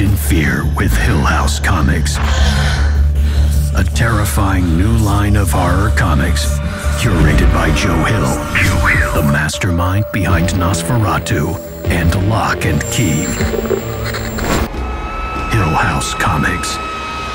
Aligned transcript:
In 0.00 0.16
fear 0.16 0.64
with 0.74 0.90
Hill 0.96 1.20
House 1.20 1.60
Comics. 1.60 2.16
A 3.76 3.84
terrifying 3.94 4.76
new 4.78 4.96
line 4.96 5.36
of 5.36 5.50
horror 5.50 5.90
comics 5.90 6.46
curated 6.98 7.52
by 7.52 7.68
Joe 7.76 8.02
Hill, 8.02 8.24
Joe 8.64 8.86
Hill, 8.86 9.22
the 9.22 9.30
mastermind 9.30 10.06
behind 10.10 10.48
Nosferatu 10.54 11.56
and 11.88 12.28
Lock 12.30 12.64
and 12.64 12.82
Key. 12.84 13.26
Hill 15.52 15.74
House 15.76 16.14
Comics. 16.14 16.78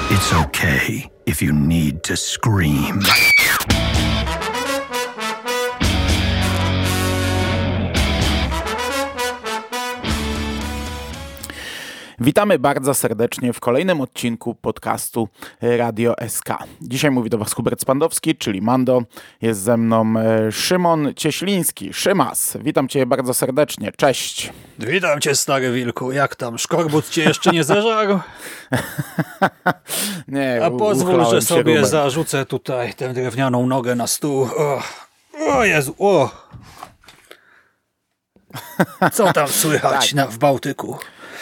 It's 0.09 0.33
okay 0.33 1.11
if 1.27 1.43
you 1.43 1.53
need 1.53 2.01
to 2.03 2.17
scream. 2.17 3.01
Witamy 12.27 12.59
bardzo 12.59 12.93
serdecznie 12.93 13.53
w 13.53 13.59
kolejnym 13.59 14.01
odcinku 14.01 14.55
podcastu 14.55 15.27
Radio 15.61 16.15
SK. 16.27 16.49
Dzisiaj 16.81 17.11
mówi 17.11 17.29
do 17.29 17.37
Was 17.37 17.53
Hubert 17.53 17.81
Spandowski, 17.81 18.35
czyli 18.35 18.61
Mando. 18.61 19.01
Jest 19.41 19.61
ze 19.61 19.77
mną 19.77 20.13
e, 20.19 20.51
Szymon 20.51 21.13
Cieśliński. 21.15 21.93
Szymas, 21.93 22.57
witam 22.61 22.87
Cię 22.87 23.05
bardzo 23.05 23.33
serdecznie. 23.33 23.91
Cześć. 23.91 24.53
Witam 24.79 25.21
Cię, 25.21 25.35
stary 25.35 25.71
wilku. 25.71 26.11
Jak 26.11 26.35
tam? 26.35 26.57
Szkorbut 26.57 27.09
Cię 27.09 27.23
jeszcze 27.23 27.51
nie 27.51 27.63
zeżarł? 27.63 28.19
nie, 30.27 30.59
A 30.65 30.71
pozwól, 30.71 31.25
że 31.25 31.41
sobie 31.41 31.85
zarzucę 31.85 32.45
tutaj 32.45 32.93
tę 32.93 33.13
drewnianą 33.13 33.67
nogę 33.67 33.95
na 33.95 34.07
stół. 34.07 34.49
O, 34.57 34.81
o 35.47 35.63
Jezu, 35.65 35.95
o! 35.99 36.29
Co 39.13 39.33
tam 39.33 39.47
słychać 39.47 40.05
tak. 40.05 40.13
na, 40.13 40.27
w 40.27 40.37
Bałtyku? 40.37 40.97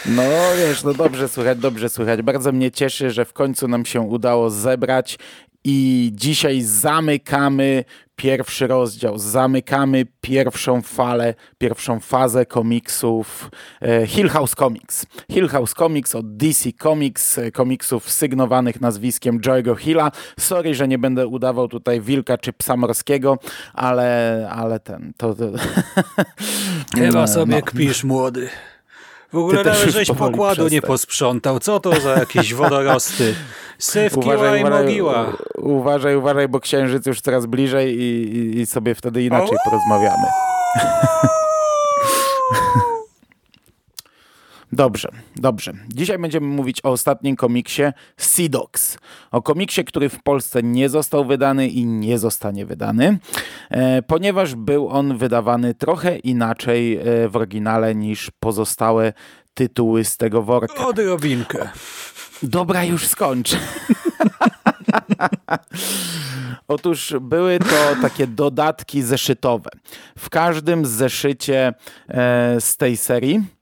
No 0.08 0.22
wiesz, 0.58 0.84
no 0.84 0.94
dobrze 0.94 1.28
słychać, 1.28 1.58
dobrze 1.58 1.88
słychać. 1.88 2.22
Bardzo 2.22 2.52
mnie 2.52 2.70
cieszy, 2.70 3.10
że 3.10 3.24
w 3.24 3.32
końcu 3.32 3.68
nam 3.68 3.84
się 3.84 4.00
udało 4.00 4.50
zebrać 4.50 5.18
i 5.64 6.10
dzisiaj 6.14 6.62
zamykamy 6.62 7.84
pierwszy 8.16 8.66
rozdział, 8.66 9.18
zamykamy 9.18 10.06
pierwszą 10.20 10.82
falę, 10.82 11.34
pierwszą 11.58 12.00
fazę 12.00 12.46
komiksów 12.46 13.50
e, 13.82 14.06
Hill 14.06 14.28
House 14.28 14.54
Comics. 14.54 15.06
Hill 15.32 15.48
House 15.48 15.74
Comics 15.74 16.14
od 16.14 16.36
DC 16.36 16.70
Comics, 16.82 17.38
e, 17.38 17.50
komiksów 17.50 18.10
sygnowanych 18.10 18.80
nazwiskiem 18.80 19.40
Joe'ego 19.40 19.76
Hilla. 19.76 20.10
Sorry, 20.38 20.74
że 20.74 20.88
nie 20.88 20.98
będę 20.98 21.26
udawał 21.26 21.68
tutaj 21.68 22.00
wilka 22.00 22.38
czy 22.38 22.52
psa 22.52 22.76
morskiego, 22.76 23.38
ale, 23.74 24.48
ale 24.52 24.80
ten, 24.80 25.12
to... 25.16 25.34
to 25.34 25.44
Chyba 26.94 27.26
sobie 27.26 27.56
no. 27.56 27.62
kpisz, 27.62 28.04
młody. 28.04 28.48
W 29.32 29.38
ogóle 29.38 29.64
nawet 29.64 29.90
żeś 29.90 30.08
pokładu 30.08 30.54
przestań. 30.54 30.72
nie 30.72 30.82
posprzątał. 30.82 31.58
Co 31.58 31.80
to 31.80 32.00
za 32.00 32.10
jakieś 32.10 32.54
wodorosty? 32.64 33.34
Syf, 33.78 34.16
uważaj, 34.16 34.58
kiła 34.58 34.80
i 34.80 34.82
mogiła. 34.82 35.32
Uważaj, 35.58 36.16
uważaj, 36.16 36.48
bo 36.48 36.60
księżyc 36.60 37.06
już 37.06 37.20
coraz 37.20 37.46
bliżej 37.46 38.00
i, 38.00 38.36
i, 38.36 38.60
i 38.60 38.66
sobie 38.66 38.94
wtedy 38.94 39.22
inaczej 39.24 39.56
porozmawiamy. 39.64 40.26
Dobrze, 44.72 45.08
dobrze. 45.36 45.72
Dzisiaj 45.88 46.18
będziemy 46.18 46.46
mówić 46.46 46.80
o 46.84 46.90
ostatnim 46.90 47.36
komiksie 47.36 47.82
Seedox. 48.16 48.98
O 49.30 49.42
komiksie, 49.42 49.84
który 49.84 50.08
w 50.08 50.22
Polsce 50.22 50.62
nie 50.62 50.88
został 50.88 51.24
wydany 51.24 51.68
i 51.68 51.84
nie 51.84 52.18
zostanie 52.18 52.66
wydany, 52.66 53.18
e, 53.70 54.02
ponieważ 54.02 54.54
był 54.54 54.88
on 54.88 55.18
wydawany 55.18 55.74
trochę 55.74 56.18
inaczej 56.18 56.96
e, 56.96 57.28
w 57.28 57.36
oryginale 57.36 57.94
niż 57.94 58.30
pozostałe 58.40 59.12
tytuły 59.54 60.04
z 60.04 60.16
tego 60.16 60.42
worka. 60.42 60.86
Odrobinkę. 60.86 61.68
Dobra, 62.42 62.84
już 62.84 63.06
skończę. 63.06 63.56
Otóż 66.68 67.14
były 67.20 67.58
to 67.58 68.02
takie 68.02 68.26
dodatki 68.26 69.02
zeszytowe. 69.02 69.70
W 70.18 70.30
każdym 70.30 70.86
zeszycie 70.86 71.74
e, 72.08 72.60
z 72.60 72.76
tej 72.76 72.96
serii 72.96 73.55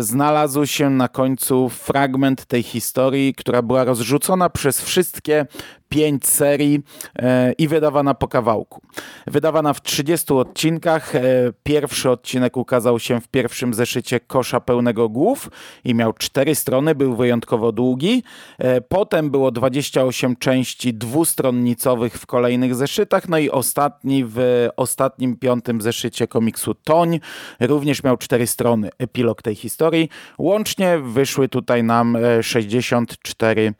znalazł 0.00 0.66
się 0.66 0.90
na 0.90 1.08
końcu 1.08 1.68
fragment 1.68 2.44
tej 2.44 2.62
historii, 2.62 3.34
która 3.34 3.62
była 3.62 3.84
rozrzucona 3.84 4.50
przez 4.50 4.80
wszystkie 4.80 5.46
pięć 5.88 6.26
serii 6.26 6.80
e, 7.16 7.52
i 7.52 7.68
wydawana 7.68 8.14
po 8.14 8.28
kawałku. 8.28 8.82
Wydawana 9.26 9.72
w 9.72 9.82
30 9.82 10.34
odcinkach. 10.34 11.14
E, 11.14 11.22
pierwszy 11.62 12.10
odcinek 12.10 12.56
ukazał 12.56 12.98
się 12.98 13.20
w 13.20 13.28
pierwszym 13.28 13.74
zeszycie 13.74 14.20
Kosza 14.20 14.60
Pełnego 14.60 15.08
Głów 15.08 15.50
i 15.84 15.94
miał 15.94 16.12
cztery 16.12 16.54
strony, 16.54 16.94
był 16.94 17.16
wyjątkowo 17.16 17.72
długi. 17.72 18.22
E, 18.58 18.80
potem 18.80 19.30
było 19.30 19.50
28 19.50 20.36
części 20.36 20.94
dwustronnicowych 20.94 22.14
w 22.14 22.26
kolejnych 22.26 22.74
zeszytach, 22.74 23.28
no 23.28 23.38
i 23.38 23.50
ostatni 23.50 24.24
w 24.24 24.68
ostatnim 24.76 25.36
piątym 25.36 25.80
zeszycie 25.80 26.28
komiksu 26.28 26.74
Toń 26.74 27.20
również 27.60 28.02
miał 28.02 28.16
cztery 28.16 28.46
strony, 28.46 28.90
epilog 28.98 29.42
tej 29.42 29.54
historii. 29.54 30.08
Łącznie 30.38 30.98
wyszły 30.98 31.48
tutaj 31.48 31.84
nam 31.84 32.18
64 32.42 33.74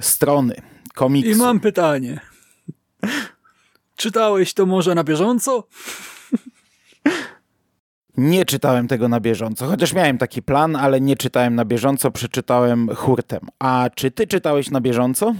strony 0.00 0.71
komiksu. 0.92 1.30
I 1.30 1.34
mam 1.34 1.60
pytanie. 1.60 2.20
Czytałeś 3.96 4.54
to 4.54 4.66
może 4.66 4.94
na 4.94 5.04
bieżąco? 5.04 5.68
Nie 8.16 8.44
czytałem 8.44 8.88
tego 8.88 9.08
na 9.08 9.20
bieżąco, 9.20 9.66
chociaż 9.66 9.92
miałem 9.92 10.18
taki 10.18 10.42
plan, 10.42 10.76
ale 10.76 11.00
nie 11.00 11.16
czytałem 11.16 11.54
na 11.54 11.64
bieżąco, 11.64 12.10
przeczytałem 12.10 12.88
hurtem. 12.94 13.40
A 13.58 13.90
czy 13.94 14.10
ty 14.10 14.26
czytałeś 14.26 14.70
na 14.70 14.80
bieżąco? 14.80 15.34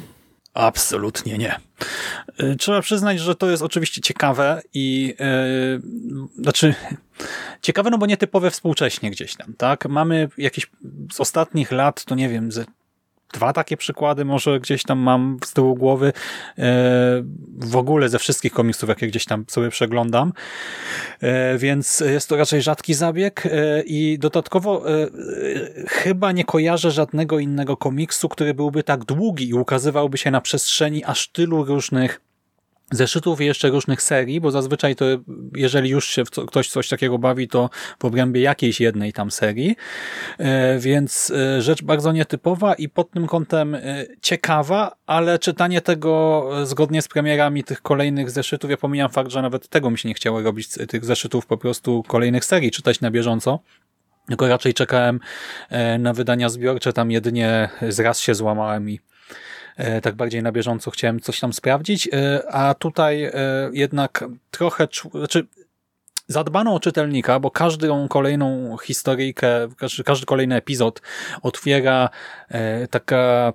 Absolutnie 0.55 1.39
nie. 1.39 1.61
Y, 2.43 2.57
trzeba 2.57 2.81
przyznać, 2.81 3.21
że 3.21 3.35
to 3.35 3.51
jest 3.51 3.63
oczywiście 3.63 4.01
ciekawe 4.01 4.63
i 4.75 5.15
yy, 5.19 6.43
znaczy 6.43 6.75
ciekawe, 7.63 7.91
no 7.91 7.99
bo 7.99 8.07
nietypowe 8.07 8.51
współcześnie 8.51 9.11
gdzieś 9.11 9.37
tam, 9.37 9.55
tak? 9.55 9.89
Mamy 9.89 10.29
jakieś 10.39 10.71
z 11.13 11.21
ostatnich 11.21 11.73
lat, 11.73 12.05
to 12.05 12.15
nie 12.15 12.29
wiem, 12.29 12.53
ze 12.53 12.65
dwa 13.33 13.53
takie 13.53 13.77
przykłady 13.77 14.25
może 14.25 14.61
gdzieś 14.61 14.83
tam 14.83 14.99
mam 14.99 15.39
z 15.45 15.53
tyłu 15.53 15.75
głowy 15.75 16.07
e, 16.07 16.13
w 17.59 17.77
ogóle 17.77 18.09
ze 18.09 18.19
wszystkich 18.19 18.53
komiksów, 18.53 18.89
jakie 18.89 19.07
gdzieś 19.07 19.25
tam 19.25 19.45
sobie 19.49 19.71
przeglądam, 19.71 20.33
e, 21.21 21.59
więc 21.59 22.01
jest 22.01 22.29
to 22.29 22.37
raczej 22.37 22.63
rzadki 22.63 22.95
zabieg 22.95 23.47
e, 23.47 23.83
i 23.83 24.19
dodatkowo 24.19 24.85
chyba 25.89 26.33
nie 26.33 26.45
kojarzę 26.45 26.91
żadnego 26.91 27.39
innego 27.39 27.77
komiksu, 27.77 28.29
który 28.29 28.55
byłby 28.55 28.83
tak 28.83 29.05
długi 29.05 29.49
i 29.49 29.55
ukazywałby 29.55 30.19
się 30.19 30.31
na 30.31 30.41
przestrzeni 30.41 31.05
aż 31.05 31.29
tylu 31.29 31.65
różnych 31.65 32.21
zeszytów 32.93 33.41
i 33.41 33.45
jeszcze 33.45 33.69
różnych 33.69 34.03
serii, 34.03 34.41
bo 34.41 34.51
zazwyczaj 34.51 34.97
to 34.97 35.05
jeżeli 35.57 35.91
już 35.91 36.09
się 36.09 36.23
ktoś 36.47 36.69
coś 36.69 36.89
takiego 36.89 37.19
bawi, 37.19 37.49
to 37.49 37.71
w 38.01 38.05
obrębie 38.05 38.41
jakiejś 38.41 38.81
jednej 38.81 39.13
tam 39.13 39.31
serii, 39.31 39.77
e, 40.39 40.79
więc 40.79 41.31
e, 41.31 41.63
rzecz 41.63 41.83
bardzo 41.83 42.13
nietypowa 42.13 42.75
i 42.75 42.89
pod 42.89 43.11
tym 43.11 43.27
kątem 43.27 43.75
e, 43.75 43.81
ciekawa, 44.21 44.97
ale 45.07 45.39
czytanie 45.39 45.81
tego 45.81 46.49
zgodnie 46.65 47.03
z 47.03 47.09
premierami 47.09 47.65
tych 47.65 47.83
kolejnych 47.83 48.31
zeszytów, 48.31 48.71
ja 48.71 48.77
pomijam 48.77 49.11
fakt, 49.11 49.31
że 49.31 49.43
nawet 49.43 49.69
tego 49.69 49.91
mi 49.91 49.99
się 49.99 50.09
nie 50.09 50.15
chciało 50.15 50.43
robić, 50.43 50.69
tych 50.89 51.05
zeszytów 51.05 51.47
po 51.47 51.57
prostu 51.57 52.03
kolejnych 52.09 52.45
serii 52.45 52.71
czytać 52.71 53.01
na 53.01 53.11
bieżąco, 53.11 53.61
tylko 54.29 54.49
raczej 54.49 54.75
czekałem 54.75 55.21
na 55.99 56.13
wydania 56.13 56.49
zbiorcze, 56.49 56.93
tam 56.93 57.11
jedynie 57.11 57.69
z 57.89 58.19
się 58.19 58.35
złamałem 58.35 58.91
i 58.91 59.01
tak 60.03 60.15
bardziej 60.15 60.43
na 60.43 60.53
bieżąco 60.53 60.91
chciałem 60.91 61.21
coś 61.21 61.41
tam 61.41 61.53
sprawdzić, 61.53 62.09
e, 62.13 62.43
a 62.53 62.75
tutaj 62.75 63.25
e, 63.25 63.33
jednak 63.73 64.25
trochę, 64.51 64.89
znaczy 65.15 65.47
zadbano 66.27 66.75
o 66.75 66.81
czytelnika, 66.81 67.41
bo 67.41 67.51
każdą 67.51 68.09
kolejną 68.09 68.77
historyjkę, 68.79 69.69
każdy, 69.77 70.05
każdy 70.05 70.27
kolejny 70.27 70.57
epizod 70.57 71.03
otwiera 71.43 72.09
taka 72.91 73.53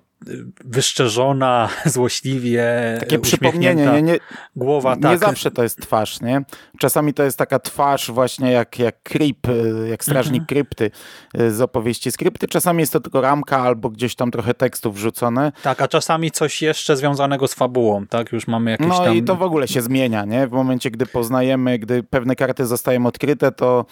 wyszczerzona, 0.66 1.70
złośliwie 1.86 2.66
Takie 3.00 3.20
przypomnienie, 3.20 3.86
nie, 3.86 4.02
nie, 4.02 4.18
głowa. 4.56 4.96
Nie 4.96 5.02
tak. 5.02 5.20
zawsze 5.20 5.52
to 5.52 5.64
jest 5.64 5.82
twarz, 5.82 6.22
nie? 6.22 6.42
Czasami 6.80 7.14
to 7.14 7.24
jest 7.24 7.38
taka 7.38 7.60
twarz 7.60 8.12
właśnie 8.12 8.52
jak, 8.52 8.80
jak 8.80 9.04
Creep, 9.04 9.48
y, 9.48 9.88
jak 9.90 10.04
strażnik 10.04 10.42
mhm. 10.42 10.48
krypty 10.48 10.92
y, 11.42 11.52
z 11.52 11.62
opowieści 11.62 12.12
skrypty. 12.12 12.48
Czasami 12.48 12.80
jest 12.80 12.94
to 12.94 13.00
tylko 13.00 13.22
ramka 13.22 13.60
albo 13.60 13.90
gdzieś 13.90 14.16
tam 14.16 14.32
trochę 14.32 14.54
tekstów 14.54 14.96
wrzucone. 14.96 15.52
Tak, 15.64 15.82
a 15.82 15.88
czasami 15.88 16.32
coś 16.32 16.62
jeszcze 16.62 16.98
związanego 16.98 17.48
z 17.48 17.54
fabułą, 17.54 18.08
tak? 18.08 18.32
Już 18.32 18.48
mamy 18.48 18.72
jakieś 18.72 18.88
no 18.88 19.04
tam... 19.04 19.16
i 19.16 19.24
to 19.24 19.36
w 19.36 19.42
ogóle 19.42 19.68
się 19.68 19.82
zmienia, 19.82 20.26
nie? 20.26 20.48
W 20.48 20.52
momencie, 20.52 20.92
gdy 20.92 21.06
poznajemy, 21.06 21.80
gdy 21.80 22.04
pewne 22.04 22.36
karty 22.36 22.66
zostają 22.66 23.06
odkryte, 23.06 23.52
to, 23.52 23.86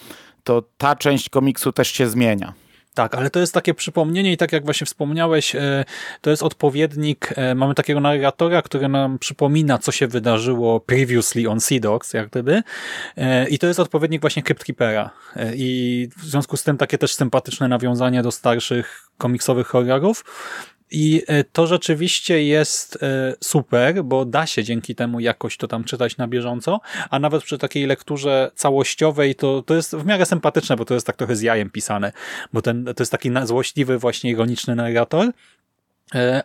to 0.44 0.62
ta 0.78 0.96
część 0.96 1.28
komiksu 1.28 1.72
też 1.72 1.88
się 1.88 2.08
zmienia. 2.08 2.65
Tak, 2.96 3.14
ale 3.14 3.30
to 3.30 3.40
jest 3.40 3.54
takie 3.54 3.74
przypomnienie 3.74 4.32
i 4.32 4.36
tak 4.36 4.52
jak 4.52 4.64
właśnie 4.64 4.84
wspomniałeś, 4.84 5.54
e, 5.54 5.84
to 6.20 6.30
jest 6.30 6.42
odpowiednik, 6.42 7.32
e, 7.36 7.54
mamy 7.54 7.74
takiego 7.74 8.00
narratora, 8.00 8.62
który 8.62 8.88
nam 8.88 9.18
przypomina, 9.18 9.78
co 9.78 9.92
się 9.92 10.06
wydarzyło 10.06 10.80
previously 10.80 11.48
on 11.48 11.60
Sea 11.60 11.80
Dogs, 11.80 12.12
jak 12.12 12.28
gdyby. 12.28 12.62
E, 13.16 13.48
i 13.48 13.58
to 13.58 13.66
jest 13.66 13.80
odpowiednik 13.80 14.20
właśnie 14.20 14.42
Crypt 14.42 14.64
Keepera 14.64 15.10
i 15.54 16.08
w 16.16 16.24
związku 16.24 16.56
z 16.56 16.62
tym 16.62 16.76
takie 16.76 16.98
też 16.98 17.14
sympatyczne 17.14 17.68
nawiązanie 17.68 18.22
do 18.22 18.30
starszych 18.30 19.08
komiksowych 19.18 19.66
horrorów, 19.66 20.24
i 20.90 21.22
e, 21.26 21.44
to 21.44 21.66
rzeczywiście 21.66 22.44
jest 22.44 22.98
e, 23.02 23.34
super, 23.40 24.04
bo 24.04 24.24
da 24.24 24.46
się 24.46 24.64
dzięki 24.64 24.94
temu 24.94 25.20
jakoś 25.20 25.56
to 25.56 25.68
tam 25.68 25.84
czytać 25.84 26.16
na 26.16 26.28
bieżąco, 26.28 26.80
a 27.10 27.18
nawet 27.18 27.42
przy 27.42 27.58
takiej 27.58 27.86
lekturze 27.86 28.50
całościowej 28.54 29.34
to, 29.34 29.62
to 29.62 29.74
jest 29.74 29.96
w 29.96 30.06
miarę 30.06 30.26
sympatyczne, 30.26 30.76
bo 30.76 30.84
to 30.84 30.94
jest 30.94 31.06
tak 31.06 31.16
trochę 31.16 31.36
z 31.36 31.42
jajem 31.42 31.70
pisane, 31.70 32.12
bo 32.52 32.62
ten, 32.62 32.84
to 32.84 33.02
jest 33.02 33.12
taki 33.12 33.30
złośliwy, 33.44 33.98
właśnie 33.98 34.30
ironiczny 34.30 34.74
narrator, 34.74 35.30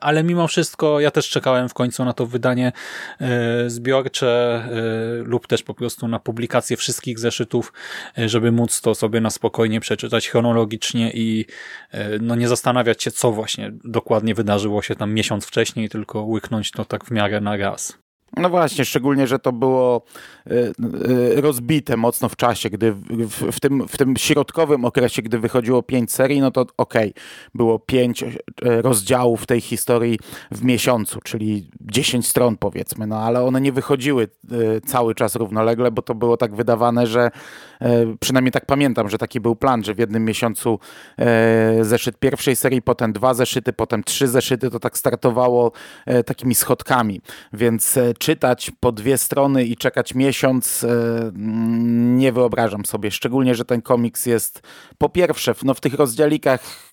ale 0.02 0.24
mimo 0.24 0.48
wszystko 0.48 1.00
ja 1.00 1.12
też 1.12 1.30
czekałem 1.30 1.70
w 1.70 1.74
końcu 1.74 2.06
na 2.06 2.14
to 2.14 2.26
wydanie 2.26 2.72
e, 3.20 3.70
zbiorcze 3.70 4.64
e, 4.66 5.24
lub 5.24 5.48
też 5.48 5.64
po 5.64 5.74
prostu 5.74 6.08
na 6.08 6.20
publikację 6.20 6.78
wszystkich 6.78 7.20
zeszytów, 7.20 7.74
żeby 8.18 8.52
móc 8.52 8.82
to 8.82 8.96
sobie 8.96 9.22
na 9.22 9.30
spokojnie 9.30 9.80
przeczytać 9.80 10.30
chronologicznie 10.30 11.12
i 11.14 11.46
no 12.22 12.36
nie 12.36 12.48
zastanawiać 12.48 13.04
się, 13.04 13.12
co 13.12 13.32
właśnie 13.32 13.72
dokładnie 13.84 14.36
wydarzyło 14.36 14.82
się 14.82 14.96
tam 14.96 15.14
miesiąc 15.14 15.46
wcześniej, 15.46 15.90
tylko 15.90 16.22
łyknąć 16.22 16.72
to 16.72 16.86
tak 16.86 17.06
w 17.06 17.12
miarę 17.12 17.42
na 17.42 17.58
raz. 17.58 17.98
No 18.38 18.50
właśnie, 18.50 18.86
szczególnie, 18.86 19.28
że 19.28 19.40
to 19.40 19.52
było 19.52 20.02
e, 20.48 20.52
e, 21.38 21.42
rozbite 21.42 21.98
mocno 21.98 22.30
w 22.30 22.36
czasie, 22.36 22.70
gdy 22.70 22.94
w, 22.94 23.52
w, 23.52 23.60
tym, 23.60 23.88
w 23.88 23.98
tym 23.98 24.18
środkowym 24.18 24.86
okresie, 24.86 25.22
gdy 25.22 25.40
wychodziło 25.40 25.84
pięć 25.84 26.12
serii, 26.12 26.42
no 26.42 26.52
to 26.52 26.62
okej, 26.62 27.10
okay, 27.12 27.14
było 27.56 27.80
pięć 27.80 28.24
e, 28.24 28.32
rozdziałów 28.62 29.46
tej 29.46 29.62
historii 29.62 30.20
w 30.52 30.64
miesiącu, 30.64 31.20
czyli 31.24 31.70
10 31.82 32.28
stron 32.28 32.58
powiedzmy, 32.58 33.08
no 33.08 33.18
ale 33.18 33.44
one 33.44 33.62
nie 33.62 33.72
wychodziły 33.72 34.28
cały 34.86 35.16
czas 35.16 35.36
równolegle, 35.36 35.92
bo 35.92 36.02
to 36.02 36.16
było 36.16 36.38
tak 36.38 36.56
wydawane, 36.56 37.08
że 37.08 37.32
przynajmniej 38.20 38.52
tak 38.52 38.66
pamiętam, 38.66 39.10
że 39.10 39.18
taki 39.18 39.40
był 39.40 39.56
plan, 39.56 39.84
że 39.84 39.94
w 39.94 40.00
jednym 40.00 40.26
miesiącu 40.26 40.80
zeszyt 41.82 42.20
pierwszej 42.20 42.56
serii, 42.56 42.82
potem 42.82 43.14
dwa 43.14 43.34
zeszyty, 43.34 43.74
potem 43.74 44.04
trzy 44.04 44.28
zeszyty, 44.28 44.70
to 44.70 44.80
tak 44.80 44.98
startowało 44.98 45.72
takimi 46.26 46.56
schodkami, 46.56 47.22
więc 47.54 48.00
czytać 48.22 48.72
po 48.80 48.92
dwie 48.92 49.18
strony 49.18 49.66
i 49.66 49.78
czekać 49.78 50.16
miesiąc, 50.16 50.84
e, 50.84 51.32
nie 52.22 52.32
wyobrażam 52.32 52.86
sobie. 52.86 53.12
Szczególnie, 53.12 53.56
że 53.56 53.66
ten 53.66 53.82
komiks 53.82 54.26
jest 54.26 54.62
po 54.98 55.10
pierwsze 55.10 55.56
no, 55.64 55.74
w 55.74 55.82
tych 55.82 55.94
rozdziałikach 55.94 56.91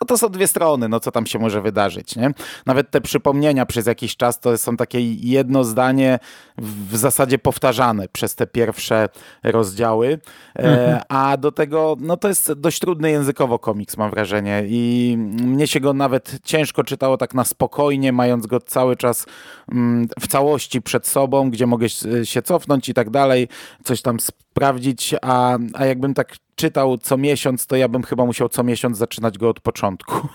no 0.00 0.06
to 0.06 0.18
są 0.18 0.28
dwie 0.28 0.46
strony, 0.46 0.88
no 0.88 1.00
co 1.00 1.12
tam 1.12 1.26
się 1.26 1.38
może 1.38 1.62
wydarzyć, 1.62 2.16
nie? 2.16 2.30
Nawet 2.66 2.90
te 2.90 3.00
przypomnienia 3.00 3.66
przez 3.66 3.86
jakiś 3.86 4.16
czas 4.16 4.40
to 4.40 4.58
są 4.58 4.76
takie 4.76 5.12
jedno 5.14 5.64
zdanie 5.64 6.18
w 6.58 6.96
zasadzie 6.96 7.38
powtarzane 7.38 8.08
przez 8.08 8.34
te 8.34 8.46
pierwsze 8.46 9.08
rozdziały, 9.42 10.18
e, 10.56 10.58
mhm. 10.58 11.00
a 11.08 11.36
do 11.36 11.52
tego, 11.52 11.96
no 12.00 12.16
to 12.16 12.28
jest 12.28 12.52
dość 12.52 12.78
trudny 12.78 13.10
językowo 13.10 13.58
komiks, 13.58 13.96
mam 13.96 14.10
wrażenie 14.10 14.62
i 14.66 15.14
mnie 15.18 15.66
się 15.66 15.80
go 15.80 15.92
nawet 15.92 16.38
ciężko 16.44 16.84
czytało 16.84 17.16
tak 17.16 17.34
na 17.34 17.44
spokojnie, 17.44 18.12
mając 18.12 18.46
go 18.46 18.60
cały 18.60 18.96
czas 18.96 19.26
mm, 19.72 20.08
w 20.20 20.26
całości 20.26 20.82
przed 20.82 21.06
sobą, 21.06 21.50
gdzie 21.50 21.66
mogę 21.66 21.86
się 22.24 22.42
cofnąć 22.42 22.88
i 22.88 22.94
tak 22.94 23.10
dalej, 23.10 23.48
coś 23.84 24.02
tam 24.02 24.20
sprawdzić, 24.56 25.14
a, 25.22 25.58
a 25.74 25.86
jakbym 25.86 26.14
tak 26.14 26.36
czytał 26.56 26.98
co 26.98 27.16
miesiąc, 27.16 27.66
to 27.66 27.76
ja 27.76 27.88
bym 27.88 28.02
chyba 28.02 28.24
musiał 28.24 28.48
co 28.48 28.64
miesiąc 28.64 28.98
zaczynać 28.98 29.38
go 29.38 29.48
od 29.48 29.60
początku. 29.60 30.14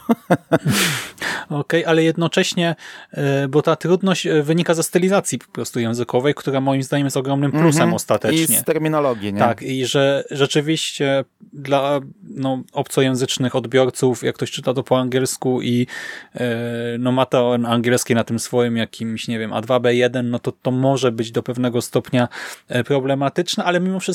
Okej, 1.50 1.60
okay, 1.60 1.88
ale 1.88 2.04
jednocześnie, 2.04 2.76
e, 3.12 3.48
bo 3.48 3.62
ta 3.62 3.76
trudność 3.76 4.28
e, 4.28 4.44
wynika 4.44 4.74
ze 4.74 4.84
stylizacji 4.84 5.40
po 5.40 5.52
prostu 5.52 5.80
językowej, 5.80 6.34
która 6.34 6.62
moim 6.62 6.84
zdaniem 6.84 7.08
jest 7.08 7.18
ogromnym 7.18 7.52
plusem 7.52 7.82
mm 7.82 7.92
-hmm. 7.92 7.96
ostatecznie. 7.96 8.56
I 8.56 8.60
z 8.60 8.64
terminologii, 8.64 9.34
nie? 9.34 9.40
Tak, 9.40 9.62
i 9.62 9.86
że 9.86 10.24
rzeczywiście 10.32 11.26
dla 11.54 12.00
no, 12.24 12.64
obcojęzycznych 12.74 13.56
odbiorców, 13.56 14.24
jak 14.24 14.36
ktoś 14.36 14.52
czyta 14.52 14.74
to 14.74 14.84
po 14.84 15.00
angielsku 15.00 15.62
i 15.62 15.88
e, 16.36 16.48
no, 17.00 17.12
ma 17.12 17.26
to 17.26 17.58
angielski 17.68 18.16
na 18.16 18.24
tym 18.24 18.40
swoim 18.40 18.78
jakimś, 18.78 19.28
nie 19.28 19.40
wiem, 19.40 19.52
A2B1, 19.52 20.24
no 20.24 20.40
to 20.40 20.52
to 20.52 20.72
może 20.72 21.12
być 21.12 21.32
do 21.32 21.44
pewnego 21.44 21.82
stopnia 21.82 22.28
problematyczne, 22.86 23.64
ale 23.64 23.80
mimo 23.80 24.00
wszystko 24.00 24.11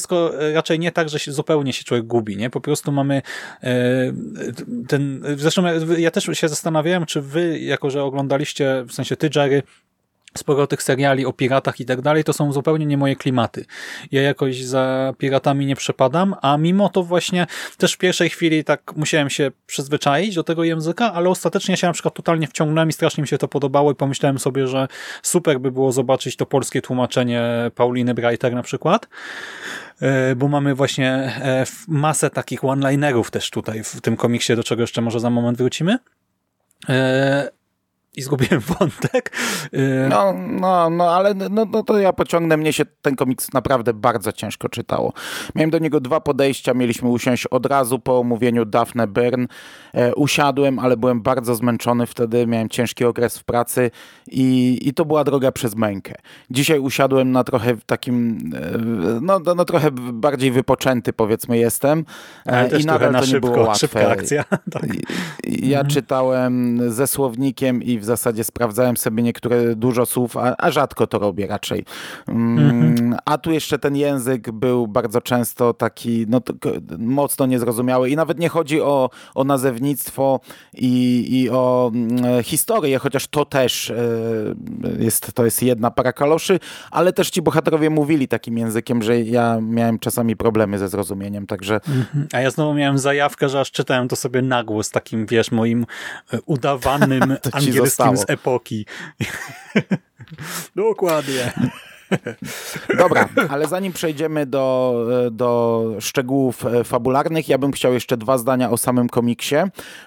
raczej 0.54 0.78
nie 0.78 0.92
tak, 0.92 1.08
że 1.08 1.18
się 1.18 1.32
zupełnie 1.32 1.72
się 1.72 1.84
człowiek 1.84 1.96
człowiek 1.96 2.06
gubi, 2.06 2.36
nie? 2.36 2.50
Po 2.50 2.60
prostu 2.60 2.92
mamy 2.92 3.22
e, 3.62 3.72
ten, 4.88 5.22
zresztą 5.36 5.62
ja 5.98 6.10
też 6.10 6.24
się 6.32 6.48
zastanawiałem, 6.48 7.06
czy 7.06 7.20
wy, 7.20 7.58
jako 7.58 7.90
że 7.90 8.04
oglądaliście, 8.04 8.84
w 8.88 8.92
sensie 8.92 9.16
ty, 9.16 9.30
Jerry, 9.36 9.62
sporo 10.36 10.66
tych 10.66 10.82
seriali 10.82 11.26
o 11.26 11.32
piratach 11.32 11.80
i 11.80 11.84
tak 11.84 12.00
dalej, 12.00 12.24
to 12.24 12.32
są 12.32 12.52
zupełnie 12.52 12.86
nie 12.86 12.96
moje 12.96 13.16
klimaty. 13.16 13.64
Ja 14.12 14.22
jakoś 14.22 14.62
za 14.62 15.14
piratami 15.18 15.66
nie 15.66 15.76
przepadam, 15.76 16.34
a 16.42 16.56
mimo 16.58 16.88
to 16.88 17.02
właśnie 17.02 17.46
też 17.76 17.92
w 17.92 17.98
pierwszej 17.98 18.30
chwili 18.30 18.64
tak 18.64 18.96
musiałem 18.96 19.30
się 19.30 19.50
przyzwyczaić 19.66 20.34
do 20.34 20.44
tego 20.44 20.64
języka, 20.64 21.12
ale 21.12 21.28
ostatecznie 21.28 21.76
się 21.76 21.86
na 21.86 21.92
przykład 21.92 22.14
totalnie 22.14 22.46
wciągnąłem 22.46 22.88
i 22.88 22.92
strasznie 22.92 23.22
mi 23.22 23.28
się 23.28 23.38
to 23.38 23.48
podobało 23.48 23.92
i 23.92 23.94
pomyślałem 23.94 24.38
sobie, 24.38 24.68
że 24.68 24.88
super 25.22 25.60
by 25.60 25.72
było 25.72 25.92
zobaczyć 25.92 26.36
to 26.36 26.46
polskie 26.46 26.82
tłumaczenie 26.82 27.42
Pauliny 27.74 28.14
Breiter 28.14 28.54
na 28.54 28.62
przykład, 28.62 29.08
e, 30.00 30.36
bo 30.36 30.48
mamy 30.48 30.74
właśnie 30.74 31.12
e, 31.12 31.66
masę 31.88 32.30
takich 32.30 32.64
one-linerów 32.64 33.30
też 33.30 33.50
tutaj 33.50 33.84
w 33.84 34.00
tym 34.00 34.16
komiksie, 34.16 34.56
do 34.56 34.64
czego 34.64 34.82
jeszcze 34.82 35.00
może 35.00 35.20
za 35.20 35.30
moment 35.30 35.58
wrócimy. 35.58 35.98
I 38.16 38.22
zgubiłem 38.22 38.60
wątek. 38.78 39.32
Y, 39.74 40.06
no, 40.10 40.32
no, 40.32 40.90
no 40.90 41.10
ale 41.10 41.34
no, 41.34 41.64
no 41.72 41.82
to 41.82 41.98
ja 41.98 42.12
pociągnę. 42.12 42.56
Mnie 42.56 42.72
się 42.72 42.84
ten 43.02 43.16
komiks 43.16 43.52
naprawdę 43.52 43.94
bardzo 43.94 44.32
ciężko 44.32 44.68
czytało. 44.68 45.12
Miałem 45.54 45.70
do 45.70 45.78
niego 45.78 46.00
dwa 46.00 46.20
podejścia. 46.20 46.74
Mieliśmy 46.74 47.08
usiąść 47.08 47.46
od 47.46 47.66
razu 47.66 47.98
po 47.98 48.18
omówieniu 48.18 48.64
Daphne 48.64 49.06
Byrne. 49.06 49.46
E, 49.94 50.14
usiadłem, 50.14 50.78
ale 50.78 50.96
byłem 50.96 51.22
bardzo 51.22 51.54
zmęczony 51.54 52.06
wtedy. 52.06 52.46
Miałem 52.46 52.68
ciężki 52.68 53.04
okres 53.04 53.38
w 53.38 53.44
pracy 53.44 53.90
i, 54.26 54.78
i 54.82 54.94
to 54.94 55.04
była 55.04 55.24
droga 55.24 55.52
przez 55.52 55.76
mękę. 55.76 56.14
Dzisiaj 56.50 56.78
usiadłem 56.78 57.32
na 57.32 57.44
trochę 57.44 57.76
takim, 57.86 58.38
e, 58.54 58.78
no, 59.20 59.38
no, 59.38 59.54
no 59.54 59.64
trochę 59.64 59.90
bardziej 60.12 60.50
wypoczęty 60.50 61.12
powiedzmy 61.12 61.58
jestem. 61.58 62.04
E, 62.46 62.80
I 62.80 62.84
nadal 62.84 63.12
to 63.12 63.26
nie 63.26 63.40
było 63.40 63.66
łatwe. 63.66 64.08
akcja. 64.10 64.44
tak. 64.72 64.86
Ja 65.44 65.78
mhm. 65.78 65.86
czytałem 65.86 66.80
ze 66.92 67.06
słownikiem 67.06 67.82
i 67.82 67.98
w 67.98 68.05
zasadzie 68.06 68.44
sprawdzałem 68.44 68.96
sobie 68.96 69.22
niektóre 69.22 69.76
dużo 69.76 70.06
słów, 70.06 70.36
a, 70.36 70.54
a 70.58 70.70
rzadko 70.70 71.06
to 71.06 71.18
robię 71.18 71.46
raczej. 71.46 71.84
Mm, 72.28 73.16
A 73.24 73.38
tu 73.38 73.52
jeszcze 73.52 73.78
ten 73.78 73.96
język 73.96 74.50
był 74.50 74.86
bardzo 74.86 75.20
często 75.20 75.74
taki 75.74 76.26
no, 76.28 76.40
mocno 76.98 77.46
niezrozumiały 77.46 78.10
i 78.10 78.16
nawet 78.16 78.38
nie 78.38 78.48
chodzi 78.48 78.80
o, 78.80 79.10
o 79.34 79.44
nazewnictwo 79.44 80.40
i, 80.74 81.26
i 81.30 81.50
o 81.50 81.90
mm, 81.94 82.42
historię, 82.42 82.98
chociaż 82.98 83.26
to 83.26 83.44
też 83.44 83.90
e, 83.90 83.94
jest, 84.98 85.32
to 85.32 85.44
jest 85.44 85.62
jedna 85.62 85.90
para 85.90 86.12
kaloszy, 86.12 86.60
ale 86.90 87.12
też 87.12 87.30
ci 87.30 87.42
bohaterowie 87.42 87.90
mówili 87.90 88.28
takim 88.28 88.58
językiem, 88.58 89.02
że 89.02 89.20
ja 89.20 89.58
miałem 89.60 89.98
czasami 89.98 90.36
problemy 90.36 90.78
ze 90.78 90.88
zrozumieniem, 90.88 91.46
także... 91.46 91.74
Mhm. 91.74 92.26
A 92.32 92.40
ja 92.40 92.50
znowu 92.50 92.74
miałem 92.74 92.98
zajawkę, 92.98 93.48
że 93.48 93.60
aż 93.60 93.70
czytałem 93.70 94.08
to 94.08 94.16
sobie 94.16 94.42
na 94.42 94.64
głos, 94.64 94.90
takim, 94.90 95.26
wiesz, 95.26 95.50
moim 95.50 95.86
e, 96.32 96.38
udawanym 96.46 97.22
angielskim 97.52 97.95
z 98.16 98.30
epoki. 98.30 98.86
Dokładnie. 100.76 101.52
Dobra, 102.98 103.28
ale 103.48 103.66
zanim 103.66 103.92
przejdziemy 103.92 104.46
do, 104.46 104.94
do 105.30 105.84
szczegółów 106.00 106.66
e, 106.66 106.84
fabularnych, 106.84 107.48
ja 107.48 107.58
bym 107.58 107.72
chciał 107.72 107.92
jeszcze 107.92 108.16
dwa 108.16 108.38
zdania 108.38 108.70
o 108.70 108.76
samym 108.76 109.08
komiksie, 109.08 109.56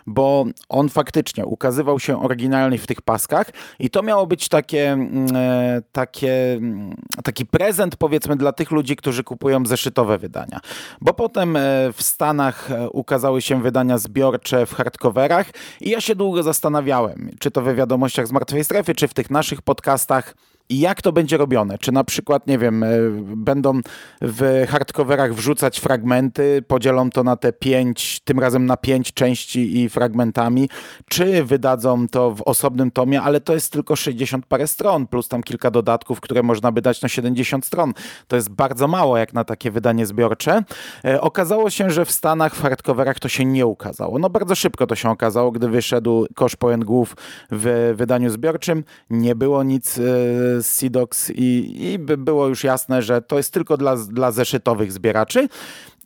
bo 0.07 0.45
on 0.69 0.89
faktycznie 0.89 1.45
ukazywał 1.45 1.99
się 1.99 2.23
oryginalnie 2.23 2.77
w 2.77 2.87
tych 2.87 3.01
paskach 3.01 3.47
i 3.79 3.89
to 3.89 4.03
miało 4.03 4.27
być 4.27 4.49
takie, 4.49 4.91
mm, 4.91 5.27
e, 5.35 5.81
takie, 5.91 6.53
mm, 6.53 6.95
taki 7.23 7.45
prezent 7.45 7.95
powiedzmy 7.95 8.35
dla 8.35 8.51
tych 8.51 8.71
ludzi, 8.71 8.95
którzy 8.95 9.23
kupują 9.23 9.65
zeszytowe 9.65 10.17
wydania. 10.17 10.59
Bo 11.01 11.13
potem 11.13 11.55
e, 11.55 11.59
w 11.93 12.01
Stanach 12.01 12.69
ukazały 12.91 13.41
się 13.41 13.61
wydania 13.61 13.97
zbiorcze 13.97 14.65
w 14.65 14.73
hardcoverach 14.73 15.47
i 15.81 15.89
ja 15.89 16.01
się 16.01 16.15
długo 16.15 16.43
zastanawiałem, 16.43 17.29
czy 17.39 17.51
to 17.51 17.61
we 17.61 17.75
wiadomościach 17.75 18.27
z 18.27 18.31
Martwej 18.31 18.63
Strefy, 18.63 18.95
czy 18.95 19.07
w 19.07 19.13
tych 19.13 19.29
naszych 19.29 19.61
podcastach, 19.61 20.33
i 20.69 20.79
jak 20.79 21.01
to 21.01 21.11
będzie 21.11 21.37
robione? 21.37 21.77
Czy 21.77 21.91
na 21.91 22.03
przykład, 22.03 22.47
nie 22.47 22.57
wiem, 22.57 22.83
e, 22.83 22.87
będą 23.35 23.81
w 24.21 24.65
hardcoverach 24.69 25.33
wrzucać 25.33 25.79
fragmenty, 25.79 26.63
podzielą 26.67 27.09
to 27.09 27.23
na 27.23 27.35
te 27.35 27.53
pięć, 27.53 28.19
tym 28.19 28.39
razem 28.39 28.65
na 28.65 28.77
pięć 28.77 29.13
części 29.13 29.79
i 29.79 29.89
fragmentami, 29.89 30.69
czy 31.09 31.43
wydadzą 31.43 32.07
to 32.07 32.31
w 32.31 32.41
osobnym 32.41 32.91
tomie, 32.91 33.21
ale 33.21 33.41
to 33.41 33.53
jest 33.53 33.71
tylko 33.71 33.95
60 33.95 34.45
parę 34.45 34.67
stron, 34.67 35.07
plus 35.07 35.27
tam 35.27 35.43
kilka 35.43 35.71
dodatków, 35.71 36.21
które 36.21 36.43
można 36.43 36.71
by 36.71 36.81
dać 36.81 37.01
na 37.01 37.09
70 37.09 37.65
stron. 37.65 37.93
To 38.27 38.35
jest 38.35 38.49
bardzo 38.49 38.87
mało 38.87 39.17
jak 39.17 39.33
na 39.33 39.43
takie 39.43 39.71
wydanie 39.71 40.05
zbiorcze. 40.05 40.63
E, 41.05 41.21
okazało 41.21 41.69
się, 41.69 41.89
że 41.89 42.05
w 42.05 42.11
Stanach 42.11 42.55
w 42.55 42.61
hardcoverach 42.61 43.19
to 43.19 43.29
się 43.29 43.45
nie 43.45 43.65
ukazało. 43.65 44.19
No 44.19 44.29
bardzo 44.29 44.55
szybko 44.55 44.87
to 44.87 44.95
się 44.95 45.09
okazało, 45.09 45.51
gdy 45.51 45.69
wyszedł 45.69 46.27
Kosz 46.35 46.55
Pełen 46.55 46.79
Głów 46.79 47.15
w 47.51 47.93
wydaniu 47.95 48.29
zbiorczym. 48.29 48.83
Nie 49.09 49.35
było 49.35 49.63
nic 49.63 49.97
e, 49.97 50.58
z 50.63 50.77
Sidox 50.77 51.31
i, 51.35 51.75
i 51.91 51.99
było 51.99 52.47
już 52.47 52.63
jasne, 52.63 53.01
że 53.01 53.21
to 53.21 53.37
jest 53.37 53.53
tylko 53.53 53.77
dla, 53.77 53.95
dla 53.95 54.31
zeszytowych 54.31 54.91
zbieraczy. 54.91 55.47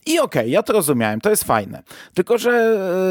I 0.05 0.19
okej, 0.19 0.41
okay, 0.41 0.49
ja 0.49 0.63
to 0.63 0.73
rozumiałem, 0.73 1.21
to 1.21 1.29
jest 1.29 1.43
fajne. 1.43 1.83
Tylko, 2.13 2.37
że 2.37 2.51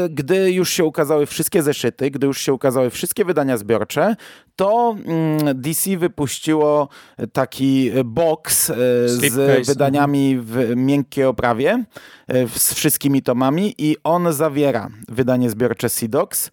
e, 0.05 0.09
gdy 0.09 0.51
już 0.51 0.69
się 0.69 0.83
ukazały 0.83 1.25
wszystkie 1.25 1.63
zeszyty, 1.63 2.11
gdy 2.11 2.27
już 2.27 2.41
się 2.41 2.53
ukazały 2.53 2.89
wszystkie 2.89 3.25
wydania 3.25 3.57
zbiorcze, 3.57 4.15
to 4.55 4.95
mm, 5.05 5.61
DC 5.61 5.97
wypuściło 5.97 6.89
taki 7.33 7.91
box 8.05 8.69
e, 8.69 8.75
z 9.05 9.67
wydaniami 9.67 10.37
w 10.41 10.73
miękkiej 10.75 11.25
oprawie, 11.25 11.83
e, 12.27 12.47
z 12.47 12.73
wszystkimi 12.73 13.21
tomami 13.21 13.75
i 13.77 13.97
on 14.03 14.33
zawiera 14.33 14.89
wydanie 15.09 15.49
zbiorcze 15.49 15.89
Sidox. 15.89 16.51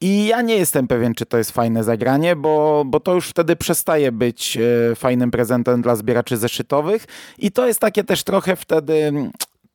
I 0.00 0.26
ja 0.26 0.42
nie 0.42 0.56
jestem 0.56 0.88
pewien, 0.88 1.14
czy 1.14 1.26
to 1.26 1.38
jest 1.38 1.50
fajne 1.50 1.84
zagranie, 1.84 2.36
bo, 2.36 2.84
bo 2.86 3.00
to 3.00 3.14
już 3.14 3.28
wtedy 3.28 3.56
przestaje 3.56 4.12
być 4.12 4.58
fajnym 4.96 5.30
prezentem 5.30 5.82
dla 5.82 5.96
zbieraczy 5.96 6.36
zeszytowych. 6.36 7.04
I 7.38 7.52
to 7.52 7.66
jest 7.66 7.80
takie 7.80 8.04
też 8.04 8.24
trochę 8.24 8.56
wtedy 8.56 9.12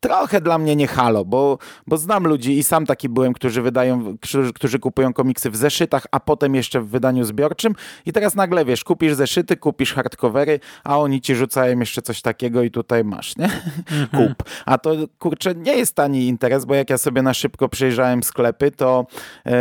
trochę 0.02 0.42
dla 0.42 0.58
mnie 0.58 0.76
nie 0.76 0.88
halo, 0.88 1.26
bo, 1.26 1.58
bo 1.88 1.98
znam 1.98 2.28
ludzi 2.28 2.58
i 2.58 2.64
sam 2.64 2.86
taki 2.86 3.10
byłem, 3.10 3.34
którzy 3.34 3.62
wydają, 3.62 4.18
którzy, 4.18 4.54
którzy 4.54 4.80
kupują 4.80 5.14
komiksy 5.14 5.50
w 5.50 5.56
zeszytach, 5.56 6.06
a 6.12 6.20
potem 6.20 6.56
jeszcze 6.56 6.82
w 6.82 6.88
wydaniu 6.88 7.24
zbiorczym 7.24 7.76
i 8.06 8.14
teraz 8.14 8.36
nagle 8.36 8.66
wiesz, 8.66 8.84
kupisz 8.84 9.14
zeszyty, 9.14 9.58
kupisz 9.58 9.94
hardcovery, 9.94 10.60
a 10.84 11.00
oni 11.00 11.22
ci 11.22 11.36
rzucają 11.36 11.80
jeszcze 11.80 12.02
coś 12.02 12.22
takiego 12.22 12.64
i 12.64 12.72
tutaj 12.72 13.04
masz, 13.04 13.38
nie? 13.38 13.50
Kup. 14.18 14.44
A 14.66 14.78
to 14.78 14.92
kurczę, 15.20 15.56
nie 15.56 15.78
jest 15.78 15.96
tani 15.96 16.28
interes, 16.28 16.66
bo 16.66 16.76
jak 16.76 16.90
ja 16.90 16.98
sobie 16.98 17.22
na 17.22 17.34
szybko 17.34 17.70
przejrzałem 17.70 18.24
sklepy, 18.24 18.72
to 18.72 19.06
e, 19.10 19.52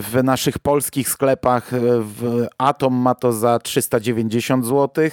w 0.00 0.20
naszych 0.24 0.58
polskich 0.58 1.08
sklepach 1.08 1.74
e, 1.74 1.78
Atom 2.58 2.94
ma 2.94 3.14
to 3.14 3.32
za 3.32 3.58
390 3.58 4.66
zł. 4.66 5.10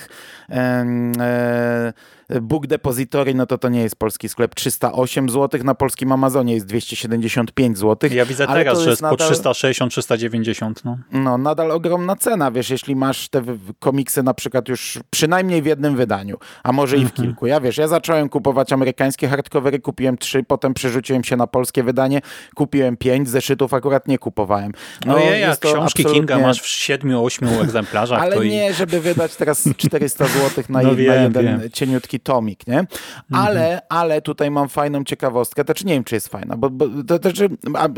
Book 2.41 2.67
Depository, 2.67 3.33
no 3.33 3.45
to 3.45 3.57
to 3.57 3.69
nie 3.69 3.81
jest 3.81 3.95
polski 3.95 4.29
sklep, 4.29 4.55
308 4.55 5.29
zł, 5.29 5.63
na 5.63 5.75
polskim 5.75 6.11
Amazonie 6.11 6.53
jest 6.53 6.65
275 6.65 7.77
zł. 7.77 8.09
Ja 8.13 8.25
widzę 8.25 8.47
teraz, 8.47 8.79
że 8.79 8.89
jest 8.89 9.01
nadal, 9.01 9.17
po 9.17 9.23
360, 9.23 9.91
390. 9.91 10.85
No. 10.85 10.97
no, 11.11 11.37
nadal 11.37 11.71
ogromna 11.71 12.15
cena, 12.15 12.51
wiesz, 12.51 12.69
jeśli 12.69 12.95
masz 12.95 13.29
te 13.29 13.43
komiksy 13.79 14.23
na 14.23 14.33
przykład 14.33 14.69
już 14.69 14.99
przynajmniej 15.09 15.61
w 15.61 15.65
jednym 15.65 15.95
wydaniu, 15.95 16.37
a 16.63 16.71
może 16.71 16.97
i 16.97 16.99
w 16.99 17.09
mhm. 17.09 17.27
kilku. 17.27 17.47
Ja 17.47 17.61
wiesz, 17.61 17.77
ja 17.77 17.87
zacząłem 17.87 18.29
kupować 18.29 18.73
amerykańskie 18.73 19.27
hardcovery, 19.27 19.79
kupiłem 19.79 20.17
trzy, 20.17 20.43
potem 20.43 20.73
przerzuciłem 20.73 21.23
się 21.23 21.35
na 21.35 21.47
polskie 21.47 21.83
wydanie, 21.83 22.21
kupiłem 22.55 22.97
pięć, 22.97 23.29
zeszytów 23.29 23.73
akurat 23.73 24.07
nie 24.07 24.17
kupowałem. 24.17 24.71
No, 25.05 25.13
no 25.13 25.19
je, 25.19 25.39
jak 25.39 25.59
książki 25.59 26.01
absolutnie... 26.01 26.13
Kinga 26.13 26.37
masz 26.37 26.61
w 26.61 26.67
siedmiu, 26.67 27.25
ośmiu 27.25 27.61
egzemplarzach. 27.61 28.21
Ale 28.21 28.45
nie, 28.45 28.69
i... 28.69 28.73
żeby 28.73 29.01
wydać 29.01 29.35
teraz 29.35 29.69
400 29.77 30.25
zł 30.25 30.63
na, 30.69 30.81
no 30.81 30.95
wiem, 30.95 31.07
na 31.07 31.15
jeden 31.15 31.59
wiem. 31.59 31.69
cieniutki 31.71 32.14
taki 32.15 32.19
tomik, 32.19 32.67
nie? 32.67 32.85
Ale, 33.31 33.65
mhm. 33.65 33.81
ale 33.89 34.21
tutaj 34.21 34.51
mam 34.51 34.69
fajną 34.69 35.03
ciekawostkę, 35.03 35.65
to 35.65 35.73
czy 35.73 35.85
nie 35.85 35.93
wiem, 35.93 36.03
czy 36.03 36.15
jest 36.15 36.27
fajna, 36.27 36.57
bo, 36.57 36.69
bo 36.69 36.85
to, 37.07 37.19
to, 37.19 37.33
czy, 37.33 37.49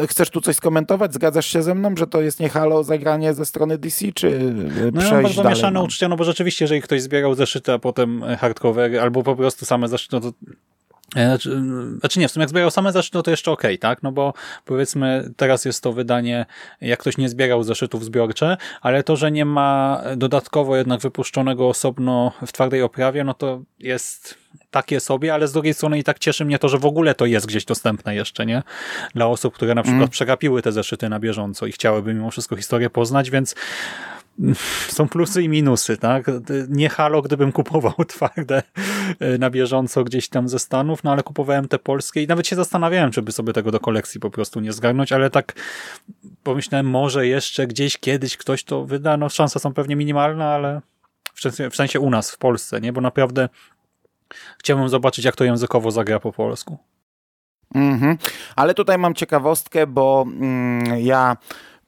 chcesz 0.08 0.30
tu 0.30 0.42
coś 0.42 0.56
skomentować? 0.56 1.14
Zgadzasz 1.14 1.46
się 1.46 1.64
ze 1.64 1.76
mną, 1.76 1.96
że 1.98 2.08
to 2.08 2.22
jest 2.22 2.40
nie 2.40 2.50
halo 2.50 2.84
zagranie 2.84 3.34
ze 3.34 3.46
strony 3.46 3.78
DC, 3.78 4.06
czy 4.14 4.28
e, 4.28 4.92
no, 4.94 5.04
ja 5.04 5.22
bardzo 5.22 5.44
mieszane 5.44 5.84
uczucia, 5.84 6.08
no 6.08 6.16
bo 6.16 6.24
rzeczywiście, 6.24 6.66
jeżeli 6.66 6.82
ktoś 6.82 7.02
zbierał 7.02 7.36
zeszyty, 7.36 7.74
a 7.74 7.80
potem 7.80 8.24
hardcover, 8.40 9.00
albo 9.00 9.24
po 9.24 9.36
prostu 9.36 9.66
same 9.66 9.88
zeszyty, 9.88 10.16
no 10.16 10.22
to 10.22 10.32
znaczy, 11.14 11.62
znaczy 12.00 12.20
nie, 12.20 12.28
w 12.28 12.32
sumie 12.32 12.42
jak 12.44 12.50
zbierał 12.50 12.72
same 12.72 12.92
zeszyty, 12.92 13.18
no 13.18 13.24
to 13.24 13.32
jeszcze 13.32 13.52
okej, 13.52 13.72
okay, 13.72 13.78
tak? 13.78 14.04
No 14.04 14.12
bo 14.12 14.34
powiedzmy 14.66 15.30
teraz 15.38 15.66
jest 15.66 15.84
to 15.84 15.94
wydanie, 15.94 16.46
jak 16.82 17.00
ktoś 17.00 17.18
nie 17.18 17.30
zbierał 17.30 17.64
zeszytów 17.64 18.06
zbiorcze, 18.06 18.58
ale 18.82 19.04
to, 19.04 19.16
że 19.16 19.32
nie 19.32 19.46
ma 19.46 20.02
dodatkowo 20.18 20.78
jednak 20.78 21.00
wypuszczonego 21.00 21.70
osobno 21.70 22.32
w 22.46 22.52
twardej 22.52 22.82
oprawie, 22.82 23.24
no 23.24 23.34
to 23.34 23.62
jest 23.80 24.38
takie 24.72 25.00
sobie, 25.00 25.34
ale 25.34 25.48
z 25.48 25.52
drugiej 25.52 25.74
strony 25.74 26.00
i 26.00 26.04
tak 26.04 26.20
cieszy 26.20 26.46
mnie 26.46 26.60
to, 26.60 26.70
że 26.70 26.78
w 26.78 26.86
ogóle 26.86 27.16
to 27.16 27.26
jest 27.26 27.46
gdzieś 27.46 27.66
dostępne 27.66 28.16
jeszcze, 28.16 28.46
nie? 28.46 28.64
Dla 29.16 29.28
osób, 29.28 29.54
które 29.54 29.76
na 29.76 29.84
przykład 29.84 30.00
mm. 30.00 30.10
przegapiły 30.10 30.62
te 30.62 30.72
zeszyty 30.72 31.10
na 31.10 31.20
bieżąco 31.20 31.66
i 31.66 31.72
chciałyby 31.72 32.14
mimo 32.14 32.32
wszystko 32.32 32.56
historię 32.56 32.90
poznać, 32.90 33.32
więc 33.32 33.56
są 34.88 35.10
plusy 35.10 35.44
i 35.44 35.50
minusy, 35.50 35.98
tak? 35.98 36.26
Nie 36.70 36.90
halo, 36.90 37.22
gdybym 37.22 37.52
kupował 37.52 37.94
twarde 38.08 38.64
e, 39.20 39.38
na 39.38 39.50
bieżąco 39.50 40.04
gdzieś 40.04 40.30
tam 40.30 40.50
ze 40.50 40.60
Stanów, 40.60 41.04
no 41.04 41.12
ale 41.12 41.24
kupowałem 41.24 41.68
te 41.68 41.80
polskie 41.80 42.24
i 42.24 42.28
nawet 42.28 42.48
się 42.48 42.56
zastanawiałem, 42.56 43.12
czy 43.12 43.22
by 43.22 43.32
sobie 43.32 43.54
tego 43.54 43.72
do 43.72 43.80
kolekcji 43.80 44.20
po 44.20 44.30
prostu 44.30 44.60
nie 44.60 44.74
zgarnąć, 44.74 45.12
ale 45.12 45.30
tak 45.30 45.54
pomyślałem, 46.44 46.90
może 46.90 47.28
jeszcze 47.28 47.68
gdzieś 47.68 47.98
kiedyś 47.98 48.38
ktoś 48.38 48.64
to 48.64 48.86
wyda, 48.86 49.18
no 49.18 49.30
szanse 49.30 49.60
są 49.60 49.74
pewnie 49.74 49.96
minimalne, 49.96 50.46
ale 50.46 50.82
w 51.72 51.76
sensie, 51.76 52.00
u 52.00 52.10
nas, 52.10 52.32
w 52.32 52.38
Polsce, 52.38 52.82
nie? 52.82 52.94
Bo 52.94 53.02
naprawdę 53.02 53.50
chciałbym 54.60 54.90
zobaczyć, 54.90 55.26
jak 55.26 55.36
to 55.36 55.44
językowo 55.44 55.92
zagra 55.92 56.20
po 56.20 56.34
polsku. 56.34 56.78
Mhm. 57.76 58.18
Ale 58.56 58.74
tutaj 58.74 58.98
mam 58.98 59.14
ciekawostkę, 59.14 59.88
bo 59.88 60.26
mm, 60.28 61.00
ja 61.00 61.38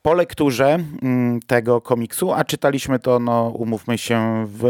po 0.01 0.13
lekturze 0.13 0.79
mm, 1.01 1.39
tego 1.47 1.81
komiksu, 1.81 2.33
a 2.33 2.43
czytaliśmy 2.43 2.99
to, 2.99 3.19
no 3.19 3.49
umówmy 3.49 3.97
się, 3.97 4.45
w 4.47 4.63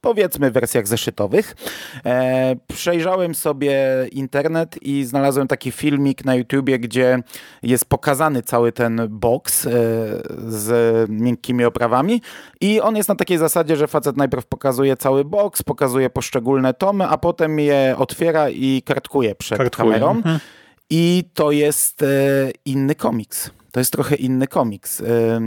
powiedzmy 0.00 0.50
wersjach 0.50 0.86
zeszytowych. 0.86 1.56
E, 2.04 2.56
przejrzałem 2.68 3.34
sobie 3.34 3.76
internet 4.12 4.82
i 4.82 5.04
znalazłem 5.04 5.48
taki 5.48 5.70
filmik 5.70 6.24
na 6.24 6.34
YouTubie, 6.34 6.78
gdzie 6.78 7.18
jest 7.62 7.84
pokazany 7.84 8.42
cały 8.42 8.72
ten 8.72 9.00
box 9.10 9.66
e, 9.66 9.70
z 10.48 11.10
miękkimi 11.10 11.64
oprawami 11.64 12.22
i 12.60 12.80
on 12.80 12.96
jest 12.96 13.08
na 13.08 13.14
takiej 13.14 13.38
zasadzie, 13.38 13.76
że 13.76 13.86
facet 13.86 14.16
najpierw 14.16 14.46
pokazuje 14.46 14.96
cały 14.96 15.24
box, 15.24 15.62
pokazuje 15.62 16.10
poszczególne 16.10 16.74
tomy, 16.74 17.04
a 17.04 17.18
potem 17.18 17.58
je 17.58 17.94
otwiera 17.98 18.50
i 18.50 18.82
kartkuje 18.84 19.34
przed 19.34 19.58
kartkuje. 19.58 19.92
kamerą. 19.92 20.10
Mhm. 20.10 20.38
I 20.90 21.24
to 21.34 21.50
jest 21.50 22.02
e, 22.02 22.06
inny 22.64 22.94
komiks 22.94 23.50
to 23.76 23.80
jest 23.80 23.92
trochę 23.92 24.16
inny 24.16 24.46
komiks, 24.46 25.00
e, 25.00 25.04
e, 25.04 25.40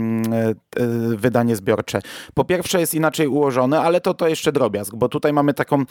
wydanie 1.16 1.56
zbiorcze. 1.56 2.00
Po 2.34 2.44
pierwsze 2.44 2.80
jest 2.80 2.94
inaczej 2.94 3.26
ułożone, 3.26 3.80
ale 3.80 4.00
to 4.00 4.14
to 4.14 4.28
jeszcze 4.28 4.52
drobiazg, 4.52 4.94
bo 4.94 5.08
tutaj 5.08 5.32
mamy 5.32 5.54
taką, 5.54 5.84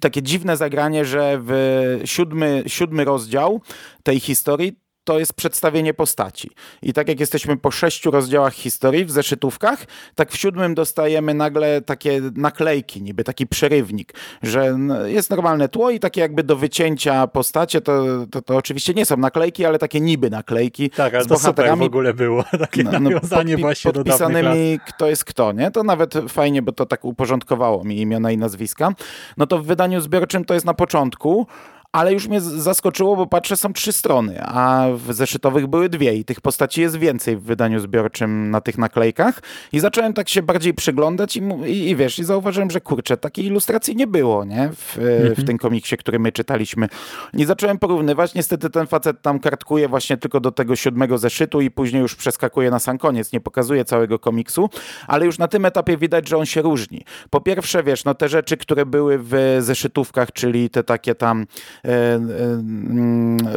takie 0.00 0.22
dziwne 0.22 0.56
zagranie, 0.56 1.04
że 1.04 1.38
w 1.40 2.00
siódmy, 2.04 2.62
siódmy 2.66 3.04
rozdział 3.04 3.60
tej 4.02 4.20
historii 4.20 4.81
to 5.04 5.18
jest 5.18 5.34
przedstawienie 5.34 5.94
postaci. 5.94 6.50
I 6.82 6.92
tak 6.92 7.08
jak 7.08 7.20
jesteśmy 7.20 7.56
po 7.56 7.70
sześciu 7.70 8.10
rozdziałach 8.10 8.54
historii 8.54 9.04
w 9.04 9.10
zeszytówkach, 9.10 9.84
tak 10.14 10.32
w 10.32 10.36
siódmym 10.36 10.74
dostajemy 10.74 11.34
nagle 11.34 11.80
takie 11.80 12.20
naklejki, 12.36 13.02
niby 13.02 13.24
taki 13.24 13.46
przerywnik, 13.46 14.14
że 14.42 14.78
jest 15.06 15.30
normalne 15.30 15.68
tło 15.68 15.90
i 15.90 16.00
takie 16.00 16.20
jakby 16.20 16.42
do 16.42 16.56
wycięcia 16.56 17.26
postacie, 17.26 17.80
to, 17.80 18.04
to, 18.30 18.42
to 18.42 18.56
oczywiście 18.56 18.94
nie 18.94 19.06
są 19.06 19.16
naklejki, 19.16 19.64
ale 19.64 19.78
takie 19.78 20.00
niby 20.00 20.30
naklejki. 20.30 20.90
Tak, 20.90 21.14
ale 21.14 21.24
z 21.24 21.26
to 21.26 21.38
super 21.38 21.76
w 21.76 21.82
ogóle 21.82 22.14
było, 22.14 22.44
takie 22.60 22.84
no, 22.84 22.90
no, 22.92 23.00
nawiązanie 23.00 23.56
podpi- 23.56 23.60
właśnie 23.60 23.92
podpisanymi 23.92 24.78
kto 24.86 25.06
jest 25.06 25.24
kto, 25.24 25.52
nie? 25.52 25.70
To 25.70 25.82
nawet 25.82 26.14
fajnie, 26.28 26.62
bo 26.62 26.72
to 26.72 26.86
tak 26.86 27.04
uporządkowało 27.04 27.84
mi 27.84 28.00
imiona 28.00 28.32
i 28.32 28.38
nazwiska. 28.38 28.92
No 29.36 29.46
to 29.46 29.58
w 29.58 29.66
wydaniu 29.66 30.00
zbiorczym 30.00 30.44
to 30.44 30.54
jest 30.54 30.66
na 30.66 30.74
początku, 30.74 31.46
ale 31.92 32.12
już 32.12 32.28
mnie 32.28 32.40
zaskoczyło, 32.40 33.16
bo 33.16 33.26
patrzę, 33.26 33.56
są 33.56 33.72
trzy 33.72 33.92
strony, 33.92 34.42
a 34.42 34.86
w 34.94 35.14
zeszytowych 35.14 35.66
były 35.66 35.88
dwie 35.88 36.14
i 36.14 36.24
tych 36.24 36.40
postaci 36.40 36.80
jest 36.80 36.96
więcej 36.96 37.36
w 37.36 37.42
wydaniu 37.42 37.80
zbiorczym 37.80 38.50
na 38.50 38.60
tych 38.60 38.78
naklejkach 38.78 39.42
i 39.72 39.80
zacząłem 39.80 40.12
tak 40.12 40.28
się 40.28 40.42
bardziej 40.42 40.74
przyglądać 40.74 41.36
i, 41.36 41.42
i, 41.66 41.90
i 41.90 41.96
wiesz, 41.96 42.18
i 42.18 42.24
zauważyłem, 42.24 42.70
że 42.70 42.80
kurczę, 42.80 43.16
takiej 43.16 43.46
ilustracji 43.46 43.96
nie 43.96 44.06
było, 44.06 44.44
nie? 44.44 44.70
W, 44.72 44.98
mhm. 44.98 45.34
w 45.34 45.44
tym 45.44 45.58
komiksie, 45.58 45.96
który 45.96 46.18
my 46.18 46.32
czytaliśmy. 46.32 46.88
I 47.34 47.44
zacząłem 47.44 47.78
porównywać, 47.78 48.34
niestety 48.34 48.70
ten 48.70 48.86
facet 48.86 49.22
tam 49.22 49.40
kartkuje 49.40 49.88
właśnie 49.88 50.16
tylko 50.16 50.40
do 50.40 50.52
tego 50.52 50.76
siódmego 50.76 51.18
zeszytu 51.18 51.60
i 51.60 51.70
później 51.70 52.02
już 52.02 52.14
przeskakuje 52.14 52.70
na 52.70 52.78
sam 52.78 52.98
koniec, 52.98 53.32
nie 53.32 53.40
pokazuje 53.40 53.84
całego 53.84 54.18
komiksu, 54.18 54.70
ale 55.06 55.26
już 55.26 55.38
na 55.38 55.48
tym 55.48 55.64
etapie 55.64 55.96
widać, 55.96 56.28
że 56.28 56.36
on 56.36 56.46
się 56.46 56.62
różni. 56.62 57.04
Po 57.30 57.40
pierwsze, 57.40 57.82
wiesz, 57.82 58.04
no 58.04 58.14
te 58.14 58.28
rzeczy, 58.28 58.56
które 58.56 58.86
były 58.86 59.18
w 59.18 59.56
zeszytówkach, 59.60 60.32
czyli 60.32 60.70
te 60.70 60.84
takie 60.84 61.14
tam 61.14 61.46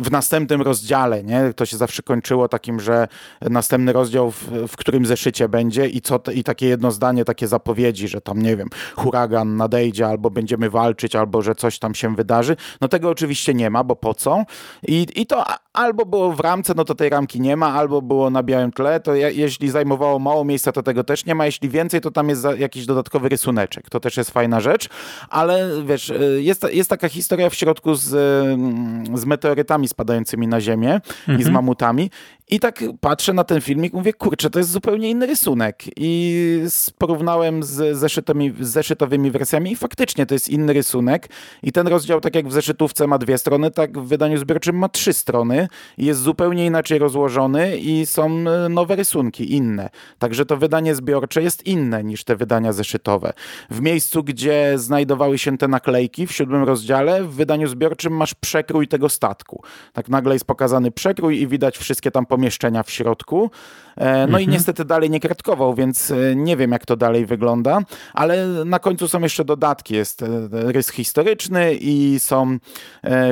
w 0.01 0.12
następnym 0.12 0.62
rozdziale, 0.62 1.24
nie? 1.24 1.53
To 1.53 1.65
się 1.65 1.77
zawsze 1.77 2.03
kończyło 2.03 2.48
takim, 2.48 2.79
że 2.79 3.08
następny 3.41 3.94
rozdział 3.94 4.32
w, 4.32 4.44
w 4.67 4.77
którym 4.77 5.05
zeszycie 5.05 5.50
będzie 5.50 5.88
i, 5.88 6.01
co, 6.01 6.20
i 6.34 6.44
takie 6.44 6.67
jedno 6.67 6.91
zdanie, 6.91 7.25
takie 7.25 7.48
zapowiedzi, 7.48 8.08
że 8.08 8.22
tam, 8.22 8.41
nie 8.41 8.58
wiem, 8.58 8.67
huragan 8.96 9.58
nadejdzie, 9.58 10.08
albo 10.08 10.29
będziemy 10.29 10.70
walczyć, 10.70 11.15
albo 11.15 11.41
że 11.41 11.55
coś 11.55 11.79
tam 11.79 11.96
się 11.96 12.15
wydarzy. 12.15 12.55
No 12.82 12.88
tego 12.88 13.10
oczywiście 13.10 13.53
nie 13.53 13.70
ma, 13.70 13.84
bo 13.84 13.96
po 13.96 14.13
co? 14.13 14.44
I, 14.88 15.08
i 15.15 15.25
to 15.25 15.46
albo 15.74 16.05
było 16.05 16.32
w 16.32 16.39
ramce, 16.39 16.74
no 16.75 16.86
to 16.86 16.96
tej 16.96 17.10
ramki 17.10 17.41
nie 17.41 17.58
ma, 17.58 17.74
albo 17.74 18.01
było 18.01 18.29
na 18.29 18.44
białym 18.44 18.72
tle, 18.72 19.00
to 19.00 19.15
jeśli 19.15 19.70
zajmowało 19.70 20.20
mało 20.20 20.46
miejsca, 20.46 20.72
to 20.72 20.84
tego 20.84 21.03
też 21.03 21.25
nie 21.25 21.36
ma. 21.36 21.46
Jeśli 21.46 21.70
więcej, 21.70 22.01
to 22.01 22.12
tam 22.12 22.29
jest 22.29 22.48
jakiś 22.58 22.86
dodatkowy 22.86 23.29
rysuneczek. 23.29 23.89
To 23.89 24.00
też 24.00 24.17
jest 24.17 24.32
fajna 24.32 24.60
rzecz, 24.60 24.89
ale 25.29 25.70
wiesz, 25.86 26.10
y, 26.10 26.39
jest, 26.41 26.67
jest 26.74 26.89
taka 26.89 27.10
historia 27.10 27.50
w 27.50 27.55
środku 27.55 27.96
z, 27.96 28.14
mm, 28.19 29.17
z 29.17 29.25
meteorytami 29.25 29.88
spadającymi 29.88 30.48
na 30.48 30.62
Ziemię 30.62 30.93
mhm. 30.93 31.39
i 31.39 31.43
z 31.43 31.48
mhm. 31.48 31.53
mamutami 31.53 32.10
i 32.49 32.59
tak 32.59 32.83
patrzę 33.01 33.33
na 33.33 33.43
ten 33.43 33.61
filmik, 33.61 33.93
mówię, 33.93 34.13
kurczę, 34.13 34.49
to 34.49 34.59
jest 34.59 34.71
zupełnie 34.71 35.09
inny 35.09 35.25
rysunek. 35.25 35.83
I 35.97 36.61
porównałem 36.97 37.63
z 37.63 37.97
zeszytowymi, 37.97 38.53
z 38.59 38.67
zeszytowymi 38.67 39.31
wersjami 39.31 39.71
i 39.71 39.75
faktycznie 39.75 40.25
to 40.25 40.35
jest 40.35 40.49
inny 40.49 40.73
rysunek. 40.73 41.29
I 41.63 41.71
ten 41.71 41.87
rozdział, 41.87 42.21
tak 42.21 42.35
jak 42.35 42.47
w 42.47 42.51
zeszytówce 42.51 43.07
ma 43.07 43.17
dwie 43.17 43.37
strony, 43.37 43.71
tak 43.71 43.99
w 43.99 44.07
wydaniu 44.07 44.37
zbiorczym 44.37 44.77
ma 44.77 44.89
trzy 44.89 45.13
strony. 45.13 45.67
I 45.97 46.05
jest 46.05 46.21
zupełnie 46.21 46.65
inaczej 46.65 46.99
rozłożony 46.99 47.77
i 47.77 48.05
są 48.05 48.25
e, 48.25 48.69
nowe 48.69 48.95
rysunki, 48.95 49.53
inne. 49.53 49.89
Także 50.19 50.45
to 50.45 50.57
wydanie 50.57 50.95
zbiorcze 50.95 51.43
jest 51.43 51.67
inne 51.67 52.03
niż 52.03 52.23
te 52.23 52.35
wydania 52.35 52.73
zeszytowe. 52.73 53.33
W 53.69 53.81
miejscu, 53.81 54.23
gdzie 54.23 54.73
znajdowały 54.75 55.37
się 55.37 55.57
te 55.57 55.67
naklejki 55.67 56.27
w 56.27 56.31
siódmym 56.31 56.63
rozdziale, 56.63 57.23
w 57.23 57.29
wydaniu 57.29 57.67
zbiorczym 57.67 58.13
masz 58.13 58.33
przekrój 58.33 58.87
tego 58.87 59.09
statku. 59.09 59.63
Tak 59.93 60.09
nagle 60.09 60.35
jest 60.35 60.45
pokazany 60.45 60.91
przekrój 60.91 61.41
i 61.41 61.47
widać 61.47 61.77
wszystkie 61.77 62.11
tam 62.11 62.25
pomieszczenia 62.35 62.83
w 62.83 62.91
środku. 62.91 63.51
E, 63.97 64.13
no 64.13 64.23
mhm. 64.23 64.43
i 64.43 64.47
niestety 64.47 64.85
dalej 64.85 65.09
nie 65.09 65.19
kratkował, 65.19 65.75
więc 65.75 66.11
e, 66.11 66.35
nie 66.35 66.57
wiem 66.57 66.71
jak 66.71 66.85
to 66.85 66.95
dalej 66.95 67.25
wygląda, 67.25 67.79
ale 68.13 68.47
na 68.65 68.79
końcu 68.79 69.07
są 69.07 69.21
jeszcze 69.21 69.45
dodatki. 69.45 69.95
Jest 69.95 70.23
e, 70.23 70.27
rys 70.51 70.89
historyczny 70.89 71.75
i 71.75 72.19
są 72.19 72.57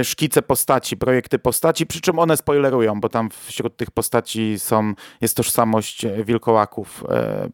szkice 0.03 0.41
postaci, 0.41 0.97
projekty 0.97 1.39
postaci, 1.39 1.85
przy 1.85 2.01
czym 2.01 2.19
one 2.19 2.37
spoilerują, 2.37 3.01
bo 3.01 3.09
tam 3.09 3.29
wśród 3.45 3.77
tych 3.77 3.91
postaci 3.91 4.59
są, 4.59 4.93
jest 5.21 5.37
tożsamość 5.37 6.05
wilkołaków 6.25 7.03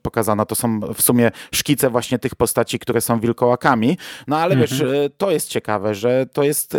pokazana. 0.01 0.45
To 0.45 0.55
są 0.55 0.79
w 0.79 1.01
sumie 1.01 1.31
szkice 1.53 1.89
właśnie 1.89 2.19
tych 2.19 2.35
postaci, 2.35 2.79
które 2.79 3.01
są 3.01 3.19
wilkołakami. 3.19 3.97
No 4.27 4.37
ale 4.37 4.55
mhm. 4.55 4.61
wiesz, 4.61 4.83
to 5.17 5.31
jest 5.31 5.49
ciekawe, 5.49 5.95
że 5.95 6.25
to 6.33 6.43
jest 6.43 6.77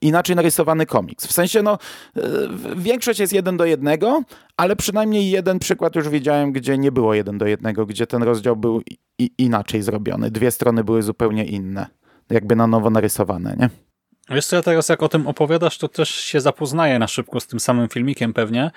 inaczej 0.00 0.36
narysowany 0.36 0.86
komiks. 0.86 1.26
W 1.26 1.32
sensie, 1.32 1.62
no, 1.62 1.78
większość 2.76 3.20
jest 3.20 3.32
jeden 3.38 3.56
do 3.56 3.64
jednego, 3.64 4.22
ale 4.56 4.76
przynajmniej 4.76 5.30
jeden 5.30 5.58
przykład 5.58 5.96
już 5.96 6.08
widziałem, 6.08 6.52
gdzie 6.52 6.78
nie 6.78 6.92
było 6.92 7.14
jeden 7.14 7.38
do 7.38 7.46
jednego, 7.46 7.86
gdzie 7.86 8.06
ten 8.06 8.22
rozdział 8.22 8.56
był 8.56 8.82
inaczej 9.38 9.82
zrobiony. 9.82 10.30
Dwie 10.30 10.50
strony 10.50 10.84
były 10.84 11.02
zupełnie 11.02 11.44
inne, 11.44 11.86
jakby 12.30 12.56
na 12.56 12.66
nowo 12.66 12.90
narysowane, 12.90 13.56
nie? 13.58 13.70
Wiesz 14.30 14.46
co, 14.46 14.56
ja 14.56 14.62
teraz 14.62 14.88
jak 14.88 15.02
o 15.02 15.08
tym 15.08 15.26
opowiadasz, 15.26 15.78
to 15.78 15.88
też 15.88 16.08
się 16.08 16.40
zapoznaję 16.40 16.98
na 16.98 17.08
szybko 17.08 17.40
z 17.40 17.46
tym 17.46 17.60
samym 17.60 17.88
filmikiem 17.88 18.32
pewnie 18.32 18.70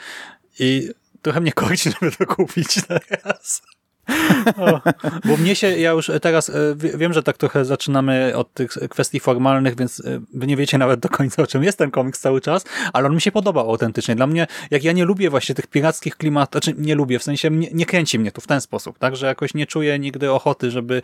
i 0.60 0.89
trochę 1.22 1.41
mnie 1.41 1.51
korci, 1.62 1.89
żeby 1.91 2.12
to 2.12 2.25
kupić 2.25 2.80
teraz. 2.88 3.62
O, 4.58 4.81
bo 5.25 5.38
mnie 5.38 5.55
się, 5.55 5.77
ja 5.77 5.91
już 5.91 6.12
teraz 6.22 6.50
e, 6.50 6.53
wiem, 6.75 7.13
że 7.13 7.24
tak 7.24 7.38
trochę 7.38 7.65
zaczynamy 7.65 8.34
od 8.36 8.53
tych 8.53 8.72
kwestii 8.72 9.20
formalnych, 9.20 9.75
więc 9.75 10.00
e, 10.00 10.22
wy 10.34 10.48
nie 10.48 10.58
wiecie 10.58 10.77
nawet 10.77 11.00
do 11.00 11.10
końca, 11.10 11.43
o 11.43 11.48
czym 11.48 11.63
jest 11.63 11.77
ten 11.77 11.91
komiks 11.91 12.20
cały 12.20 12.41
czas, 12.41 12.65
ale 12.93 13.08
on 13.08 13.15
mi 13.15 13.22
się 13.22 13.31
podobał 13.31 13.70
autentycznie. 13.70 14.15
Dla 14.15 14.27
mnie, 14.27 14.48
jak 14.72 14.84
ja 14.84 14.91
nie 14.91 15.05
lubię 15.05 15.29
właśnie 15.29 15.55
tych 15.55 15.67
pirackich 15.67 16.17
klimatów, 16.17 16.51
znaczy 16.51 16.74
nie 16.77 16.96
lubię, 16.96 17.20
w 17.20 17.24
sensie 17.24 17.50
nie, 17.50 17.70
nie 17.74 17.86
kręci 17.86 18.20
mnie 18.20 18.31
tu 18.31 18.41
w 18.41 18.48
ten 18.48 18.62
sposób, 18.62 19.00
tak, 19.00 19.15
że 19.15 19.25
jakoś 19.25 19.53
nie 19.53 19.65
czuję 19.65 20.00
nigdy 20.00 20.31
ochoty, 20.31 20.72
żeby 20.72 21.01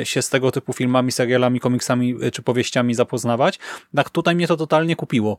e, 0.00 0.06
się 0.06 0.22
z 0.22 0.28
tego 0.28 0.50
typu 0.50 0.72
filmami, 0.72 1.12
serialami, 1.12 1.60
komiksami 1.60 2.14
czy 2.32 2.42
powieściami 2.42 2.94
zapoznawać. 2.94 3.58
Tak 3.94 4.10
tutaj 4.10 4.34
mnie 4.34 4.46
to 4.46 4.56
totalnie 4.56 4.96
kupiło. 4.96 5.38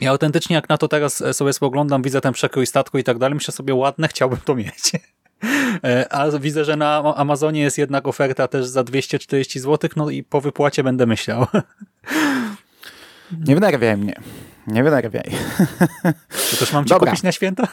Ja 0.00 0.10
autentycznie 0.10 0.56
jak 0.56 0.68
na 0.68 0.78
to 0.78 0.88
teraz 0.88 1.24
sobie 1.32 1.52
spoglądam, 1.52 2.02
widzę 2.02 2.20
ten 2.20 2.32
przekrój 2.32 2.66
statku 2.66 2.98
i 2.98 3.04
tak 3.04 3.18
dalej, 3.18 3.34
myślę 3.34 3.54
sobie 3.54 3.74
ładne, 3.74 4.08
chciałbym 4.08 4.38
to 4.44 4.54
mieć. 4.54 4.92
E, 5.84 6.12
a 6.12 6.38
widzę, 6.38 6.64
że 6.64 6.76
na 6.76 7.14
Amazonie 7.16 7.60
jest 7.60 7.78
jednak 7.78 8.08
oferta 8.08 8.48
też 8.48 8.66
za 8.66 8.84
240 8.84 9.60
zł, 9.60 9.90
no 9.96 10.10
i 10.10 10.22
po 10.22 10.40
wypłacie 10.40 10.84
będę 10.84 11.06
myślał. 11.06 11.46
Nie 13.46 13.56
wnerwiaj 13.56 13.96
mnie. 13.96 14.14
Nie 14.66 14.84
wnerwiaj. 14.84 15.30
To 16.50 16.56
też 16.58 16.72
mam 16.72 16.84
ci 16.84 16.88
Dobra. 16.88 17.10
kupić 17.10 17.22
na 17.22 17.32
święta? 17.32 17.68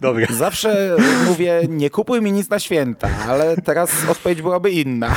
Dobra. 0.00 0.26
Zawsze 0.30 0.96
mówię, 1.26 1.60
nie 1.68 1.90
kupuj 1.90 2.22
mi 2.22 2.32
nic 2.32 2.50
na 2.50 2.58
święta, 2.58 3.08
ale 3.28 3.56
teraz 3.56 3.90
odpowiedź 4.08 4.42
byłaby 4.42 4.70
inna. 4.70 5.14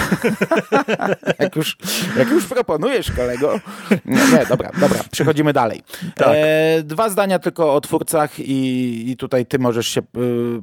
jak, 1.40 1.56
już, 1.56 1.78
jak 2.18 2.30
już 2.30 2.46
proponujesz, 2.46 3.12
kolego. 3.12 3.60
Nie, 4.06 4.16
nie 4.16 4.46
dobra, 4.50 4.72
dobra, 4.80 5.00
przechodzimy 5.12 5.54
dalej. 5.54 5.82
Tak. 6.16 6.28
E, 6.32 6.84
dwa 6.84 7.10
zdania 7.10 7.40
tylko 7.40 7.74
o 7.74 7.82
twórcach 7.82 8.40
i, 8.40 9.12
i 9.12 9.18
tutaj 9.18 9.46
ty 9.46 9.60
możesz 9.60 9.88
się 9.88 10.02
y, 10.02 10.04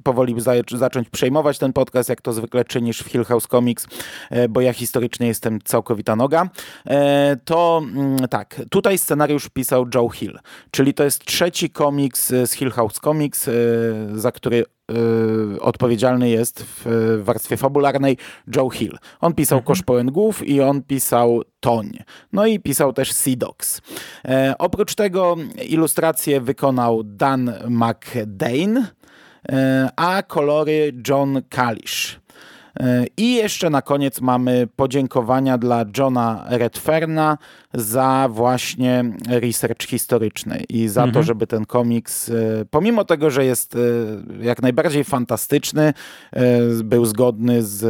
powoli 0.02 0.40
za, 0.40 0.52
zacząć 0.70 1.08
przejmować 1.08 1.58
ten 1.58 1.72
podcast, 1.72 2.08
jak 2.08 2.20
to 2.20 2.32
zwykle 2.32 2.64
czynisz 2.64 3.02
w 3.02 3.06
Hill 3.06 3.24
House 3.24 3.46
Comics, 3.46 3.86
e, 4.30 4.48
bo 4.48 4.60
ja 4.60 4.72
historycznie 4.72 5.26
jestem 5.26 5.58
całkowita 5.64 6.16
noga. 6.16 6.48
E, 6.86 7.36
to 7.44 7.82
mm, 7.84 8.28
tak, 8.28 8.62
tutaj 8.70 8.98
scenariusz 8.98 9.48
pisał 9.48 9.86
Joe 9.94 10.08
Hill, 10.08 10.38
czyli 10.70 10.94
to 10.94 11.04
jest 11.04 11.24
trzeci 11.24 11.70
komiks 11.70 12.28
z 12.28 12.52
Hill 12.52 12.70
House 12.70 13.00
Comics, 13.04 13.48
za 14.14 14.32
który 14.32 14.64
y, 15.56 15.60
odpowiedzialny 15.60 16.28
jest 16.28 16.64
w 16.66 17.20
warstwie 17.24 17.56
fabularnej 17.56 18.16
Joe 18.56 18.70
Hill. 18.70 18.98
On 19.20 19.34
pisał 19.34 19.58
mhm. 19.58 19.66
Kosz 19.66 19.82
pełen 19.82 20.12
głów 20.12 20.48
i 20.48 20.60
on 20.60 20.82
pisał 20.82 21.42
Toń. 21.60 21.98
No 22.32 22.46
i 22.46 22.60
pisał 22.60 22.92
też 22.92 23.12
Sea 23.12 23.36
Dogs. 23.36 23.80
E, 24.24 24.54
oprócz 24.58 24.94
tego 24.94 25.36
ilustrację 25.68 26.40
wykonał 26.40 27.02
Dan 27.02 27.52
McDane, 27.68 28.86
e, 29.48 29.88
a 29.96 30.22
kolory 30.22 30.92
John 31.08 31.42
Kalisz. 31.48 32.21
E, 32.80 33.04
I 33.16 33.34
jeszcze 33.34 33.70
na 33.70 33.82
koniec 33.82 34.20
mamy 34.20 34.68
podziękowania 34.76 35.58
dla 35.58 35.84
Johna 35.98 36.44
Redferna 36.48 37.38
za 37.74 38.28
właśnie 38.30 39.04
research 39.26 39.82
historyczny 39.82 40.64
i 40.68 40.88
za 40.88 41.00
mhm. 41.00 41.14
to, 41.14 41.22
żeby 41.22 41.46
ten 41.46 41.64
komiks, 41.64 42.28
e, 42.28 42.32
pomimo 42.70 43.04
tego, 43.04 43.30
że 43.30 43.44
jest 43.44 43.74
e, 43.74 43.78
jak 44.40 44.62
najbardziej 44.62 45.04
fantastyczny, 45.04 45.94
był 46.84 47.04
zgodny 47.04 47.62
z 47.62 47.84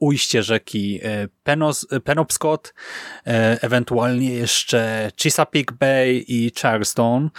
ujście 0.00 0.42
rzeki 0.42 1.00
e, 1.02 1.28
Penos, 1.44 1.86
e, 1.90 2.00
Penobscot, 2.00 2.74
e, 3.26 3.62
ewentualnie 3.62 4.30
jeszcze 4.34 5.10
Chesapeake 5.22 5.74
Bay 5.74 6.24
i 6.28 6.52
Charleston, 6.62 7.30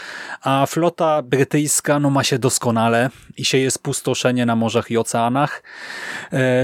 a 0.42 0.66
flota 0.66 1.22
brytyjska 1.22 2.00
no, 2.00 2.10
ma 2.10 2.24
się 2.24 2.40
doskonale 2.40 3.10
i 3.38 3.46
się 3.46 3.58
jest 3.58 3.84
pustoszenie 3.84 4.46
na 4.46 4.56
morzach 4.56 4.92
i 4.92 4.98
oceanach. 4.98 5.64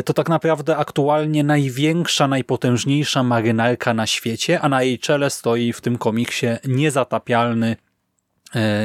To 0.05 0.13
tak 0.13 0.29
naprawdę 0.29 0.77
aktualnie 0.77 1.43
największa, 1.43 2.27
najpotężniejsza 2.27 3.23
marynarka 3.23 3.93
na 3.93 4.07
świecie, 4.07 4.61
a 4.61 4.69
na 4.69 4.83
jej 4.83 4.99
czele 4.99 5.29
stoi 5.29 5.73
w 5.73 5.81
tym 5.81 5.97
komiksie 5.97 6.47
niezatapialny 6.65 7.75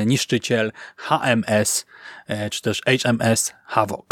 niszczyciel 0.07 0.73
HMS, 0.97 1.87
czy 2.51 2.63
też 2.63 2.83
HMS 2.83 3.55
Havoc. 3.67 4.07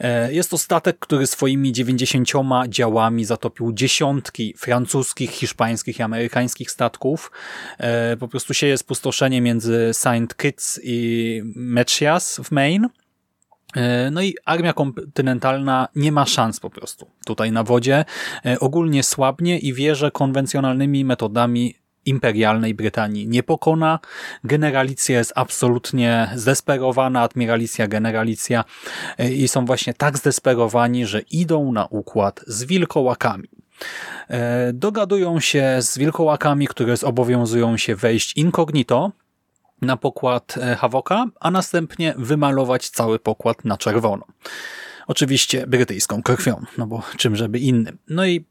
E, 0.00 0.32
jest 0.32 0.50
to 0.50 0.58
statek, 0.58 0.98
który 0.98 1.26
swoimi 1.26 1.72
90 1.72 2.28
działami 2.68 3.24
zatopił 3.24 3.72
dziesiątki 3.72 4.54
francuskich, 4.58 5.30
hiszpańskich 5.30 5.98
i 5.98 6.02
amerykańskich 6.02 6.70
statków. 6.70 7.30
E, 7.78 8.16
po 8.16 8.28
prostu 8.28 8.54
sieje 8.54 8.78
spustoszenie 8.78 9.40
między 9.40 9.90
St. 9.92 10.36
Kitts 10.36 10.80
i 10.82 11.42
Machias 11.56 12.40
w 12.44 12.50
Maine. 12.50 12.88
E, 13.76 14.10
no 14.10 14.22
i 14.22 14.34
armia 14.44 14.72
kontynentalna 14.72 15.88
nie 15.94 16.12
ma 16.12 16.26
szans 16.26 16.60
po 16.60 16.70
prostu 16.70 17.10
tutaj 17.26 17.52
na 17.52 17.64
wodzie. 17.64 18.04
Ogólnie 18.60 19.02
słabnie 19.02 19.58
i 19.58 19.74
wie, 19.74 19.94
że 19.94 20.10
konwencjonalnymi 20.10 21.04
metodami 21.04 21.74
imperialnej 22.06 22.74
Brytanii 22.74 23.28
nie 23.28 23.42
pokona. 23.42 23.98
Generalicja 24.44 25.18
jest 25.18 25.32
absolutnie 25.34 26.30
zdesperowana, 26.34 27.22
admiralicja, 27.22 27.88
generalicja 27.88 28.64
e, 29.18 29.32
i 29.32 29.48
są 29.48 29.64
właśnie 29.66 29.94
tak 29.94 30.18
zdesperowani, 30.18 31.06
że 31.06 31.20
idą 31.20 31.72
na 31.72 31.86
układ 31.86 32.40
z 32.46 32.64
wilkołakami. 32.64 33.48
Dogadują 34.72 35.40
się 35.40 35.76
z 35.80 35.98
wilkołakami, 35.98 36.66
które 36.66 36.96
zobowiązują 36.96 37.76
się 37.76 37.96
wejść 37.96 38.36
incognito, 38.36 39.12
na 39.84 39.96
pokład 39.96 40.54
e, 40.58 40.76
Havoka, 40.76 41.26
a 41.40 41.50
następnie 41.50 42.14
wymalować 42.18 42.88
cały 42.88 43.18
pokład 43.18 43.64
na 43.64 43.76
czerwono. 43.76 44.26
Oczywiście 45.06 45.66
brytyjską 45.66 46.22
krwią, 46.22 46.64
no 46.78 46.86
bo 46.86 47.02
czym 47.16 47.36
żeby 47.36 47.58
innym. 47.58 47.98
No 48.08 48.26
i 48.26 48.44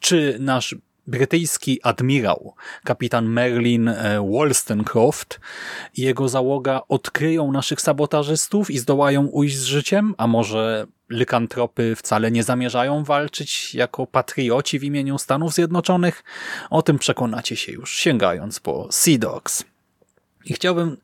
czy 0.00 0.36
nasz 0.40 0.74
brytyjski 1.06 1.80
admirał, 1.82 2.54
kapitan 2.84 3.26
Merlin 3.26 3.88
e, 3.88 4.20
Wollstonecroft 4.30 5.40
i 5.96 6.02
jego 6.02 6.28
załoga 6.28 6.80
odkryją 6.88 7.52
naszych 7.52 7.80
sabotażystów 7.80 8.70
i 8.70 8.78
zdołają 8.78 9.26
ujść 9.26 9.56
z 9.56 9.64
życiem, 9.64 10.14
a 10.18 10.26
może 10.26 10.86
lykantropy 11.08 11.96
wcale 11.96 12.30
nie 12.30 12.42
zamierzają 12.42 13.04
walczyć 13.04 13.74
jako 13.74 14.06
patrioci 14.06 14.78
w 14.78 14.84
imieniu 14.84 15.18
Stanów 15.18 15.54
Zjednoczonych? 15.54 16.24
O 16.70 16.82
tym 16.82 16.98
przekonacie 16.98 17.56
się 17.56 17.72
już 17.72 17.96
sięgając 17.96 18.60
po 18.60 18.88
Sea 18.90 19.18
Dogs. 19.18 19.64
I 20.44 20.54
chciałbym 20.54 20.96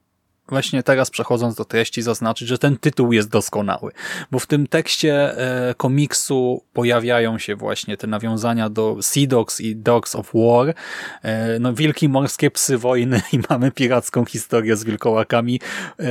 właśnie 0.51 0.83
teraz 0.83 1.11
przechodząc 1.11 1.55
do 1.55 1.65
treści 1.65 2.03
zaznaczyć, 2.03 2.49
że 2.49 2.59
ten 2.59 2.77
tytuł 2.77 3.13
jest 3.13 3.29
doskonały, 3.29 3.93
bo 4.31 4.39
w 4.39 4.47
tym 4.47 4.67
tekście 4.67 5.39
e, 5.39 5.75
komiksu 5.75 6.65
pojawiają 6.73 7.39
się 7.39 7.57
właśnie 7.57 7.97
te 7.97 8.07
nawiązania 8.07 8.71
do 8.71 8.97
Sea 9.03 9.27
Dogs 9.27 9.61
i 9.61 9.77
Dogs 9.77 10.15
of 10.15 10.31
War, 10.35 10.75
e, 11.23 11.59
no 11.59 11.75
wilki 11.75 12.09
morskie, 12.09 12.51
psy 12.51 12.79
wojny 12.79 13.23
i 13.33 13.41
mamy 13.51 13.71
piracką 13.71 14.25
historię 14.25 14.77
z 14.77 14.85
wilkołakami. 14.85 15.61
E, 15.99 16.05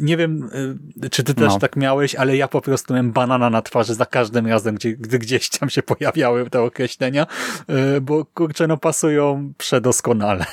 nie 0.00 0.16
wiem, 0.16 0.50
czy 1.10 1.22
ty 1.24 1.34
też 1.34 1.48
no. 1.48 1.58
tak 1.58 1.76
miałeś, 1.76 2.14
ale 2.14 2.36
ja 2.36 2.48
po 2.48 2.60
prostu 2.60 2.94
miałem 2.94 3.12
banana 3.12 3.50
na 3.50 3.62
twarzy 3.62 3.94
za 3.94 4.06
każdym 4.06 4.46
razem, 4.46 4.74
gdzie, 4.74 4.92
gdy 4.92 5.18
gdzieś 5.18 5.50
tam 5.50 5.70
się 5.70 5.82
pojawiały 5.82 6.50
te 6.50 6.62
określenia, 6.62 7.26
bo 8.02 8.24
kurczę, 8.24 8.66
no 8.66 8.76
pasują 8.76 9.52
przedoskonale. 9.58 10.46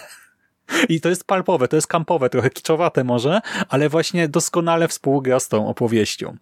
I 0.89 1.01
to 1.01 1.09
jest 1.09 1.23
palpowe, 1.23 1.67
to 1.67 1.75
jest 1.75 1.87
kampowe, 1.87 2.29
trochę 2.29 2.49
kiczowate 2.49 3.03
może, 3.03 3.41
ale 3.69 3.89
właśnie 3.89 4.27
doskonale 4.27 4.87
współgra 4.87 5.39
z 5.39 5.47
tą 5.47 5.67
opowieścią. 5.67 6.37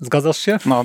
Zgadzasz 0.00 0.38
się? 0.38 0.58
No, 0.66 0.84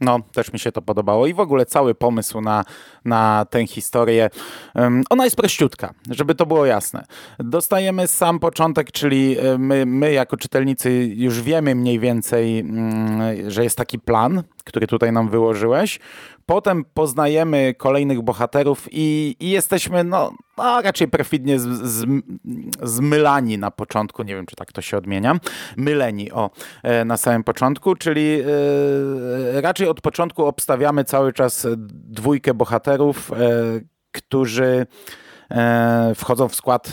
no, 0.00 0.20
też 0.32 0.52
mi 0.52 0.58
się 0.58 0.72
to 0.72 0.82
podobało 0.82 1.26
i 1.26 1.34
w 1.34 1.40
ogóle 1.40 1.66
cały 1.66 1.94
pomysł 1.94 2.40
na, 2.40 2.64
na 3.04 3.46
tę 3.50 3.66
historię, 3.66 4.30
um, 4.74 5.02
ona 5.10 5.24
jest 5.24 5.36
prościutka, 5.36 5.94
żeby 6.10 6.34
to 6.34 6.46
było 6.46 6.66
jasne. 6.66 7.04
Dostajemy 7.38 8.06
sam 8.06 8.38
początek, 8.38 8.92
czyli 8.92 9.36
my, 9.58 9.86
my 9.86 10.12
jako 10.12 10.36
czytelnicy 10.36 10.90
już 11.16 11.42
wiemy 11.42 11.74
mniej 11.74 11.98
więcej, 11.98 12.62
um, 12.62 13.50
że 13.50 13.64
jest 13.64 13.76
taki 13.76 13.98
plan, 13.98 14.42
który 14.64 14.86
tutaj 14.86 15.12
nam 15.12 15.28
wyłożyłeś. 15.28 16.00
Potem 16.46 16.84
poznajemy 16.94 17.74
kolejnych 17.74 18.22
bohaterów 18.22 18.88
i, 18.90 19.36
i 19.40 19.50
jesteśmy 19.50 20.04
no, 20.04 20.32
no, 20.58 20.82
raczej 20.82 21.08
perfidnie 21.08 21.58
z, 21.58 21.62
z, 21.68 22.06
zmylani 22.82 23.58
na 23.58 23.70
początku, 23.70 24.22
nie 24.22 24.34
wiem 24.34 24.46
czy 24.46 24.56
tak 24.56 24.72
to 24.72 24.82
się 24.82 24.96
odmienia, 24.96 25.36
myleni 25.76 26.32
o, 26.32 26.50
e, 26.82 27.04
na 27.04 27.16
samym 27.16 27.44
początku, 27.44 27.94
czyli 27.94 28.40
e, 29.54 29.60
raczej 29.60 29.88
od 29.88 30.00
początku 30.00 30.46
obstawiamy 30.46 31.04
cały 31.04 31.32
czas 31.32 31.66
dwójkę 31.88 32.54
bohaterów, 32.54 33.32
e, 33.32 33.36
którzy 34.12 34.86
wchodzą 36.14 36.48
w 36.48 36.54
skład 36.54 36.92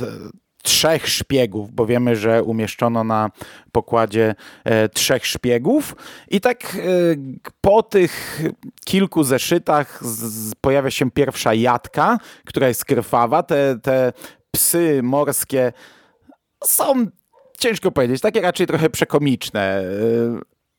trzech 0.61 1.07
szpiegów, 1.07 1.71
bo 1.71 1.85
wiemy, 1.85 2.15
że 2.15 2.43
umieszczono 2.43 3.03
na 3.03 3.29
pokładzie 3.71 4.35
e, 4.63 4.89
trzech 4.89 5.25
szpiegów. 5.25 5.95
I 6.29 6.41
tak 6.41 6.63
e, 6.63 6.79
po 7.61 7.83
tych 7.83 8.41
kilku 8.85 9.23
zeszytach 9.23 9.99
z, 10.05 10.55
pojawia 10.61 10.91
się 10.91 11.11
pierwsza 11.11 11.53
jadka, 11.53 12.17
która 12.45 12.67
jest 12.67 12.85
krwawa. 12.85 13.43
Te, 13.43 13.79
te 13.83 14.13
psy 14.51 14.99
morskie 15.03 15.73
są 16.63 17.05
ciężko 17.59 17.91
powiedzieć, 17.91 18.21
takie 18.21 18.41
raczej 18.41 18.67
trochę 18.67 18.89
przekomiczne. 18.89 19.83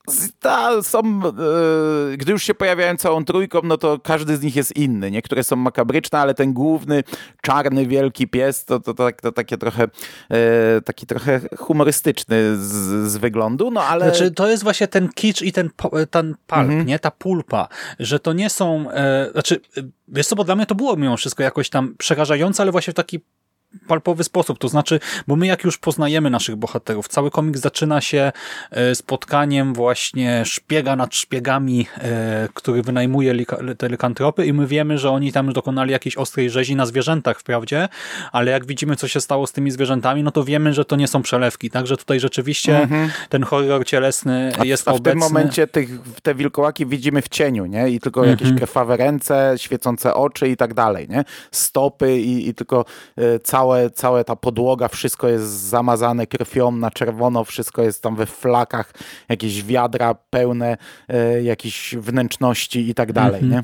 E, 0.08 0.12
ta, 0.40 0.82
są, 0.82 0.98
e, 1.00 2.16
gdy 2.16 2.32
już 2.32 2.42
się 2.42 2.54
pojawiają 2.54 2.96
całą 2.96 3.24
trójką, 3.24 3.60
no 3.64 3.76
to 3.76 3.98
każdy 3.98 4.36
z 4.36 4.42
nich 4.42 4.56
jest 4.56 4.76
inny. 4.76 5.10
Niektóre 5.10 5.44
są 5.44 5.56
makabryczne, 5.56 6.18
ale 6.18 6.34
ten 6.34 6.52
główny, 6.52 7.04
czarny, 7.42 7.86
wielki 7.86 8.28
pies, 8.28 8.64
to, 8.64 8.80
to, 8.80 8.94
to, 8.94 9.08
to 9.22 9.32
takie 9.32 9.58
trochę, 9.58 9.86
e, 10.30 10.80
taki 10.80 11.06
trochę 11.06 11.40
humorystyczny 11.58 12.56
z, 12.56 13.10
z, 13.10 13.16
wyglądu, 13.16 13.70
no 13.70 13.82
ale... 13.82 14.04
Znaczy, 14.04 14.30
to 14.30 14.48
jest 14.48 14.62
właśnie 14.62 14.88
ten 14.88 15.08
kicz 15.08 15.42
i 15.42 15.52
ten, 15.52 15.70
ten 16.10 16.34
palp, 16.46 16.68
mhm. 16.68 16.86
nie? 16.86 16.98
Ta 16.98 17.10
pulpa, 17.10 17.68
że 17.98 18.20
to 18.20 18.32
nie 18.32 18.50
są, 18.50 18.90
e, 18.90 19.28
znaczy, 19.32 19.60
wiesz 20.08 20.26
co, 20.26 20.36
bo 20.36 20.44
dla 20.44 20.56
mnie 20.56 20.66
to 20.66 20.74
było 20.74 20.96
mimo 20.96 21.16
wszystko 21.16 21.42
jakoś 21.42 21.70
tam 21.70 21.94
przerażające, 21.98 22.62
ale 22.62 22.72
właśnie 22.72 22.92
w 22.92 22.96
taki 22.96 23.20
palpowy 23.86 24.24
sposób. 24.24 24.58
To 24.58 24.68
znaczy, 24.68 25.00
bo 25.26 25.36
my 25.36 25.46
jak 25.46 25.64
już 25.64 25.78
poznajemy 25.78 26.30
naszych 26.30 26.56
bohaterów, 26.56 27.08
cały 27.08 27.30
komik 27.30 27.58
zaczyna 27.58 28.00
się 28.00 28.32
e, 28.70 28.94
spotkaniem 28.94 29.74
właśnie 29.74 30.44
szpiega 30.44 30.96
nad 30.96 31.14
szpiegami, 31.14 31.86
e, 31.98 32.48
który 32.54 32.82
wynajmuje 32.82 33.34
te 33.78 33.88
likantropy 33.88 34.46
i 34.46 34.52
my 34.52 34.66
wiemy, 34.66 34.98
że 34.98 35.10
oni 35.10 35.32
tam 35.32 35.52
dokonali 35.52 35.92
jakiejś 35.92 36.16
ostrej 36.16 36.50
rzezi 36.50 36.76
na 36.76 36.86
zwierzętach 36.86 37.40
wprawdzie, 37.40 37.88
ale 38.32 38.50
jak 38.50 38.66
widzimy, 38.66 38.96
co 38.96 39.08
się 39.08 39.20
stało 39.20 39.46
z 39.46 39.52
tymi 39.52 39.70
zwierzętami, 39.70 40.22
no 40.22 40.30
to 40.30 40.44
wiemy, 40.44 40.74
że 40.74 40.84
to 40.84 40.96
nie 40.96 41.08
są 41.08 41.22
przelewki. 41.22 41.70
Także 41.70 41.96
tutaj 41.96 42.20
rzeczywiście 42.20 42.78
mhm. 42.78 43.10
ten 43.28 43.42
horror 43.42 43.86
cielesny 43.86 44.52
a, 44.58 44.64
jest 44.64 44.88
a 44.88 44.92
w 44.92 44.94
obecny. 44.94 45.20
w 45.20 45.24
tym 45.24 45.32
momencie 45.32 45.66
tych, 45.66 45.88
te 46.22 46.34
wilkołaki 46.34 46.86
widzimy 46.86 47.22
w 47.22 47.28
cieniu, 47.28 47.66
nie? 47.66 47.90
I 47.90 48.00
tylko 48.00 48.20
mhm. 48.20 48.38
jakieś 48.38 48.58
krwawe 48.60 48.96
ręce, 48.96 49.54
świecące 49.56 50.14
oczy 50.14 50.48
i 50.48 50.56
tak 50.56 50.74
dalej, 50.74 51.08
nie? 51.08 51.24
Stopy 51.50 52.20
i, 52.20 52.48
i 52.48 52.54
tylko 52.54 52.84
y, 53.18 53.40
całe, 53.62 53.90
całe 53.90 54.24
ta 54.24 54.36
podłoga, 54.36 54.88
wszystko 54.88 55.28
jest 55.28 55.44
zamazane 55.44 56.26
krwią 56.26 56.72
na 56.72 56.90
czerwono, 56.90 57.44
wszystko 57.44 57.82
jest 57.82 58.02
tam 58.02 58.16
we 58.16 58.26
flakach, 58.26 58.92
jakieś 59.28 59.64
wiadra 59.64 60.14
pełne 60.14 60.76
e, 61.08 61.42
jakichś 61.42 61.94
wnętrzności 61.94 62.88
i 62.88 62.94
tak 62.94 63.12
dalej, 63.12 63.44
nie? 63.44 63.62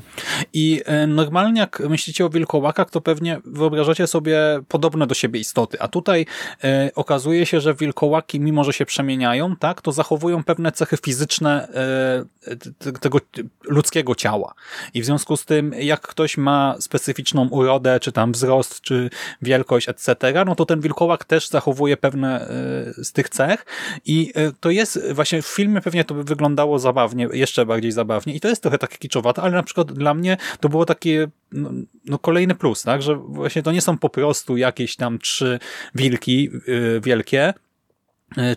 I 0.53 0.81
e, 0.85 1.07
normalnie 1.07 1.61
jak 1.61 1.79
myślicie 1.79 2.25
o 2.25 2.29
wilkołakach, 2.29 2.89
to 2.89 3.01
pewnie 3.01 3.41
wyobrażacie 3.45 4.07
sobie 4.07 4.39
podobne 4.67 5.07
do 5.07 5.15
siebie 5.15 5.39
istoty, 5.39 5.81
a 5.81 5.87
tutaj 5.87 6.25
e, 6.63 6.91
okazuje 6.95 7.45
się, 7.45 7.61
że 7.61 7.73
wilkołaki, 7.73 8.39
mimo 8.39 8.63
że 8.63 8.73
się 8.73 8.85
przemieniają, 8.85 9.55
tak, 9.55 9.81
to 9.81 9.91
zachowują 9.91 10.43
pewne 10.43 10.71
cechy 10.71 10.97
fizyczne 10.97 11.67
e, 11.73 12.95
tego 12.99 13.19
ludzkiego 13.63 14.15
ciała. 14.15 14.53
I 14.93 15.01
w 15.01 15.05
związku 15.05 15.37
z 15.37 15.45
tym, 15.45 15.73
jak 15.79 16.01
ktoś 16.01 16.37
ma 16.37 16.75
specyficzną 16.79 17.47
urodę, 17.49 17.99
czy 17.99 18.11
tam 18.11 18.31
wzrost, 18.31 18.81
czy 18.81 19.09
wielkość, 19.41 19.88
etc., 19.89 20.15
no 20.45 20.55
to 20.55 20.65
ten 20.65 20.81
wilkołak 20.81 21.25
też 21.25 21.49
zachowuje 21.49 21.97
pewne 21.97 22.41
e, 22.41 23.03
z 23.03 23.11
tych 23.11 23.29
cech. 23.29 23.65
I 24.05 24.31
e, 24.35 24.51
to 24.59 24.69
jest 24.69 25.13
właśnie 25.13 25.41
w 25.41 25.47
filmie 25.47 25.81
pewnie 25.81 26.03
to 26.03 26.13
by 26.13 26.23
wyglądało 26.23 26.79
zabawnie, 26.79 27.27
jeszcze 27.33 27.65
bardziej 27.65 27.91
zabawnie. 27.91 28.35
I 28.35 28.39
to 28.39 28.47
jest 28.47 28.61
trochę 28.61 28.77
takie 28.77 28.97
kiczowate, 28.97 29.41
ale 29.41 29.51
na 29.51 29.63
przykład 29.63 29.91
dla 29.91 30.13
mnie 30.13 30.37
to 30.59 30.69
było 30.69 30.85
takie 30.85 31.27
no, 31.51 31.69
no 32.05 32.19
kolejny 32.19 32.55
plus, 32.55 32.83
tak, 32.83 33.01
że 33.01 33.15
właśnie 33.15 33.63
to 33.63 33.71
nie 33.71 33.81
są 33.81 33.97
po 33.97 34.09
prostu 34.09 34.57
jakieś 34.57 34.95
tam 34.95 35.19
trzy 35.19 35.59
wilki 35.95 36.49
e, 36.49 36.99
wielkie, 36.99 37.53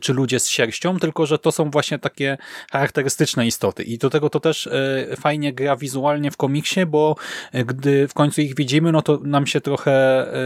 czy 0.00 0.12
ludzie 0.12 0.40
z 0.40 0.48
sierścią, 0.48 0.98
tylko 0.98 1.26
że 1.26 1.38
to 1.38 1.52
są 1.52 1.70
właśnie 1.70 1.98
takie 1.98 2.38
charakterystyczne 2.72 3.46
istoty. 3.46 3.82
I 3.82 3.98
do 3.98 4.10
tego 4.10 4.30
to 4.30 4.40
też 4.40 4.66
e, 4.66 5.16
fajnie 5.16 5.52
gra 5.52 5.76
wizualnie 5.76 6.30
w 6.30 6.36
komiksie, 6.36 6.86
bo 6.86 7.16
e, 7.52 7.64
gdy 7.64 8.08
w 8.08 8.14
końcu 8.14 8.40
ich 8.40 8.54
widzimy, 8.54 8.92
no 8.92 9.02
to 9.02 9.20
nam 9.24 9.46
się 9.46 9.60
trochę 9.60 9.92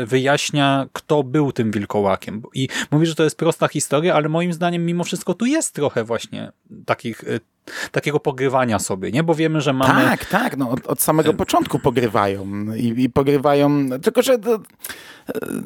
wyjaśnia, 0.07 0.87
kto 0.93 1.23
był 1.23 1.53
tym 1.53 1.71
wilkołakiem. 1.71 2.43
I 2.55 2.69
mówi, 2.91 3.07
że 3.07 3.15
to 3.15 3.25
jest 3.25 3.37
prosta 3.37 3.69
historia, 3.69 4.15
ale 4.15 4.29
moim 4.29 4.53
zdaniem 4.53 4.87
mimo 4.87 5.05
wszystko 5.05 5.35
tu 5.35 5.47
jest 5.47 5.75
trochę 5.75 6.05
właśnie 6.05 6.53
takich 6.87 7.25
takiego 7.90 8.20
pogrywania 8.20 8.79
sobie, 8.79 9.12
nie? 9.12 9.22
Bo 9.22 9.35
wiemy, 9.35 9.61
że 9.61 9.72
mamy... 9.72 10.05
Tak, 10.05 10.24
tak, 10.24 10.57
no 10.57 10.70
od, 10.70 10.87
od 10.87 11.00
samego 11.00 11.35
początku 11.35 11.79
pogrywają 11.79 12.46
i, 12.76 13.02
i 13.02 13.11
pogrywają, 13.11 13.90
tylko 14.02 14.22
że 14.22 14.38
to, 14.38 14.55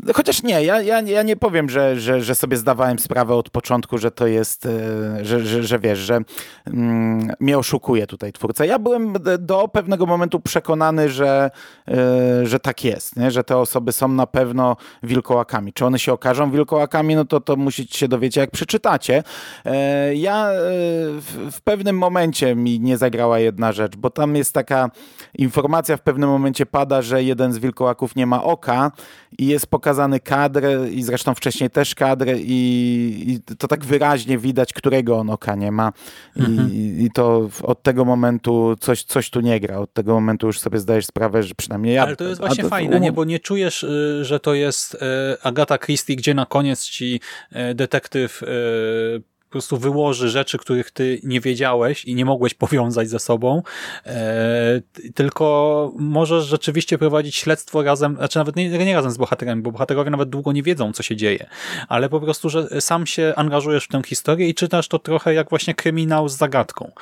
e, 0.09 0.13
chociaż 0.15 0.43
nie, 0.43 0.65
ja, 0.65 0.83
ja, 0.83 1.01
ja 1.01 1.23
nie 1.23 1.37
powiem, 1.37 1.71
że, 1.71 2.01
że, 2.01 2.23
że 2.23 2.35
sobie 2.35 2.57
zdawałem 2.57 2.99
sprawę 2.99 3.35
od 3.35 3.51
początku, 3.51 3.99
że 3.99 4.11
to 4.11 4.27
jest, 4.27 4.67
e, 4.67 5.25
że, 5.25 5.41
że, 5.41 5.63
że 5.63 5.79
wiesz, 5.79 5.99
że 5.99 6.21
mm, 6.67 7.33
mnie 7.41 7.59
oszukuje 7.59 8.07
tutaj 8.07 8.33
twórca. 8.33 8.65
Ja 8.65 8.79
byłem 8.79 9.13
do 9.39 9.69
pewnego 9.69 10.07
momentu 10.07 10.41
przekonany, 10.41 11.09
że, 11.09 11.51
e, 11.89 12.47
że 12.47 12.61
tak 12.61 12.85
jest, 12.85 13.17
nie? 13.17 13.31
że 13.31 13.45
te 13.45 13.57
osoby 13.57 13.93
są 13.93 14.09
na 14.09 14.27
pewno 14.27 14.77
wilkołakami. 15.03 15.73
Czy 15.73 15.87
one 15.87 15.99
się 15.99 16.13
okażą 16.13 16.51
wilkołakami, 16.51 17.15
no 17.15 17.25
to, 17.25 17.41
to 17.41 17.57
musicie 17.57 17.99
się 17.99 18.09
dowiedzieć, 18.09 18.37
jak 18.37 18.51
przeczytacie. 18.51 19.23
Ja 20.15 20.51
w, 21.21 21.49
w 21.53 21.61
pewnym 21.91 22.01
momencie 22.01 22.55
mi 22.55 22.81
nie 22.81 22.97
zagrała 22.97 23.39
jedna 23.39 23.73
rzecz, 23.73 23.97
bo 23.97 24.11
tam 24.11 24.37
jest 24.37 24.53
taka 24.53 24.91
informacja 25.39 25.97
w 25.97 26.01
pewnym 26.03 26.29
momencie 26.29 26.67
pada, 26.67 27.03
że 27.03 27.23
jeden 27.23 27.53
z 27.53 27.59
wilkołaków 27.59 28.17
nie 28.17 28.27
ma 28.27 28.43
oka 28.43 28.93
i 29.39 29.47
jest 29.47 29.67
pokazany 29.67 30.21
kadr 30.21 30.63
i 30.91 31.03
zresztą 31.03 31.35
wcześniej 31.35 31.71
też 31.71 31.95
kadr 31.95 32.27
i, 32.37 33.25
i 33.27 33.55
to 33.57 33.69
tak 33.69 33.85
wyraźnie 33.85 34.39
widać, 34.39 34.73
którego 34.73 35.19
on 35.19 35.31
oka 35.31 35.55
nie 35.55 35.73
ma 35.73 35.93
I, 36.37 36.41
mhm. 36.41 36.71
i 36.73 37.09
to 37.15 37.49
od 37.63 37.83
tego 37.83 38.05
momentu 38.05 38.77
coś, 38.81 39.05
coś 39.05 39.31
tu 39.31 39.41
nie 39.41 39.61
gra. 39.61 39.79
Od 39.79 39.93
tego 39.93 40.15
momentu 40.15 40.47
już 40.47 40.61
sobie 40.61 40.79
zdajesz 40.79 41.07
sprawę, 41.07 41.43
że 41.43 41.55
przynajmniej 41.55 41.95
ja... 41.95 42.03
Ale 42.03 42.17
to 42.17 42.25
jest 42.25 42.41
właśnie 42.41 42.65
fajne, 42.65 42.95
um... 42.95 43.03
nie? 43.03 43.13
bo 43.13 43.25
nie 43.25 43.39
czujesz, 43.39 43.83
y, 43.83 44.25
że 44.25 44.41
to 44.41 44.55
jest 44.55 44.95
y, 44.95 44.99
Agata 45.43 45.79
Christie, 45.79 46.17
gdzie 46.17 46.35
na 46.35 46.47
koniec 46.47 46.85
ci 46.85 47.21
y, 47.71 47.75
detektyw 47.75 48.43
po 49.51 49.53
prostu 49.53 49.77
wyłoży 49.77 50.29
rzeczy, 50.29 50.59
których 50.59 50.91
ty 50.91 51.21
nie 51.23 51.41
wiedziałeś 51.41 52.05
i 52.05 52.15
nie 52.15 52.25
mogłeś 52.25 52.55
powiązać 52.55 53.09
ze 53.09 53.19
sobą, 53.19 53.63
e, 54.07 54.81
tylko 55.15 55.93
możesz 55.99 56.45
rzeczywiście 56.45 56.99
prowadzić 56.99 57.37
śledztwo 57.37 57.83
razem, 57.83 58.17
znaczy 58.17 58.39
nawet 58.39 58.57
nie, 58.57 58.69
nie 58.71 58.95
razem 58.95 59.11
z 59.11 59.17
bohaterami, 59.17 59.63
bo 59.63 59.73
bohaterowie 59.73 60.11
nawet 60.11 60.29
długo 60.29 60.53
nie 60.53 60.63
wiedzą, 60.63 60.93
co 60.93 61.03
się 61.03 61.17
dzieje, 61.17 61.47
ale 61.89 62.09
po 62.09 62.21
prostu, 62.21 62.49
że 62.51 62.81
sam 62.81 63.07
się 63.07 63.33
angażujesz 63.37 63.85
w 63.85 63.89
tę 63.89 64.03
historię 64.07 64.49
i 64.49 64.55
czytasz 64.55 64.89
to 64.89 64.99
trochę 64.99 65.35
jak 65.35 65.51
właśnie 65.51 65.75
kryminał 65.75 66.29
z 66.29 66.37
zagadką. 66.37 66.93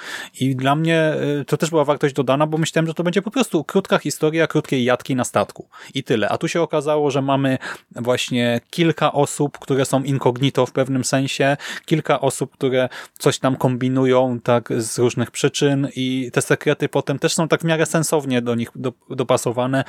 I 0.41 0.57
dla 0.57 0.75
mnie 0.75 0.99
e, 1.41 1.45
to 1.47 1.57
też 1.57 1.71
była 1.71 1.85
wartość 1.85 2.15
dodana, 2.15 2.47
bo 2.47 2.59
myślałem, 2.59 2.87
że 2.87 2.95
to 2.95 3.03
będzie 3.03 3.23
po 3.23 3.31
prostu 3.31 3.65
krótka 3.65 3.99
historia 3.99 4.47
krótkiej 4.47 4.85
jatki 4.85 5.17
na 5.17 5.25
statku. 5.25 5.69
I 5.95 6.05
tyle. 6.05 6.29
A 6.29 6.39
tu 6.39 6.49
się 6.49 6.63
okazało, 6.63 7.11
że 7.11 7.23
mamy 7.23 7.59
właśnie 7.97 8.61
kilka 8.71 9.13
osób, 9.13 9.59
które 9.59 9.85
są 9.85 10.03
incognito 10.03 10.67
w 10.67 10.73
pewnym 10.73 11.05
sensie, 11.05 11.57
kilka 11.85 12.21
osób, 12.21 12.38
osób, 12.39 12.53
które 12.53 12.89
coś 13.19 13.39
tam 13.39 13.57
kombinują 13.57 14.41
tak 14.41 14.69
z 14.77 14.99
różnych 14.99 15.31
przyczyn 15.31 15.89
i 15.97 16.31
te 16.33 16.43
sekrety 16.43 16.89
potem 16.89 17.19
też 17.19 17.35
są 17.35 17.49
tak 17.49 17.61
w 17.61 17.65
miarę 17.65 17.87
sensownie 17.87 18.43
do 18.43 18.55
nich 18.55 18.71
dopasowane 19.11 19.85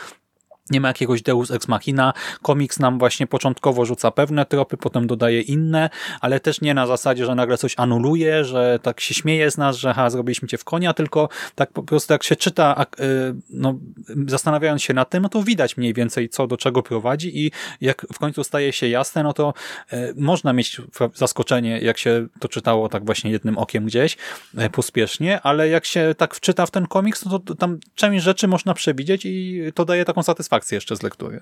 nie 0.72 0.82
ma 0.82 0.88
jakiegoś 0.88 1.22
deus 1.22 1.52
ex 1.52 1.68
machina. 1.68 2.14
Komiks 2.42 2.80
nam 2.80 3.00
właśnie 3.00 3.28
początkowo 3.28 3.86
rzuca 3.86 4.12
pewne 4.12 4.46
tropy, 4.46 4.78
potem 4.78 5.08
dodaje 5.08 5.42
inne, 5.42 5.90
ale 6.22 6.40
też 6.40 6.62
nie 6.62 6.74
na 6.74 6.88
zasadzie, 6.88 7.26
że 7.26 7.36
nagle 7.36 7.58
coś 7.58 7.74
anuluje, 7.78 8.46
że 8.46 8.80
tak 8.82 9.00
się 9.00 9.14
śmieje 9.14 9.52
z 9.52 9.58
nas, 9.58 9.76
że 9.76 9.94
ha, 9.94 10.10
zrobiliśmy 10.10 10.48
cię 10.48 10.58
w 10.58 10.64
konia, 10.64 10.94
tylko 10.94 11.30
tak 11.56 11.72
po 11.72 11.84
prostu 11.84 12.14
jak 12.14 12.24
się 12.24 12.36
czyta, 12.36 12.86
y, 13.00 13.06
no, 13.50 13.80
zastanawiając 14.28 14.84
się 14.84 14.94
nad 14.94 15.10
tym, 15.10 15.24
no 15.24 15.30
to 15.30 15.44
widać 15.44 15.78
mniej 15.78 15.94
więcej 15.94 16.30
co 16.30 16.48
do 16.48 16.58
czego 16.58 16.84
prowadzi 16.84 17.46
i 17.46 17.52
jak 17.82 18.06
w 18.14 18.20
końcu 18.20 18.44
staje 18.44 18.74
się 18.74 18.88
jasne, 18.88 19.24
no 19.24 19.34
to 19.34 19.54
y, 19.94 20.14
można 20.18 20.54
mieć 20.54 20.82
zaskoczenie, 21.16 21.80
jak 21.80 21.98
się 21.98 22.28
to 22.40 22.48
czytało 22.48 22.90
tak 22.90 23.06
właśnie 23.06 23.32
jednym 23.32 23.58
okiem 23.58 23.86
gdzieś, 23.86 24.18
y, 24.66 24.70
pospiesznie, 24.70 25.42
ale 25.42 25.70
jak 25.70 25.86
się 25.86 26.16
tak 26.18 26.36
wczyta 26.36 26.66
w 26.66 26.72
ten 26.72 26.88
komiks, 26.88 27.26
no 27.26 27.40
to 27.40 27.56
tam 27.56 27.80
część 27.96 28.24
rzeczy 28.24 28.48
można 28.48 28.74
przewidzieć 28.74 29.26
i 29.26 29.62
to 29.76 29.86
daje 29.86 30.06
taką 30.06 30.24
satysfakcję 30.24 30.59
satysfakcję 30.60 30.76
jeszcze 30.76 30.95
z 30.95 31.04
lektury. 31.04 31.41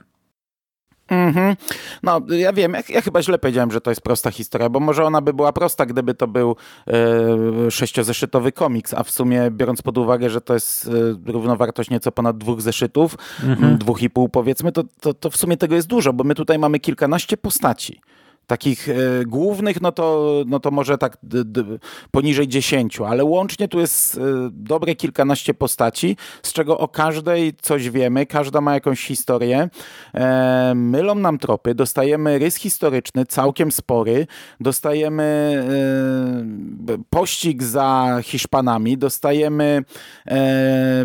Mhm. 1.10 1.56
No, 2.04 2.22
ja 2.30 2.54
wiem, 2.54 2.74
ja, 2.74 2.82
ja, 2.90 3.02
chyba 3.02 3.22
źle 3.22 3.40
powiedziałem, 3.40 3.72
że 3.72 3.82
to 3.82 3.92
jest 3.92 4.02
prosta 4.02 4.32
historia, 4.32 4.70
bo 4.70 4.80
może 4.80 5.04
ona 5.04 5.22
by 5.22 5.34
była 5.34 5.54
prosta, 5.54 5.86
gdyby 5.86 6.14
to 6.14 6.28
był 6.28 6.56
e, 6.88 7.72
sześciozeszytowy 7.72 8.52
komiks, 8.52 8.94
a 8.94 9.04
w 9.04 9.10
sumie 9.12 9.52
biorąc 9.52 9.82
pod 9.82 9.98
uwagę, 9.98 10.30
że 10.30 10.42
to 10.42 10.54
jest 10.54 10.88
e, 10.88 11.32
równowartość 11.32 11.90
nieco 11.90 12.12
ponad 12.12 12.38
dwóch 12.38 12.62
zeszytów, 12.62 13.16
mhm. 13.44 13.78
dwóch 13.78 14.02
i 14.02 14.10
pół 14.10 14.30
powiedzmy, 14.30 14.72
to, 14.72 14.84
to, 15.00 15.14
to 15.14 15.30
w 15.30 15.38
sumie 15.38 15.58
tego 15.58 15.76
jest 15.76 15.88
dużo, 15.88 16.14
bo 16.14 16.24
my 16.24 16.36
tutaj 16.36 16.60
mamy 16.60 16.80
kilkanaście 16.80 17.38
postaci 17.38 18.02
takich 18.48 18.90
e, 18.90 18.94
głównych, 19.26 19.82
no 19.82 19.92
to, 19.92 20.34
no 20.48 20.60
to 20.60 20.72
może 20.72 20.98
tak 20.98 21.18
poniżej 22.12 22.48
10, 22.48 23.00
ale 23.02 23.24
łącznie 23.24 23.68
tu 23.68 23.80
jest 23.80 24.18
e, 24.18 24.22
dobre 24.52 24.96
kilkanaście 24.96 25.54
postaci, 25.54 26.18
z 26.44 26.54
czego 26.54 26.78
o 26.78 26.88
każdej 26.88 27.54
coś 27.62 27.90
wiemy, 27.90 28.26
każda 28.26 28.62
ma 28.62 28.74
jakąś 28.74 29.06
historię. 29.06 29.70
E, 30.14 30.74
mylą 30.76 31.16
nam 31.16 31.38
tropy, 31.38 31.76
dostajemy 31.76 32.40
rys 32.40 32.56
historyczny, 32.56 33.26
całkiem 33.26 33.72
spory, 33.72 34.28
dostajemy 34.60 35.28
pościg 37.10 37.64
za 37.64 38.20
Hiszpanami, 38.24 38.98
dostajemy 38.98 39.84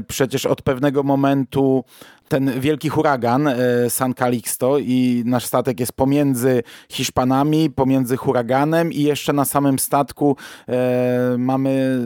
przecież 0.09 0.47
od 0.47 0.63
pewnego 0.63 1.03
momentu 1.03 1.85
ten 2.33 2.61
wielki 2.61 2.89
huragan 2.89 3.49
e, 3.49 3.57
San 3.91 4.15
Calixto 4.15 4.79
i 4.79 5.23
nasz 5.27 5.45
statek 5.45 5.81
jest 5.81 5.93
pomiędzy 5.93 6.63
Hiszpanami, 6.89 7.71
pomiędzy 7.71 8.17
huraganem 8.17 8.93
i 8.93 9.03
jeszcze 9.03 9.33
na 9.33 9.45
samym 9.45 9.79
statku 9.79 10.37
e, 10.69 11.37
mamy 11.39 12.01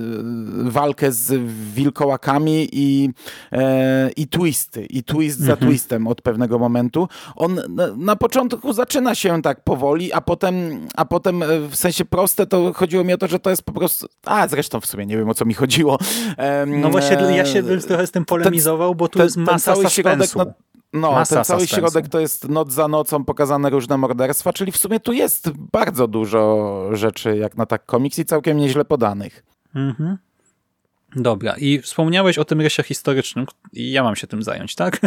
walkę 0.64 1.12
z 1.12 1.50
wilkołakami 1.74 2.68
i, 2.72 3.10
e, 3.52 4.10
i 4.16 4.28
twisty, 4.28 4.86
i 4.86 5.04
twist 5.04 5.40
mhm. 5.40 5.58
za 5.58 5.66
twistem 5.66 6.06
od 6.06 6.22
pewnego 6.22 6.58
momentu. 6.58 7.08
On 7.36 7.60
na, 7.96 8.16
początku 8.16 8.72
zaczyna 8.72 9.14
się 9.14 9.42
tak 9.42 9.64
powoli, 9.64 10.12
a 10.12 10.20
potem, 10.20 10.86
a 10.96 11.04
potem 11.04 11.42
e, 11.42 11.46
w 11.70 11.76
sensie 11.76 12.04
proste 12.04 12.46
to 12.46 12.72
chodziło 12.72 13.04
mi 13.04 13.12
o 13.12 13.18
to, 13.18 13.26
że 13.26 13.38
to 13.38 13.50
jest 13.50 13.62
po 13.62 13.72
prostu, 13.72 14.06
a 14.24 14.48
zresztą 14.48 14.80
w 14.80 14.86
sumie 14.86 15.06
nie 15.06 15.16
wiem 15.16 15.28
o 15.28 15.34
co 15.34 15.44
mi 15.44 15.54
chodziło. 15.54 15.98
no 16.66 16.90
właśnie 16.90 17.16
ja 17.36 17.44
się 17.44 17.62
trochę 17.62 18.06
z 18.06 18.10
tym 18.10 18.24
polemizował, 18.24 18.94
bo 18.94 19.08
tu 19.08 19.18
ten, 19.18 19.26
jest 19.26 19.36
masa 19.36 19.74
ten 20.02 20.15
środek, 20.24 20.54
no, 20.92 21.12
no 21.12 21.26
ten 21.26 21.44
cały 21.44 21.66
środek 21.66 22.08
to 22.08 22.20
jest 22.20 22.48
noc 22.48 22.72
za 22.72 22.88
nocą 22.88 23.24
pokazane 23.24 23.70
różne 23.70 23.96
morderstwa, 23.96 24.52
czyli 24.52 24.72
w 24.72 24.76
sumie 24.76 25.00
tu 25.00 25.12
jest 25.12 25.50
bardzo 25.50 26.08
dużo 26.08 26.82
rzeczy 26.92 27.36
jak 27.36 27.56
na 27.56 27.66
tak 27.66 27.86
komiks 27.86 28.18
i 28.18 28.24
całkiem 28.24 28.58
nieźle 28.58 28.84
podanych. 28.84 29.44
Mhm. 29.74 30.18
Dobra, 31.16 31.54
i 31.56 31.78
wspomniałeś 31.78 32.38
o 32.38 32.44
tym 32.44 32.60
rysie 32.60 32.82
historycznym 32.82 33.46
i 33.72 33.92
ja 33.92 34.02
mam 34.02 34.16
się 34.16 34.26
tym 34.26 34.42
zająć, 34.42 34.74
tak? 34.74 35.00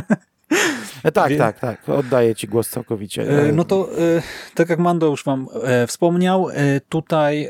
E, 1.04 1.12
tak, 1.12 1.30
Wie... 1.30 1.38
tak, 1.38 1.60
tak. 1.60 1.89
Oddaję 1.89 2.36
ci 2.36 2.48
głos 2.48 2.69
całkowicie. 2.69 3.48
E, 3.48 3.52
no 3.52 3.63
to 3.63 3.89
e, 3.91 4.22
tak 4.56 4.69
jak 4.69 4.80
Mando 4.80 5.08
już 5.08 5.24
wam 5.24 5.48
wspomniał, 5.88 6.48
tutaj 6.89 7.50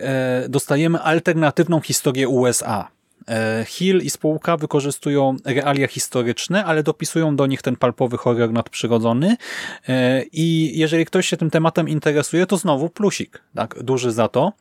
dostajemy 0.49 0.99
alternatywną 0.99 1.81
historię 1.81 2.29
USA 2.29 2.87
Hill 3.65 3.97
i 3.97 4.09
spółka 4.09 4.57
wykorzystują 4.57 5.35
realia 5.45 5.87
historyczne, 5.87 6.65
ale 6.65 6.83
dopisują 6.83 7.35
do 7.35 7.45
nich 7.47 7.61
ten 7.61 7.75
palpowy 7.75 8.17
horror 8.17 8.51
nadprzyrodzony 8.51 9.35
e, 9.87 10.23
i 10.31 10.79
jeżeli 10.79 11.05
ktoś 11.05 11.27
się 11.27 11.37
tym 11.37 11.49
tematem 11.49 11.89
interesuje, 11.89 12.45
to 12.45 12.57
znowu 12.57 12.89
plusik, 12.89 13.41
tak, 13.55 13.83
duży 13.83 14.11
za 14.11 14.27
to. 14.27 14.53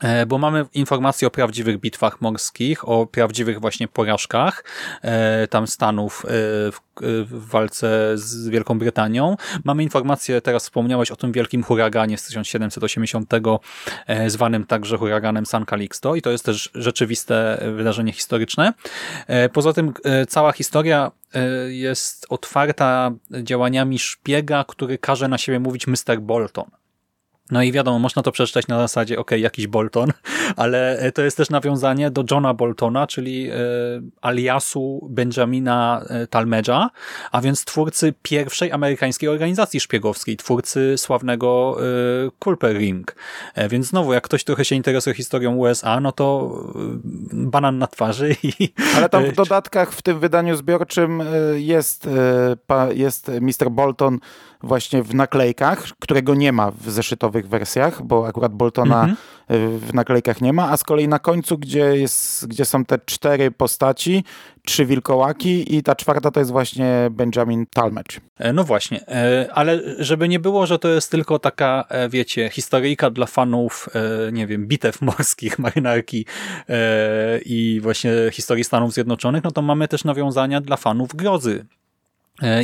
E, 0.00 0.26
bo 0.26 0.38
mamy 0.38 0.66
informacje 0.74 1.28
o 1.28 1.30
prawdziwych 1.30 1.78
bitwach 1.78 2.20
morskich, 2.20 2.88
o 2.88 3.06
prawdziwych 3.06 3.60
właśnie 3.60 3.88
porażkach 3.88 4.64
e, 5.02 5.46
tam 5.46 5.66
Stanów 5.66 6.24
e, 6.24 6.28
w, 6.72 6.80
walce 7.48 8.18
z 8.18 8.48
Wielką 8.48 8.78
Brytanią. 8.78 9.36
Mamy 9.64 9.82
informacje, 9.82 10.40
teraz 10.40 10.62
wspomniałeś 10.62 11.10
o 11.10 11.16
tym 11.16 11.32
wielkim 11.32 11.62
huraganie 11.62 12.18
z 12.18 12.24
1780, 12.26 13.30
zwanym 14.26 14.66
także 14.66 14.98
huraganem 14.98 15.46
San 15.46 15.66
Calixto 15.66 16.14
i 16.14 16.22
to 16.22 16.30
jest 16.30 16.44
też 16.44 16.70
rzeczywiste 16.74 17.64
wydarzenie 17.76 18.12
historyczne. 18.12 18.72
Poza 19.52 19.72
tym 19.72 19.92
cała 20.28 20.52
historia 20.52 21.10
jest 21.68 22.26
otwarta 22.28 23.10
działaniami 23.42 23.98
szpiega, 23.98 24.64
który 24.68 24.98
każe 24.98 25.28
na 25.28 25.38
siebie 25.38 25.60
mówić 25.60 25.86
Mr. 25.86 26.20
Bolton. 26.20 26.70
No 27.50 27.62
i 27.62 27.72
wiadomo, 27.72 27.98
można 27.98 28.22
to 28.22 28.32
przeczytać 28.32 28.68
na 28.68 28.78
zasadzie, 28.78 29.18
ok, 29.18 29.30
jakiś 29.30 29.66
Bolton, 29.66 30.12
ale 30.56 30.98
e, 30.98 31.12
to 31.12 31.22
jest 31.22 31.36
też 31.36 31.50
nawiązanie 31.50 32.10
do 32.10 32.24
Johna 32.30 32.54
Boltona, 32.54 33.06
czyli 33.06 33.50
e, 33.50 33.54
aliasu 34.20 35.08
Benjamina 35.10 36.04
e, 36.08 36.26
Talmedża, 36.26 36.90
a 37.32 37.40
więc 37.40 37.64
twórcy 37.64 38.14
pierwszej 38.22 38.72
amerykańskiej 38.72 39.28
organizacji 39.28 39.80
szpiegowskiej, 39.80 40.36
twórcy 40.36 40.94
sławnego 40.98 41.76
Culper 42.44 42.76
Ring. 42.76 43.14
Więc 43.70 43.86
znowu, 43.86 44.12
jak 44.12 44.24
ktoś 44.24 44.44
trochę 44.44 44.64
się 44.64 44.76
interesuje 44.76 45.14
historią 45.14 45.56
USA, 45.56 46.00
no 46.00 46.12
to 46.12 46.56
banan 47.32 47.78
na 47.78 47.86
twarzy. 47.86 48.36
I... 48.42 48.72
Ale 48.96 49.08
tam 49.08 49.24
w 49.24 49.32
dodatkach 49.32 49.92
w 49.92 50.02
tym 50.02 50.20
wydaniu 50.20 50.56
zbiorczym 50.56 51.22
jest, 51.54 52.08
jest 52.94 53.30
Mr. 53.40 53.70
Bolton 53.70 54.18
właśnie 54.62 55.02
w 55.02 55.14
naklejkach, 55.14 55.84
którego 56.00 56.34
nie 56.34 56.52
ma 56.52 56.70
w 56.70 56.90
zeszytowych 56.90 57.48
wersjach, 57.48 58.02
bo 58.02 58.26
akurat 58.26 58.54
Boltona 58.54 59.02
mhm. 59.02 59.16
w 59.78 59.94
naklejkach 59.94 60.40
nie 60.40 60.52
ma, 60.52 60.70
a 60.70 60.76
z 60.76 60.84
kolei 60.84 61.08
na 61.08 61.18
końcu, 61.18 61.58
gdzie, 61.58 61.96
jest, 61.96 62.46
gdzie 62.46 62.64
są 62.64 62.84
te 62.84 62.98
cztery 63.06 63.50
postaci, 63.50 64.24
trzy 64.64 64.86
wilkołaki 64.86 65.76
i 65.76 65.82
ta 65.82 65.94
czwarta 65.94 66.30
to 66.30 66.40
jest 66.40 66.52
właśnie 66.52 67.08
Benjamin 67.10 67.66
Talmadge. 67.74 68.20
E, 68.38 68.52
no 68.52 68.64
właśnie, 68.64 69.08
e, 69.08 69.48
ale 69.54 69.80
żeby 69.98 70.28
nie 70.28 70.40
było, 70.40 70.66
że 70.66 70.78
to 70.78 70.88
jest 70.88 71.10
tylko 71.10 71.38
taka, 71.38 71.84
e, 71.88 72.08
wiecie, 72.08 72.50
historyjka 72.52 73.10
dla 73.10 73.26
fanów, 73.26 73.88
nie 74.32 74.46
wiem, 74.46 74.66
bitew 74.66 75.02
morskich, 75.02 75.58
marynarki 75.64 76.26
i 77.44 77.80
właśnie 77.82 78.10
historii 78.32 78.64
Stanów 78.64 78.92
Zjednoczonych, 78.92 79.44
no 79.44 79.50
to 79.50 79.62
mamy 79.62 79.88
też 79.88 80.04
nawiązania 80.04 80.60
dla 80.60 80.76
fanów 80.76 81.14
grozy. 81.14 81.66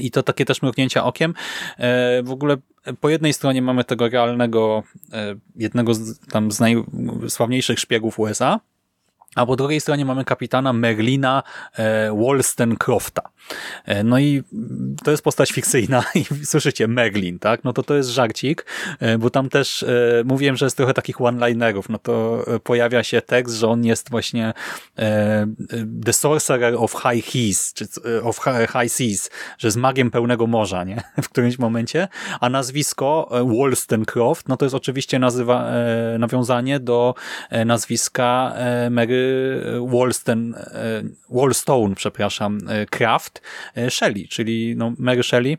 I 0.02 0.10
to 0.10 0.22
takie 0.22 0.44
też 0.44 0.62
mrugnięcia 0.62 1.04
okiem. 1.04 1.34
W 2.22 2.30
ogóle 2.30 2.56
po 3.00 3.08
jednej 3.08 3.32
stronie 3.32 3.62
mamy 3.62 3.84
tego 3.84 4.08
realnego, 4.08 4.82
jednego 5.56 5.94
z, 5.94 6.18
tam 6.18 6.52
z 6.52 6.60
najsławniejszych 6.60 7.78
szpiegów 7.80 8.18
USA, 8.18 8.60
a 9.36 9.46
po 9.46 9.56
drugiej 9.56 9.80
stronie 9.80 10.04
mamy 10.04 10.24
kapitana 10.24 10.72
Merlina 10.72 11.42
e, 11.74 12.10
Wollstonecrofta. 12.12 13.22
E, 13.84 14.04
no 14.04 14.18
i 14.18 14.42
to 15.04 15.10
jest 15.10 15.22
postać 15.22 15.52
fikcyjna 15.52 16.04
i 16.40 16.46
słyszycie 16.46 16.88
Merlin, 16.88 17.38
tak? 17.38 17.64
No 17.64 17.72
to 17.72 17.82
to 17.82 17.94
jest 17.94 18.08
żarcik, 18.08 18.66
e, 19.00 19.18
bo 19.18 19.30
tam 19.30 19.48
też 19.48 19.84
mówiłem, 20.24 20.56
że 20.56 20.66
jest 20.66 20.76
trochę 20.76 20.94
takich 20.94 21.20
one-linerów. 21.20 21.88
No 21.88 21.98
to 21.98 22.44
pojawia 22.64 23.02
się 23.02 23.22
tekst, 23.22 23.54
że 23.54 23.68
on 23.68 23.84
jest 23.84 24.10
właśnie 24.10 24.52
The 26.04 26.12
Sorcerer 26.12 26.74
of 26.74 26.94
High 27.02 27.26
Seas, 27.26 27.72
czy 27.72 27.86
of 28.22 28.40
High 28.72 28.92
Seas, 28.92 29.30
że 29.58 29.68
jest 29.68 29.76
magiem 29.76 30.10
pełnego 30.10 30.46
morza, 30.46 30.84
nie? 30.84 31.02
W 31.22 31.28
którymś 31.28 31.58
momencie. 31.58 32.08
A 32.40 32.48
nazwisko 32.48 33.28
Wollstonecroft, 33.44 34.48
no 34.48 34.56
to 34.56 34.64
jest 34.64 34.74
oczywiście 34.74 35.18
nazywa, 35.18 35.70
nawiązanie 36.18 36.80
do 36.80 37.14
nazwiska 37.64 38.54
Mary 38.90 39.25
Wallston, 39.80 40.54
e, 40.54 41.02
Wallstone, 41.30 41.94
przepraszam, 41.94 42.58
e, 42.68 42.86
Craft 42.86 43.42
e, 43.76 43.90
Shelley, 43.90 44.28
czyli 44.28 44.76
no 44.76 44.92
Mary 44.98 45.22
Shelley 45.22 45.58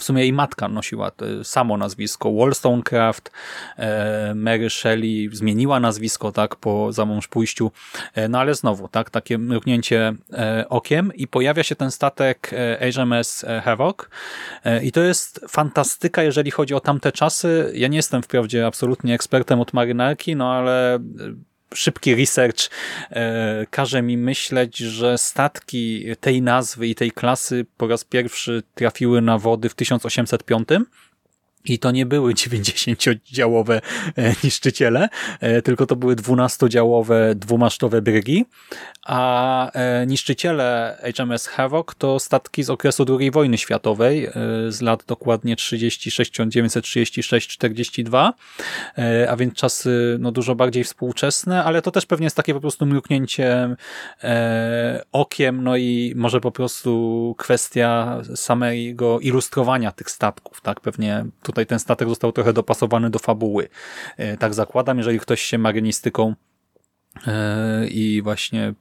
w 0.00 0.02
sumie 0.04 0.22
jej 0.22 0.32
matka 0.32 0.68
nosiła 0.68 1.10
samo 1.42 1.76
nazwisko 1.76 2.32
Wollstonecraft. 2.32 3.30
Mary 4.34 4.70
Shelley 4.70 5.28
zmieniła 5.32 5.80
nazwisko 5.80 6.32
tak 6.32 6.56
po 6.56 6.92
zamąż 6.92 7.28
pójściu. 7.28 7.70
No 8.28 8.40
ale 8.40 8.54
znowu, 8.54 8.88
tak, 8.88 9.10
takie 9.10 9.38
mrugnięcie 9.38 10.14
okiem 10.68 11.12
i 11.14 11.26
pojawia 11.26 11.62
się 11.62 11.76
ten 11.76 11.90
statek 11.90 12.50
HMS 12.94 13.44
Havoc 13.64 13.96
i 14.82 14.92
to 14.92 15.00
jest 15.00 15.40
fantastyka, 15.48 16.22
jeżeli 16.22 16.50
chodzi 16.50 16.74
o 16.74 16.80
tamte 16.80 17.12
czasy. 17.12 17.72
Ja 17.74 17.88
nie 17.88 17.96
jestem 17.96 18.22
wprawdzie 18.22 18.66
absolutnie 18.66 19.14
ekspertem 19.14 19.60
od 19.60 19.72
marynarki, 19.72 20.36
no 20.36 20.52
ale 20.52 20.98
szybki 21.74 22.14
research 22.14 22.70
e, 23.10 23.66
każe 23.70 24.02
mi 24.02 24.16
myśleć, 24.16 24.76
że 24.76 25.18
statki 25.18 26.04
tej 26.20 26.42
nazwy 26.42 26.86
i 26.86 26.94
tej 26.94 27.10
klasy 27.10 27.66
po 27.76 27.88
raz 27.88 28.04
pierwszy 28.04 28.62
trafiły 28.74 29.22
na 29.22 29.38
wody 29.38 29.68
w 29.68 29.74
1805 29.74 30.68
i 31.64 31.78
to 31.78 31.90
nie 31.90 32.06
były 32.06 32.34
90-działowe 32.44 33.80
e, 34.16 34.34
niszczyciele, 34.44 35.08
e, 35.40 35.62
tylko 35.62 35.86
to 35.86 35.96
były 35.96 36.16
12-działowe, 36.16 37.34
dwumasztowe 37.34 38.02
brygi, 38.02 38.44
a 39.04 39.70
e, 39.72 40.06
niszczyciele 40.06 40.98
HMS 41.16 41.46
Havoc 41.46 41.94
to 41.98 42.18
statki 42.18 42.62
z 42.62 42.70
okresu 42.70 43.04
II 43.20 43.30
wojny 43.30 43.58
światowej, 43.58 44.28
z 44.68 44.80
lat 44.80 45.04
dokładnie 45.06 45.56
36, 45.56 46.32
1936-42, 46.32 48.32
a 49.28 49.36
więc 49.36 49.54
czasy 49.54 50.16
no, 50.20 50.32
dużo 50.32 50.54
bardziej 50.54 50.84
współczesne, 50.84 51.64
ale 51.64 51.82
to 51.82 51.90
też 51.90 52.06
pewnie 52.06 52.24
jest 52.24 52.36
takie 52.36 52.54
po 52.54 52.60
prostu 52.60 52.86
mruknięcie 52.86 53.76
okiem, 55.12 55.64
no 55.64 55.76
i 55.76 56.12
może 56.16 56.40
po 56.40 56.50
prostu 56.50 57.34
kwestia 57.38 58.20
samego 58.34 59.20
ilustrowania 59.20 59.92
tych 59.92 60.10
statków, 60.10 60.60
tak, 60.60 60.80
pewnie 60.80 61.24
tutaj 61.42 61.66
ten 61.66 61.78
statek 61.78 62.08
został 62.08 62.32
trochę 62.32 62.52
dopasowany 62.52 63.10
do 63.10 63.18
fabuły. 63.18 63.68
E, 64.16 64.36
tak 64.36 64.54
zakładam, 64.54 64.98
jeżeli 64.98 65.20
ktoś 65.20 65.42
się 65.42 65.58
marynistyką 65.58 66.34
e, 67.26 67.86
i 67.86 68.22
właśnie 68.22 68.74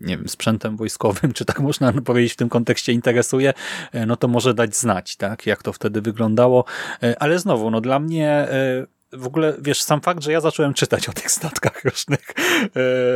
nie 0.00 0.16
wiem, 0.16 0.28
sprzętem 0.28 0.76
wojskowym, 0.76 1.32
czy 1.32 1.44
tak 1.44 1.60
można 1.60 1.92
powiedzieć 1.92 2.32
w 2.32 2.36
tym 2.36 2.48
kontekście 2.48 2.92
interesuje, 2.92 3.54
e, 3.92 4.06
no 4.06 4.16
to 4.16 4.28
może 4.28 4.54
dać 4.54 4.76
znać, 4.76 5.16
tak, 5.16 5.46
jak 5.46 5.62
to 5.62 5.72
wtedy 5.72 6.02
wyglądało. 6.02 6.64
Ale 7.18 7.38
znowu, 7.38 7.70
no 7.70 7.80
dla 7.80 7.98
mnie 7.98 8.48
w 9.12 9.26
ogóle, 9.26 9.54
wiesz, 9.60 9.82
sam 9.82 10.00
fakt, 10.00 10.22
że 10.22 10.32
ja 10.32 10.40
zacząłem 10.40 10.74
czytać 10.74 11.08
o 11.08 11.12
tych 11.12 11.30
statkach 11.30 11.84
różnych 11.84 12.20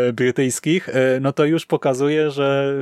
e, 0.08 0.12
brytyjskich, 0.12 0.88
e, 0.88 0.92
no 1.20 1.32
to 1.32 1.44
już 1.44 1.66
pokazuje, 1.66 2.30
że 2.30 2.74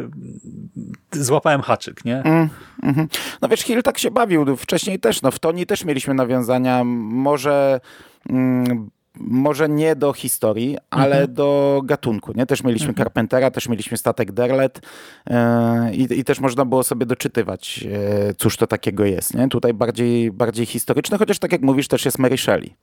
złapałem 1.13 1.63
haczyk, 1.63 2.05
nie? 2.05 2.23
Mm, 2.23 2.49
mm. 2.83 3.09
No 3.43 3.49
wiesz, 3.49 3.61
Hill 3.61 3.83
tak 3.83 3.99
się 3.99 4.11
bawił. 4.11 4.57
Wcześniej 4.57 5.01
też, 5.01 5.23
no 5.23 5.31
w 5.31 5.39
Toni 5.39 5.67
też 5.67 5.85
mieliśmy 5.85 6.15
nawiązania, 6.15 6.85
może... 6.85 7.81
Mm, 8.29 8.91
może 9.19 9.69
nie 9.69 9.97
do 9.97 10.13
historii, 10.13 10.79
ale 10.91 11.17
mhm. 11.17 11.35
do 11.35 11.81
gatunku. 11.85 12.33
Nie? 12.33 12.47
Też 12.47 12.65
mieliśmy 12.65 12.89
mhm. 12.89 13.05
Carpentera, 13.05 13.51
też 13.51 13.69
mieliśmy 13.69 13.97
statek 13.97 14.33
Derlet 14.33 14.81
e, 15.27 15.95
i, 15.95 16.25
też 16.25 16.41
można 16.41 16.65
było 16.65 16.85
sobie 16.85 17.07
doczytywać, 17.07 17.87
e, 17.93 18.35
cóż 18.35 18.57
to 18.57 18.67
takiego 18.67 19.05
jest. 19.05 19.35
Nie? 19.35 19.49
Tutaj 19.49 19.75
bardziej, 19.75 20.33
bardziej 20.33 20.67
historyczne, 20.67 21.19
chociaż 21.19 21.39
tak 21.39 21.53
jak 21.53 21.63
mówisz, 21.63 21.89
też 21.89 22.05
jest 22.05 22.19
Mary 22.19 22.39
Shelley. 22.39 22.77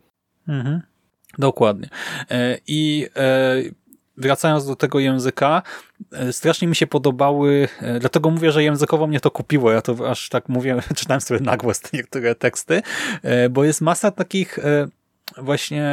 Mhm. 0.47 0.81
Dokładnie. 1.37 1.89
E, 2.31 2.57
I 2.67 3.07
wracając 4.17 4.65
do 4.65 4.75
tego 4.75 4.99
języka, 4.99 5.61
strasznie 6.31 6.67
mi 6.67 6.75
się 6.75 6.87
podobały, 6.87 7.67
dlatego 7.99 8.29
mówię, 8.29 8.51
że 8.51 8.63
językowo 8.63 9.07
mnie 9.07 9.19
to 9.19 9.31
kupiło, 9.31 9.71
ja 9.71 9.81
to 9.81 10.09
aż 10.09 10.29
tak 10.29 10.49
mówię, 10.49 10.79
czytałem 10.95 11.21
sobie 11.21 11.39
na 11.39 11.57
głos 11.57 11.93
niektóre 11.93 12.35
teksty, 12.35 12.81
bo 13.49 13.63
jest 13.63 13.81
masa 13.81 14.11
takich 14.11 14.59
właśnie 15.41 15.91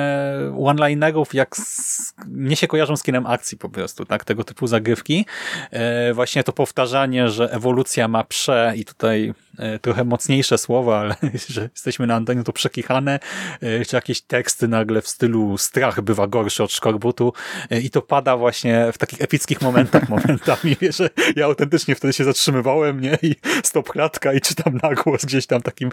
one-linerów, 0.58 1.34
jak 1.34 1.56
z, 1.56 2.14
mnie 2.26 2.56
się 2.56 2.66
kojarzą 2.66 2.96
z 2.96 3.02
kinem 3.02 3.26
akcji 3.26 3.58
po 3.58 3.68
prostu, 3.68 4.04
tak, 4.04 4.24
tego 4.24 4.44
typu 4.44 4.66
zagrywki. 4.66 5.26
E, 5.70 6.14
właśnie 6.14 6.44
to 6.44 6.52
powtarzanie, 6.52 7.28
że 7.28 7.52
ewolucja 7.52 8.08
ma 8.08 8.24
prze 8.24 8.72
i 8.76 8.84
tutaj 8.84 9.34
e, 9.58 9.78
trochę 9.78 10.04
mocniejsze 10.04 10.58
słowa, 10.58 11.00
ale 11.00 11.16
że 11.48 11.68
jesteśmy 11.74 12.06
na 12.06 12.14
antenie 12.14 12.44
to 12.44 12.52
przekichane, 12.52 13.20
e, 13.60 13.84
czy 13.84 13.96
jakieś 13.96 14.20
teksty 14.20 14.68
nagle 14.68 15.02
w 15.02 15.08
stylu 15.08 15.58
strach 15.58 16.00
bywa 16.00 16.26
gorszy 16.26 16.62
od 16.62 16.72
szkorbutu 16.72 17.32
i 17.70 17.90
to 17.90 18.02
pada 18.02 18.36
właśnie 18.36 18.92
w 18.92 18.98
takich 18.98 19.22
epickich 19.22 19.62
momentach 19.62 20.08
momentami, 20.14 20.76
że 20.90 21.10
ja 21.36 21.44
autentycznie 21.44 21.94
wtedy 21.94 22.12
się 22.12 22.24
zatrzymywałem, 22.24 23.00
nie, 23.00 23.18
i 23.22 23.34
stop 23.62 23.88
klatka 23.88 24.32
i 24.32 24.40
czytam 24.40 24.78
na 24.82 24.94
głos 24.94 25.24
gdzieś 25.24 25.46
tam 25.46 25.62
takim 25.62 25.90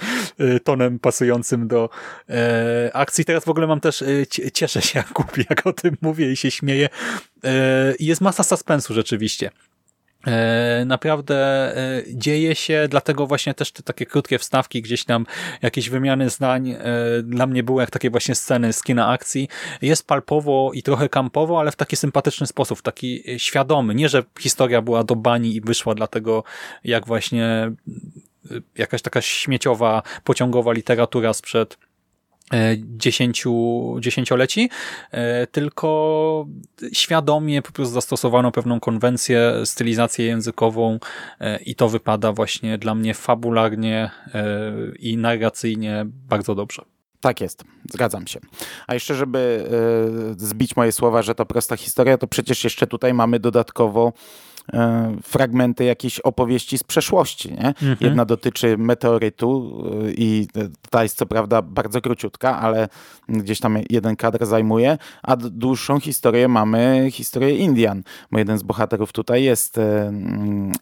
tonem 0.64 1.00
pasującym 1.00 1.68
do 1.68 1.90
akcji. 2.94 3.26
Teraz 3.26 3.41
w 3.46 3.50
ogóle 3.50 3.68
mam 3.68 3.80
też, 3.80 4.02
y, 4.02 4.26
cieszę 4.54 4.82
się 4.82 5.00
jak 5.00 5.10
kupię, 5.10 5.44
jak 5.50 5.68
o 5.68 5.74
tym 5.74 5.98
mówię 6.02 6.32
i 6.32 6.38
się 6.38 6.52
śmieję. 6.52 6.90
Y, 7.46 7.50
jest 8.00 8.22
masa 8.22 8.44
suspensu 8.44 8.94
rzeczywiście. 8.94 9.52
Y, 10.82 10.86
naprawdę 10.86 11.42
dzieje 12.14 12.56
się, 12.56 12.88
dlatego 12.90 13.28
właśnie 13.28 13.54
też 13.54 13.72
te 13.72 13.84
takie 13.84 14.06
krótkie 14.06 14.40
wstawki, 14.40 14.82
gdzieś 14.82 15.06
tam 15.06 15.26
jakieś 15.62 15.90
wymiany 15.90 16.30
zdań 16.30 16.76
dla 17.24 17.48
mnie 17.48 17.64
były 17.64 17.82
jak 17.82 17.90
takie 17.92 18.10
właśnie 18.10 18.36
sceny 18.36 18.74
z 18.74 18.84
kina 18.84 19.08
akcji. 19.08 19.48
Jest 19.82 20.08
palpowo 20.08 20.72
i 20.74 20.84
trochę 20.84 21.10
kampowo, 21.10 21.60
ale 21.60 21.72
w 21.72 21.76
taki 21.76 21.96
sympatyczny 21.96 22.48
sposób, 22.48 22.82
taki 22.82 23.24
świadomy. 23.38 23.96
Nie, 23.96 24.10
że 24.10 24.24
historia 24.40 24.82
była 24.82 25.04
do 25.04 25.16
bani 25.16 25.56
i 25.56 25.62
wyszła 25.62 25.96
dlatego 25.96 26.44
jak 26.84 27.08
właśnie 27.08 27.72
jakaś 28.76 29.02
taka 29.02 29.22
śmieciowa, 29.22 30.04
pociągowa 30.24 30.72
literatura 30.72 31.34
sprzed 31.34 31.78
dziesięciu, 32.78 33.96
dziesięcioleci, 34.00 34.70
e, 35.12 35.48
tylko 35.48 36.46
świadomie 36.94 37.62
po 37.62 37.72
prostu 37.72 37.94
zastosowano 37.94 38.52
pewną 38.52 38.80
konwencję, 38.80 39.54
stylizację 39.66 40.26
językową 40.26 41.00
e, 41.40 41.58
i 41.58 41.76
to 41.76 41.90
wypada 41.90 42.34
właśnie 42.34 42.78
dla 42.78 42.96
mnie 42.96 43.14
fabularnie 43.14 44.12
e, 44.34 44.72
i 45.00 45.18
narracyjnie 45.18 46.06
bardzo 46.06 46.56
dobrze. 46.56 46.82
Tak 47.22 47.42
jest, 47.42 47.64
zgadzam 47.94 48.28
się. 48.28 48.40
A 48.88 48.94
jeszcze, 48.94 49.16
żeby 49.16 49.70
zbić 50.38 50.76
moje 50.76 50.92
słowa, 50.92 51.22
że 51.22 51.36
to 51.36 51.46
prosta 51.46 51.78
historia, 51.78 52.18
to 52.18 52.28
przecież 52.28 52.64
jeszcze 52.64 52.88
tutaj 52.88 53.14
mamy 53.14 53.40
dodatkowo 53.40 54.14
E, 54.74 55.16
fragmenty 55.24 55.84
jakiejś 55.84 56.20
opowieści 56.20 56.78
z 56.78 56.84
przeszłości. 56.84 57.52
Nie? 57.52 57.68
Mhm. 57.68 57.98
Jedna 58.00 58.26
dotyczy 58.26 58.78
meteorytu 58.78 59.84
e, 60.08 60.12
i 60.12 60.48
ta 60.92 61.04
jest 61.04 61.18
co 61.18 61.26
prawda 61.26 61.62
bardzo 61.62 62.02
króciutka, 62.02 62.60
ale 62.60 62.88
gdzieś 63.30 63.60
tam 63.60 63.78
jeden 63.90 64.16
kadr 64.16 64.46
zajmuje, 64.46 64.98
a 65.24 65.36
dłuższą 65.36 66.00
historię 66.00 66.48
mamy 66.48 67.08
historię 67.12 67.58
Indian, 67.58 68.04
bo 68.32 68.40
jeden 68.40 68.58
z 68.58 68.64
bohaterów 68.64 69.12
tutaj 69.14 69.44
jest 69.44 69.80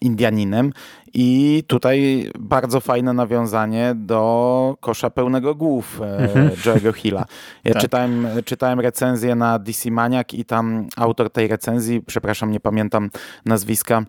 Indianinem 0.01 0.71
I 1.13 1.63
tutaj 1.67 2.29
bardzo 2.39 2.79
fajne 2.79 3.13
nawiązanie 3.13 3.95
do 3.95 4.77
kosza 4.79 5.09
pełnego 5.09 5.55
głów 5.55 6.01
e, 6.01 6.17
mhm. 6.17 6.49
Joe'ego 6.49 6.93
Hilla. 6.93 7.25
Ja 7.63 7.73
tak. 7.73 7.81
czytałem, 7.81 8.27
czytałem 8.45 8.79
recenzję 8.79 9.35
na 9.35 9.59
DC 9.59 9.91
Maniac 9.91 10.33
i 10.33 10.45
tam 10.45 10.87
autor 10.97 11.29
tej 11.29 11.47
recenzji, 11.47 12.01
przepraszam, 12.01 12.51
nie 12.51 12.59
pamiętam 12.59 13.09
nazwiska, 13.45 14.03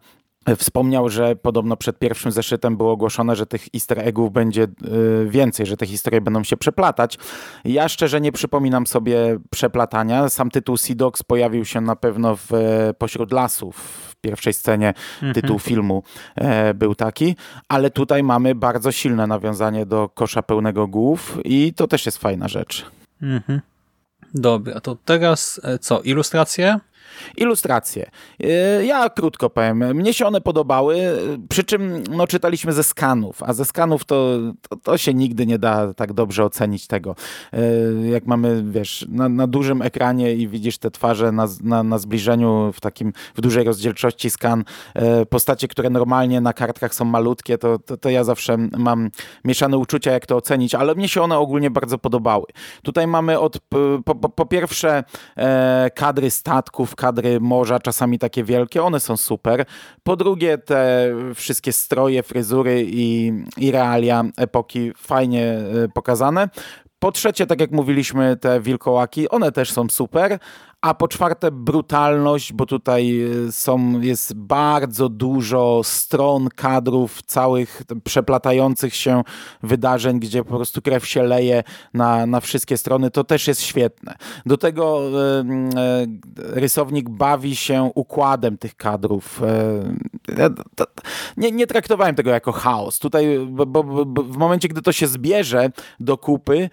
Wspomniał, 0.56 1.08
że 1.08 1.36
podobno 1.36 1.76
przed 1.76 1.98
pierwszym 1.98 2.32
zeszytem 2.32 2.76
było 2.76 2.92
ogłoszone, 2.92 3.36
że 3.36 3.46
tych 3.46 3.66
easter 3.74 3.98
eggów 3.98 4.32
będzie 4.32 4.62
y, 4.62 4.68
więcej, 5.28 5.66
że 5.66 5.76
te 5.76 5.86
historie 5.86 6.20
będą 6.20 6.44
się 6.44 6.56
przeplatać. 6.56 7.18
Ja 7.64 7.88
szczerze 7.88 8.20
nie 8.20 8.32
przypominam 8.32 8.86
sobie 8.86 9.38
przeplatania. 9.50 10.28
Sam 10.28 10.50
tytuł 10.50 10.76
Sea 10.76 10.96
Dogs 10.96 11.22
pojawił 11.22 11.64
się 11.64 11.80
na 11.80 11.96
pewno 11.96 12.36
w, 12.36 12.48
pośród 12.98 13.32
lasów. 13.32 13.76
W 14.10 14.16
pierwszej 14.16 14.52
scenie 14.52 14.94
mhm. 15.14 15.34
tytuł 15.34 15.58
filmu 15.58 16.02
e, 16.36 16.74
był 16.74 16.94
taki, 16.94 17.36
ale 17.68 17.90
tutaj 17.90 18.22
mamy 18.22 18.54
bardzo 18.54 18.92
silne 18.92 19.26
nawiązanie 19.26 19.86
do 19.86 20.08
kosza 20.08 20.42
pełnego 20.42 20.86
głów 20.86 21.38
i 21.44 21.74
to 21.74 21.86
też 21.86 22.06
jest 22.06 22.18
fajna 22.18 22.48
rzecz. 22.48 22.86
Mhm. 23.22 23.60
Dobra, 24.34 24.80
to 24.80 24.96
teraz 25.04 25.60
e, 25.64 25.78
co? 25.78 26.00
Ilustracje? 26.00 26.80
Ilustracje. 27.36 28.10
E, 28.40 28.84
ja 28.84 29.10
krótko 29.10 29.50
powiem. 29.50 29.94
Mnie 29.94 30.14
się 30.14 30.26
one 30.26 30.40
podobały, 30.40 30.96
przy 31.48 31.64
czym 31.64 32.02
no, 32.10 32.26
czytaliśmy 32.26 32.72
ze 32.72 32.84
skanów, 32.84 33.42
a 33.42 33.52
ze 33.52 33.64
skanów 33.64 34.04
to, 34.04 34.38
to, 34.68 34.76
to 34.76 34.98
się 34.98 35.14
nigdy 35.14 35.46
nie 35.46 35.58
da 35.58 35.94
tak 35.94 36.12
dobrze 36.12 36.44
ocenić 36.44 36.86
tego. 36.86 37.16
E, 37.52 37.58
jak 38.08 38.26
mamy, 38.26 38.64
wiesz, 38.66 39.06
na, 39.08 39.28
na 39.28 39.46
dużym 39.46 39.82
ekranie 39.82 40.34
i 40.34 40.48
widzisz 40.48 40.78
te 40.78 40.90
twarze 40.90 41.32
na, 41.32 41.46
na, 41.62 41.82
na, 41.82 41.98
zbliżeniu 41.98 42.72
w 42.74 42.80
takim, 42.80 43.12
w 43.34 43.40
dużej 43.40 43.64
rozdzielczości 43.64 44.30
skan, 44.30 44.64
e, 44.94 45.26
postacie, 45.26 45.68
które 45.68 45.90
normalnie 45.90 46.40
na 46.40 46.52
kartkach 46.52 46.94
są 46.94 47.04
malutkie, 47.04 47.58
to, 47.58 47.78
to, 47.78 47.96
to 47.96 48.10
ja 48.10 48.24
zawsze 48.24 48.56
mam 48.56 49.10
mieszane 49.44 49.78
uczucia, 49.78 50.12
jak 50.12 50.26
to 50.26 50.36
ocenić, 50.36 50.74
ale 50.74 50.94
mnie 50.94 51.08
się 51.08 51.22
one 51.22 51.38
ogólnie 51.38 51.70
bardzo 51.70 51.98
podobały. 51.98 52.46
Tutaj 52.82 53.06
mamy 53.06 53.38
od, 53.38 53.58
po, 53.58 54.14
po, 54.14 54.28
po 54.28 54.46
pierwsze 54.46 55.04
kadry 55.94 56.30
statków, 56.30 56.94
kadry 57.00 57.40
morza, 57.40 57.78
czasami 57.78 58.18
takie 58.18 58.44
wielkie, 58.44 58.82
one 58.82 59.00
są 59.00 59.16
super. 59.16 59.64
Po 60.02 60.16
drugie, 60.16 60.58
te 60.58 61.12
wszystkie 61.34 61.72
stroje, 61.72 62.22
fryzury 62.22 62.84
i, 62.86 63.32
i 63.56 63.70
realia 63.70 64.24
epoki 64.36 64.92
fajnie 64.96 65.44
e, 65.44 65.88
pokazane. 65.94 66.48
Po 66.98 67.12
trzecie, 67.12 67.46
tak 67.46 67.60
jak 67.60 67.70
mówiliśmy, 67.70 68.36
te 68.36 68.60
wilkołaki, 68.60 69.28
one 69.28 69.52
też 69.52 69.72
są 69.72 69.88
super, 69.88 70.38
a 70.82 70.94
po 70.94 71.08
czwarte 71.08 71.50
brutalność, 71.50 72.52
bo 72.52 72.66
tutaj 72.66 73.20
y, 73.48 73.52
są, 73.52 74.00
jest 74.00 74.34
bardzo 74.34 75.08
dużo 75.08 75.80
stron, 75.84 76.48
kadrów, 76.48 77.22
całych 77.22 77.82
przeplatających 78.04 78.94
się 78.94 79.22
wydarzeń, 79.62 80.20
gdzie 80.20 80.44
po 80.44 80.56
prostu 80.56 80.82
krew 80.82 81.06
się 81.06 81.22
leje 81.22 81.62
na, 81.94 82.26
na 82.26 82.40
wszystkie 82.40 82.76
strony, 82.76 83.10
to 83.10 83.24
też 83.24 83.48
jest 83.48 83.62
świetne. 83.62 84.14
Do 84.46 84.56
tego 84.56 85.00
y, 85.00 85.44
y, 86.42 86.60
rysownik 86.60 87.08
bawi 87.08 87.56
się 87.56 87.90
układem 87.94 88.58
tych 88.58 88.76
kadrów. 88.76 89.42
Nie, 91.36 91.52
nie 91.52 91.66
traktowałem 91.66 92.14
tego 92.14 92.30
jako 92.30 92.52
chaos. 92.52 92.98
Tutaj, 92.98 93.46
bo, 93.50 93.66
bo, 93.66 94.06
bo 94.06 94.22
w 94.22 94.36
momencie, 94.36 94.68
gdy 94.68 94.82
to 94.82 94.92
się 94.92 95.06
zbierze 95.06 95.70
do 96.00 96.18
kupy, 96.18 96.70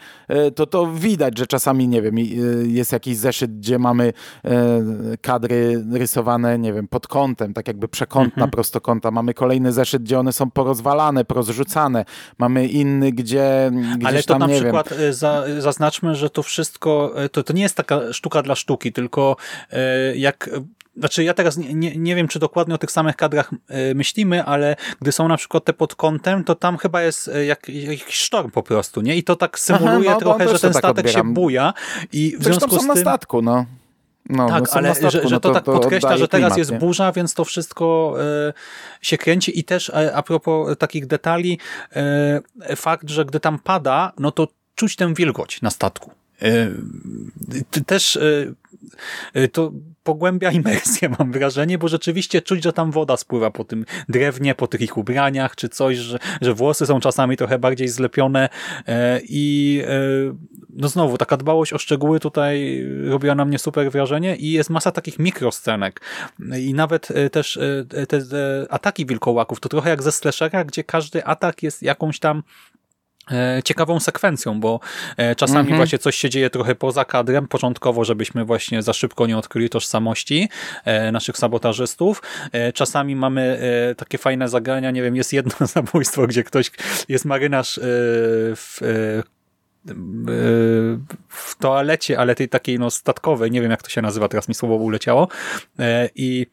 to 0.55 0.65
to 0.65 0.87
widać, 0.87 1.37
że 1.37 1.47
czasami, 1.47 1.87
nie 1.87 2.01
wiem, 2.01 2.17
jest 2.63 2.91
jakiś 2.91 3.17
zeszyt, 3.17 3.57
gdzie 3.57 3.79
mamy 3.79 3.96
mamy 3.97 4.13
e, 4.45 5.17
kadry 5.21 5.83
rysowane, 5.91 6.59
nie 6.59 6.73
wiem, 6.73 6.87
pod 6.87 7.07
kątem, 7.07 7.53
tak 7.53 7.67
jakby 7.67 7.87
przekątna 7.87 8.43
mhm. 8.43 8.51
prostokąta. 8.51 9.11
Mamy 9.11 9.33
kolejny 9.33 9.71
zeszyt, 9.71 10.03
gdzie 10.03 10.19
one 10.19 10.33
są 10.33 10.51
porozwalane, 10.51 11.25
porozrzucane. 11.25 12.05
Mamy 12.37 12.67
inny, 12.67 13.11
gdzie 13.11 13.71
Ale 14.05 14.23
to 14.23 14.27
tam, 14.27 14.39
na 14.39 14.47
przykład 14.47 14.89
wiem... 14.99 15.13
za, 15.13 15.43
zaznaczmy, 15.59 16.15
że 16.15 16.29
to 16.29 16.43
wszystko, 16.43 17.11
e, 17.15 17.29
to, 17.29 17.43
to 17.43 17.53
nie 17.53 17.61
jest 17.61 17.75
taka 17.75 18.13
sztuka 18.13 18.41
dla 18.41 18.55
sztuki, 18.55 18.93
tylko 18.93 19.35
e, 19.71 20.17
jak 20.17 20.49
znaczy 20.97 21.23
ja 21.23 21.33
teraz 21.33 21.57
nie, 21.57 21.73
nie, 21.73 21.97
nie, 21.97 22.15
wiem, 22.15 22.27
czy 22.27 22.39
dokładnie 22.39 22.75
o 22.75 22.77
tych 22.77 22.91
samych 22.91 23.15
kadrach 23.15 23.51
myślimy, 23.95 24.43
ale 24.43 24.75
gdy 25.01 25.11
są 25.11 25.27
na 25.27 25.37
przykład 25.37 25.65
te 25.65 25.73
pod 25.73 25.95
kątem, 25.95 26.43
to 26.43 26.55
tam 26.55 26.77
chyba 26.77 27.01
jest 27.01 27.31
jak, 27.47 27.69
jakiś 27.69 28.15
sztorm 28.15 28.51
po 28.51 28.63
prostu, 28.63 29.01
nie? 29.01 29.15
I 29.15 29.23
to 29.23 29.35
tak 29.35 29.59
symuluje 29.59 30.09
Aha, 30.09 30.19
no, 30.19 30.19
trochę, 30.19 30.49
że 30.49 30.59
ten 30.59 30.73
tak 30.73 30.81
statek 30.81 31.05
odbieram. 31.05 31.27
się 31.27 31.33
buja 31.33 31.73
i 32.13 32.37
w 32.39 32.43
Zresztą 32.43 32.59
związku 32.59 32.75
są 32.75 32.77
z 32.77 32.79
tym... 32.79 32.87
na 32.87 33.01
statku, 33.01 33.41
no. 33.41 33.65
No, 34.29 34.47
tak, 34.49 34.63
ale 34.71 34.95
statku, 34.95 35.11
że, 35.11 35.27
że 35.27 35.35
no 35.35 35.39
to, 35.39 35.49
to, 35.49 35.55
tak 35.55 35.63
podkreśla, 35.63 36.17
że 36.17 36.27
teraz 36.27 36.45
klimat, 36.45 36.57
jest 36.57 36.71
nie? 36.71 36.77
burza, 36.77 37.11
więc 37.11 37.33
to 37.33 37.45
wszystko 37.45 38.15
e, 38.19 38.53
się 39.01 39.17
kręci 39.17 39.59
i 39.59 39.63
też 39.63 39.89
e, 39.89 40.15
a 40.15 40.23
propos 40.23 40.77
takich 40.77 41.07
detali, 41.07 41.59
e, 41.95 42.75
fakt, 42.75 43.09
że 43.09 43.25
gdy 43.25 43.39
tam 43.39 43.59
pada, 43.59 44.11
no 44.19 44.31
to 44.31 44.47
czuć 44.75 44.95
tę 44.95 45.13
wilgoć 45.13 45.61
na 45.61 45.69
statku. 45.69 46.11
E, 46.41 46.71
też 47.85 48.15
e, 48.15 48.21
to 49.51 49.71
pogłębia 50.03 50.51
imersję, 50.51 51.09
mam 51.19 51.31
wrażenie, 51.31 51.77
bo 51.77 51.87
rzeczywiście 51.87 52.41
czuć, 52.41 52.63
że 52.63 52.73
tam 52.73 52.91
woda 52.91 53.17
spływa 53.17 53.51
po 53.51 53.63
tym 53.63 53.85
drewnie, 54.09 54.55
po 54.55 54.67
tych 54.67 54.81
ich 54.81 54.97
ubraniach, 54.97 55.55
czy 55.55 55.69
coś, 55.69 55.97
że, 55.97 56.19
że 56.41 56.53
włosy 56.53 56.85
są 56.85 56.99
czasami 56.99 57.37
trochę 57.37 57.59
bardziej 57.59 57.87
zlepione 57.87 58.49
i 59.23 59.83
no 60.69 60.87
znowu, 60.87 61.17
taka 61.17 61.37
dbałość 61.37 61.73
o 61.73 61.77
szczegóły 61.77 62.19
tutaj 62.19 62.85
robiła 63.05 63.35
na 63.35 63.45
mnie 63.45 63.59
super 63.59 63.91
wrażenie 63.91 64.35
i 64.35 64.51
jest 64.51 64.69
masa 64.69 64.91
takich 64.91 65.19
mikroscenek. 65.19 66.01
I 66.59 66.73
nawet 66.73 67.07
też 67.31 67.59
te, 67.89 68.07
te 68.07 68.21
ataki 68.69 69.05
wilkołaków, 69.05 69.59
to 69.59 69.69
trochę 69.69 69.89
jak 69.89 70.03
ze 70.03 70.11
slashera, 70.11 70.63
gdzie 70.63 70.83
każdy 70.83 71.25
atak 71.25 71.63
jest 71.63 71.83
jakąś 71.83 72.19
tam 72.19 72.43
E, 72.43 72.76
ciekawą 73.63 73.99
sekwencją, 73.99 74.59
bo 74.59 74.79
e, 75.17 75.35
czasami 75.35 75.71
-hmm. 75.71 75.75
właśnie 75.75 75.99
coś 75.99 76.15
się 76.15 76.29
dzieje 76.29 76.49
trochę 76.49 76.75
poza 76.75 77.05
kadrem, 77.05 77.47
początkowo, 77.47 78.03
żebyśmy 78.03 78.45
właśnie 78.45 78.81
za 78.81 78.93
szybko 78.93 79.27
nie 79.27 79.37
odkryli 79.37 79.69
tożsamości 79.69 80.49
e, 80.85 81.11
naszych 81.11 81.37
sabotażystów. 81.37 82.21
Czasami 82.73 83.15
mamy 83.15 83.59
takie 83.97 84.17
fajne 84.17 84.49
zagrania, 84.49 84.91
nie 84.91 85.01
wiem, 85.01 85.15
jest 85.15 85.33
jedno 85.33 85.67
zabójstwo, 85.75 86.27
gdzie 86.27 86.43
ktoś, 86.43 86.71
jest 87.09 87.25
marynarz 87.25 87.79
w 88.55 88.79
w 91.29 91.55
toalecie, 91.59 92.19
ale 92.19 92.35
tej 92.35 92.49
takiej 92.49 92.79
no 92.79 92.91
statkowej, 92.91 93.51
nie 93.51 93.61
wiem 93.61 93.71
jak 93.71 93.83
to 93.83 93.89
się 93.89 94.01
nazywa, 94.01 94.27
teraz 94.27 94.47
mi 94.47 94.55
słowo 94.55 94.75
uleciało 94.75 95.27
i 96.15 96.47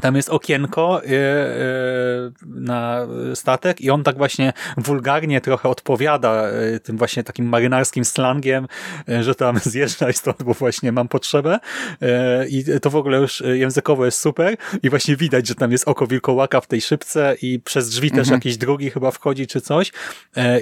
tam 0.00 0.16
jest 0.16 0.28
okienko 0.28 1.00
yy, 1.04 1.10
yy, 1.10 2.32
na 2.44 3.06
statek 3.34 3.80
i 3.80 3.90
on 3.90 4.04
tak 4.04 4.16
właśnie 4.16 4.52
wulgarnie 4.76 5.40
trochę 5.40 5.68
odpowiada 5.68 6.50
yy, 6.50 6.80
tym 6.80 6.98
właśnie 6.98 7.24
takim 7.24 7.48
marynarskim 7.48 8.04
slangiem, 8.04 8.66
że 9.20 9.34
tam 9.34 9.58
zjeżdżaj 9.64 10.14
stąd, 10.14 10.42
bo 10.42 10.54
właśnie 10.54 10.92
mam 10.92 11.08
potrzebę. 11.08 11.58
I 12.48 12.64
to 12.82 12.90
w 12.90 12.96
ogóle 12.96 13.18
już 13.18 13.42
językowo 13.54 14.04
jest 14.04 14.18
super 14.18 14.56
i 14.82 14.90
właśnie 14.90 15.16
widać, 15.16 15.48
że 15.48 15.54
tam 15.54 15.72
jest 15.72 15.88
oko 15.88 16.06
wilkołaka 16.06 16.60
w 16.60 16.66
tej 16.66 16.80
szybce 16.80 17.36
i 17.42 17.60
przez 17.60 17.88
drzwi 17.90 18.08
mhm. 18.08 18.24
też 18.24 18.32
jakiś 18.32 18.56
drugi 18.56 18.90
chyba 18.90 19.10
wchodzi 19.10 19.46
czy 19.46 19.60
coś. 19.60 19.92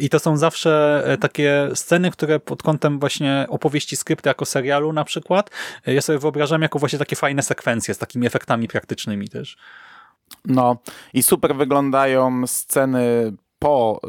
I 0.00 0.08
to 0.08 0.18
są 0.18 0.36
zawsze 0.36 1.04
takie 1.20 1.68
sceny, 1.74 2.10
które 2.10 2.40
pod 2.40 2.62
kątem 2.62 2.98
właśnie 2.98 3.46
opowieści 3.48 3.96
skrypty 3.96 4.28
jako 4.28 4.44
serialu 4.44 4.92
na 4.92 5.04
przykład, 5.04 5.50
ja 5.86 6.00
sobie 6.00 6.18
wyobrażam 6.18 6.62
jako 6.62 6.78
właśnie 6.78 6.98
takie 6.98 7.16
fajne 7.16 7.42
sekwencje 7.42 7.94
z 7.94 7.98
takimi 7.98 8.26
efektami 8.26 8.68
praktycznymi 8.68 9.19
też. 9.28 9.56
No 10.44 10.76
i 11.14 11.22
super 11.22 11.56
wyglądają 11.56 12.46
sceny 12.46 13.32
po 13.58 14.00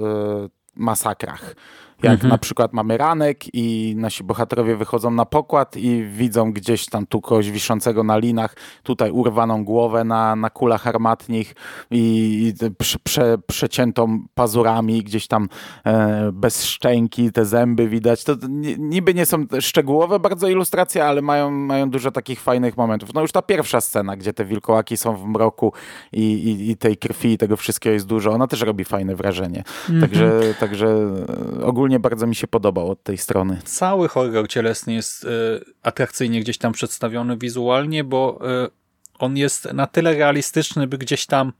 y, 0.45 0.49
masakrach. 0.75 1.55
Jak 2.03 2.13
mhm. 2.13 2.29
na 2.29 2.37
przykład 2.37 2.73
mamy 2.73 2.97
ranek 2.97 3.55
i 3.55 3.95
nasi 3.97 4.23
bohaterowie 4.23 4.75
wychodzą 4.75 5.11
na 5.11 5.25
pokład 5.25 5.77
i 5.77 6.03
widzą 6.03 6.53
gdzieś 6.53 6.85
tam 6.85 7.05
tu 7.05 7.21
kogoś 7.21 7.51
wiszącego 7.51 8.03
na 8.03 8.17
linach, 8.17 8.55
tutaj 8.83 9.11
urwaną 9.11 9.65
głowę 9.65 10.03
na, 10.03 10.35
na 10.35 10.49
kulach 10.49 10.87
armatnich 10.87 11.55
i, 11.91 12.53
i 12.59 12.71
prze, 12.77 12.99
prze, 13.03 13.37
przeciętą 13.47 14.19
pazurami, 14.33 15.03
gdzieś 15.03 15.27
tam 15.27 15.49
e, 15.85 16.31
bez 16.33 16.65
szczęki, 16.65 17.31
te 17.31 17.45
zęby 17.45 17.87
widać. 17.87 18.23
To 18.23 18.35
niby 18.77 19.13
nie 19.13 19.25
są 19.25 19.45
szczegółowe 19.59 20.19
bardzo 20.19 20.47
ilustracje, 20.47 21.05
ale 21.05 21.21
mają, 21.21 21.51
mają 21.51 21.89
dużo 21.89 22.11
takich 22.11 22.41
fajnych 22.41 22.77
momentów. 22.77 23.13
No 23.13 23.21
już 23.21 23.31
ta 23.31 23.41
pierwsza 23.41 23.81
scena, 23.81 24.17
gdzie 24.17 24.33
te 24.33 24.45
wilkołaki 24.45 24.97
są 24.97 25.15
w 25.15 25.25
mroku 25.25 25.73
i, 26.11 26.21
i, 26.21 26.69
i 26.71 26.77
tej 26.77 26.97
krwi 26.97 27.33
i 27.33 27.37
tego 27.37 27.57
wszystkiego 27.57 27.93
jest 27.93 28.07
dużo, 28.07 28.31
ona 28.31 28.47
też 28.47 28.61
robi 28.61 28.85
fajne 28.85 29.15
wrażenie. 29.15 29.63
Mhm. 29.89 30.01
Także, 30.01 30.53
także 30.59 30.97
ogólnie 31.63 31.90
ogólnie 31.91 31.99
bardzo 31.99 32.27
mi 32.27 32.35
się 32.35 32.47
podobał 32.47 32.91
od 32.91 33.03
tej 33.03 33.17
strony. 33.17 33.61
Cały 33.65 34.07
horror 34.07 34.47
cielesny 34.47 34.93
jest 34.93 35.23
y, 35.23 35.27
atrakcyjnie 35.83 36.41
gdzieś 36.41 36.57
tam 36.57 36.73
przedstawiony 36.73 37.37
wizualnie, 37.37 38.03
bo 38.03 38.39
y, 38.65 38.69
on 39.19 39.37
jest 39.37 39.73
na 39.73 39.87
tyle 39.87 40.13
realistyczny, 40.13 40.87
by 40.87 40.97
gdzieś 40.97 41.25
tam 41.25 41.53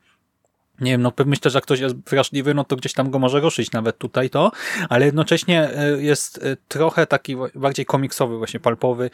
nie 0.82 0.92
wiem, 0.92 1.02
no 1.02 1.14
myślę, 1.26 1.52
że 1.52 1.58
jak 1.58 1.64
ktoś 1.64 1.80
jest 1.80 1.96
wrażliwy, 1.96 2.54
no 2.54 2.64
to 2.64 2.76
gdzieś 2.76 2.94
tam 2.94 3.12
go 3.12 3.20
może 3.20 3.40
ruszyć 3.40 3.72
nawet 3.72 3.98
tutaj 3.98 4.30
to, 4.30 4.52
ale 4.90 5.06
jednocześnie 5.06 5.70
jest 6.00 6.46
trochę 6.68 7.08
taki 7.08 7.36
bardziej 7.56 7.86
komiksowy, 7.86 8.38
właśnie 8.38 8.60
palpowy 8.60 9.10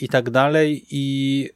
i 0.00 0.08
tak 0.08 0.30
dalej 0.30 0.86
i 0.90 1.48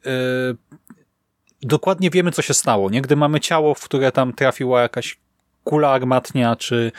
dokładnie 1.63 2.11
wiemy, 2.11 2.33
co 2.33 2.43
się 2.43 2.55
stało, 2.55 2.91
nie? 2.91 3.03
Gdy 3.03 3.17
mamy 3.17 3.41
ciało, 3.41 3.75
w 3.75 3.85
które 3.85 4.13
tam 4.13 4.33
trafiła 4.33 4.83
jakaś 4.83 5.19
kula 5.65 5.91
armatnia, 5.91 6.57
czy 6.57 6.93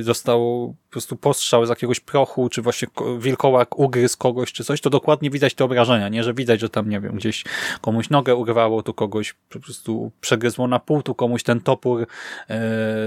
został 0.00 0.74
po 0.88 0.92
prostu 0.92 1.16
postrzał 1.16 1.66
z 1.66 1.68
jakiegoś 1.68 2.00
prochu, 2.00 2.48
czy 2.48 2.62
właśnie 2.62 2.88
wilkołak 3.18 3.78
ugryzł 3.78 4.18
kogoś, 4.18 4.52
czy 4.52 4.64
coś, 4.64 4.80
to 4.80 4.90
dokładnie 4.90 5.30
widać 5.30 5.54
te 5.54 5.64
obrażenia, 5.64 6.08
nie? 6.08 6.24
Że 6.24 6.34
widać, 6.34 6.60
że 6.60 6.68
tam, 6.68 6.88
nie 6.88 7.00
wiem, 7.00 7.16
gdzieś 7.16 7.44
komuś 7.80 8.10
nogę 8.10 8.34
urwało, 8.34 8.82
tu 8.82 8.94
kogoś 8.94 9.34
po 9.48 9.60
prostu 9.60 10.12
przegryzło 10.20 10.68
na 10.68 10.78
pół, 10.78 11.02
tu 11.02 11.14
komuś 11.14 11.42
ten 11.42 11.60
topór 11.60 12.06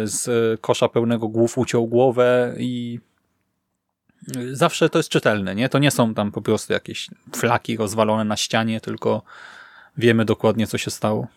z 0.03 0.25
kosza 0.61 0.89
pełnego 0.89 1.27
głów 1.27 1.57
uciął 1.57 1.87
głowę 1.87 2.55
i 2.57 2.99
zawsze 4.51 4.89
to 4.89 4.99
jest 4.99 5.09
czytelne, 5.09 5.55
nie? 5.55 5.69
To 5.69 5.79
nie 5.79 5.91
są 5.91 6.13
tam 6.13 6.31
po 6.31 6.41
prostu 6.41 6.73
jakieś 6.73 7.09
flaki 7.35 7.77
rozwalone 7.77 8.23
na 8.23 8.37
ścianie, 8.37 8.81
tylko 8.81 9.21
wiemy 9.97 10.25
dokładnie, 10.25 10.67
co 10.67 10.77
się 10.77 10.91
stało. 10.91 11.27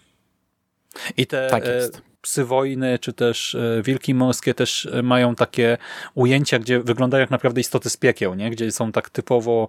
I 1.17 1.27
te 1.27 1.49
tak 1.51 1.65
e, 1.65 1.89
psy 2.21 2.45
wojny, 2.45 2.99
czy 2.99 3.13
też 3.13 3.55
e, 3.55 3.83
wilki 3.83 4.15
morskie 4.15 4.55
też 4.55 4.87
e, 4.87 5.03
mają 5.03 5.35
takie 5.35 5.79
ujęcia, 6.15 6.59
gdzie 6.59 6.81
wyglądają 6.81 7.21
jak 7.21 7.31
naprawdę 7.31 7.61
istoty 7.61 7.91
z 7.91 7.97
piekieł, 7.97 8.35
nie? 8.35 8.51
gdzie 8.51 8.73
są 8.73 8.93
tak 8.93 9.11
typowo 9.11 9.69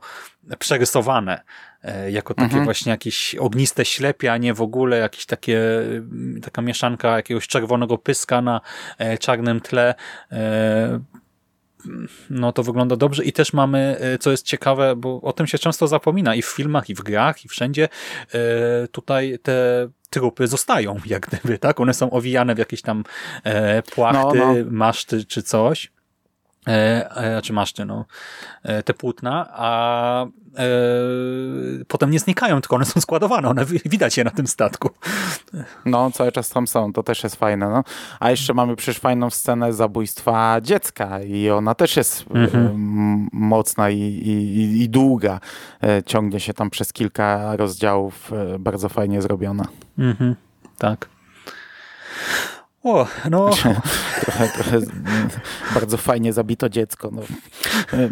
przerysowane 0.59 1.41
jako 2.09 2.33
takie 2.33 2.45
mhm. 2.45 2.65
właśnie 2.65 2.89
jakieś 2.89 3.35
ogniste 3.35 3.85
ślepia, 3.85 4.37
nie 4.37 4.53
w 4.53 4.61
ogóle 4.61 4.97
jakieś 4.97 5.25
takie, 5.25 5.61
taka 6.41 6.61
mieszanka 6.61 7.15
jakiegoś 7.15 7.47
czerwonego 7.47 7.97
pyska 7.97 8.41
na 8.41 8.61
czarnym 9.19 9.61
tle 9.61 9.95
no 12.29 12.51
to 12.51 12.63
wygląda 12.63 12.95
dobrze 12.95 13.23
i 13.23 13.33
też 13.33 13.53
mamy, 13.53 13.97
co 14.19 14.31
jest 14.31 14.45
ciekawe, 14.45 14.95
bo 14.95 15.21
o 15.21 15.33
tym 15.33 15.47
się 15.47 15.57
często 15.57 15.87
zapomina 15.87 16.35
i 16.35 16.41
w 16.41 16.45
filmach, 16.45 16.89
i 16.89 16.95
w 16.95 17.01
grach, 17.01 17.45
i 17.45 17.47
wszędzie 17.47 17.89
tutaj 18.91 19.39
te 19.43 19.89
trupy 20.09 20.47
zostają, 20.47 20.97
jak 21.05 21.27
gdyby, 21.27 21.59
tak? 21.59 21.79
One 21.79 21.93
są 21.93 22.11
owijane 22.11 22.55
w 22.55 22.57
jakieś 22.57 22.81
tam 22.81 23.03
e, 23.43 23.81
płachty, 23.81 24.39
no, 24.39 24.53
no. 24.53 24.65
maszty 24.71 25.25
czy 25.25 25.43
coś 25.43 25.91
e, 26.67 27.15
e, 27.17 27.41
czy 27.41 27.53
maszty, 27.53 27.85
no, 27.85 28.05
e, 28.63 28.83
te 28.83 28.93
płótna, 28.93 29.49
a 29.51 30.25
e, 30.25 30.65
potem 31.87 32.11
nie 32.11 32.19
znikają, 32.19 32.61
tylko 32.61 32.75
one 32.75 32.85
są 32.85 33.01
składowane, 33.01 33.49
one 33.49 33.65
widać 33.65 34.17
je 34.17 34.23
na 34.23 34.31
tym 34.31 34.47
statku. 34.47 34.89
No, 35.85 36.11
cały 36.11 36.31
czas 36.31 36.49
tam 36.49 36.67
są, 36.67 36.93
to 36.93 37.03
też 37.03 37.23
jest 37.23 37.35
fajne, 37.35 37.69
no. 37.69 37.83
A 38.19 38.31
jeszcze 38.31 38.53
mamy 38.53 38.75
przecież 38.75 38.99
fajną 38.99 39.29
scenę 39.29 39.73
zabójstwa 39.73 40.61
dziecka 40.61 41.21
i 41.21 41.49
ona 41.49 41.75
też 41.75 41.97
jest 41.97 42.21
e, 42.21 42.39
mhm. 42.39 43.29
mocna 43.33 43.89
i, 43.89 43.99
i, 43.99 44.81
i 44.81 44.89
długa. 44.89 45.39
Ciągnie 46.05 46.39
się 46.39 46.53
tam 46.53 46.69
przez 46.69 46.93
kilka 46.93 47.55
rozdziałów, 47.55 48.31
bardzo 48.59 48.89
fajnie 48.89 49.21
zrobiona. 49.21 49.65
Mhm. 49.97 50.35
Tak. 50.77 51.09
O, 52.83 53.07
no. 53.29 53.49
trochę, 54.21 54.49
trochę 54.49 54.79
bardzo 55.75 55.97
fajnie 55.97 56.33
zabito 56.33 56.69
dziecko. 56.69 57.09
No. 57.11 57.21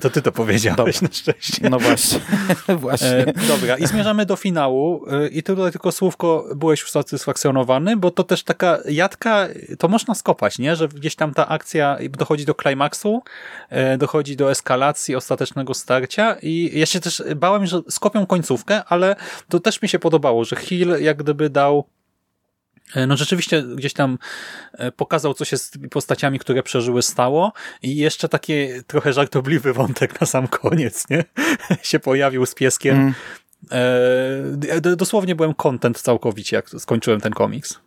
To 0.00 0.10
ty 0.10 0.22
to 0.22 0.32
powiedziałeś 0.32 0.76
Dobra. 0.76 1.08
na 1.08 1.14
szczęście. 1.14 1.70
No 1.70 1.78
właśnie. 1.78 2.20
właśnie. 2.68 3.08
E, 3.08 3.32
dobra, 3.48 3.76
i 3.76 3.86
zmierzamy 3.86 4.26
do 4.26 4.36
finału. 4.36 5.04
E, 5.10 5.28
I 5.28 5.42
tutaj 5.42 5.72
tylko 5.72 5.92
słówko, 5.92 6.44
byłeś 6.56 6.80
już 6.80 6.90
satysfakcjonowany, 6.90 7.96
bo 7.96 8.10
to 8.10 8.24
też 8.24 8.42
taka 8.42 8.78
jadka, 8.88 9.48
to 9.78 9.88
można 9.88 10.14
skopać, 10.14 10.58
nie? 10.58 10.76
Że 10.76 10.88
gdzieś 10.88 11.16
tam 11.16 11.34
ta 11.34 11.48
akcja 11.48 11.98
dochodzi 12.10 12.44
do 12.44 12.54
klimaksu, 12.54 13.22
e, 13.70 13.98
dochodzi 13.98 14.36
do 14.36 14.50
eskalacji, 14.50 15.16
ostatecznego 15.16 15.74
starcia 15.74 16.36
i 16.42 16.70
ja 16.74 16.86
się 16.86 17.00
też 17.00 17.22
bałem, 17.36 17.66
że 17.66 17.80
skopią 17.90 18.26
końcówkę, 18.26 18.84
ale 18.84 19.16
to 19.48 19.60
też 19.60 19.82
mi 19.82 19.88
się 19.88 19.98
podobało, 19.98 20.44
że 20.44 20.56
Hill 20.56 20.88
jak 21.00 21.16
gdyby 21.16 21.50
dał 21.50 21.84
no 23.06 23.16
rzeczywiście 23.16 23.62
gdzieś 23.62 23.92
tam 23.92 24.18
e, 24.72 24.92
pokazał, 24.92 25.34
co 25.34 25.44
się 25.44 25.58
z 25.58 25.70
tymi 25.70 25.88
postaciami, 25.88 26.38
które 26.38 26.62
przeżyły, 26.62 27.02
stało 27.02 27.52
i 27.82 27.96
jeszcze 27.96 28.28
taki 28.28 28.52
trochę 28.86 29.12
żartobliwy 29.12 29.72
wątek 29.72 30.20
na 30.20 30.26
sam 30.26 30.48
koniec, 30.48 31.10
nie? 31.10 31.24
się 31.82 31.98
pojawił 31.98 32.46
z 32.46 32.54
pieskiem. 32.54 32.96
Mm. 32.96 33.14
E, 34.70 34.80
dosłownie 34.80 35.34
byłem 35.34 35.54
content 35.54 36.00
całkowicie, 36.00 36.56
jak 36.56 36.70
skończyłem 36.70 37.20
ten 37.20 37.32
komiks. 37.32 37.80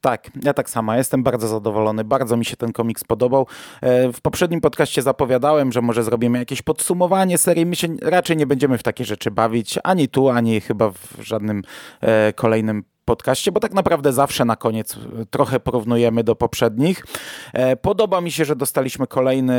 Tak, 0.00 0.30
ja 0.42 0.54
tak 0.54 0.70
samo. 0.70 0.94
Jestem 0.94 1.22
bardzo 1.22 1.48
zadowolony. 1.48 2.04
Bardzo 2.04 2.36
mi 2.36 2.44
się 2.44 2.56
ten 2.56 2.72
komiks 2.72 3.04
podobał. 3.04 3.46
E, 3.80 4.12
w 4.12 4.20
poprzednim 4.20 4.60
podcaście 4.60 5.02
zapowiadałem, 5.02 5.72
że 5.72 5.82
może 5.82 6.04
zrobimy 6.04 6.38
jakieś 6.38 6.62
podsumowanie 6.62 7.38
serii. 7.38 7.66
My 7.66 7.76
się 7.76 7.88
raczej 8.02 8.36
nie 8.36 8.46
będziemy 8.46 8.78
w 8.78 8.82
takie 8.82 9.04
rzeczy 9.04 9.30
bawić. 9.30 9.78
Ani 9.84 10.08
tu, 10.08 10.28
ani 10.28 10.60
chyba 10.60 10.90
w 10.90 11.22
żadnym 11.22 11.62
kolejnym 12.34 12.84
podcaście, 13.08 13.52
bo 13.52 13.60
tak 13.60 13.74
naprawdę 13.74 14.12
zawsze 14.12 14.44
na 14.44 14.56
koniec 14.56 14.96
e, 14.96 15.26
trochę 15.30 15.60
porównujemy 15.60 16.24
do 16.24 16.36
poprzednich. 16.36 17.04
E, 17.52 17.76
podoba 17.76 18.20
mi 18.20 18.30
się, 18.30 18.44
że 18.44 18.56
dostaliśmy 18.56 19.06
kolejny 19.06 19.58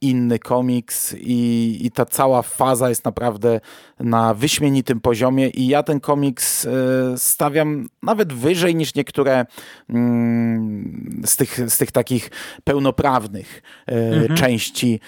inny 0.00 0.38
komiks 0.38 1.14
i, 1.18 1.78
i 1.82 1.90
ta 1.90 2.06
cała 2.06 2.42
faza 2.42 2.88
jest 2.88 3.04
naprawdę 3.04 3.60
na 4.00 4.34
wyśmienitym 4.34 5.00
poziomie 5.00 5.48
i 5.48 5.66
ja 5.66 5.82
ten 5.82 6.00
komiks 6.00 6.66
e, 6.66 6.70
stawiam 7.16 7.86
nawet 8.02 8.32
wyżej 8.32 8.74
niż 8.74 8.94
niektóre 8.94 9.46
mm, 9.88 11.22
z 11.26 11.36
tych, 11.36 11.70
z 11.70 11.78
tych 11.78 11.92
takich 11.92 12.30
pełnoprawnych 12.64 13.62
mhm. 13.86 14.36
części 14.36 15.00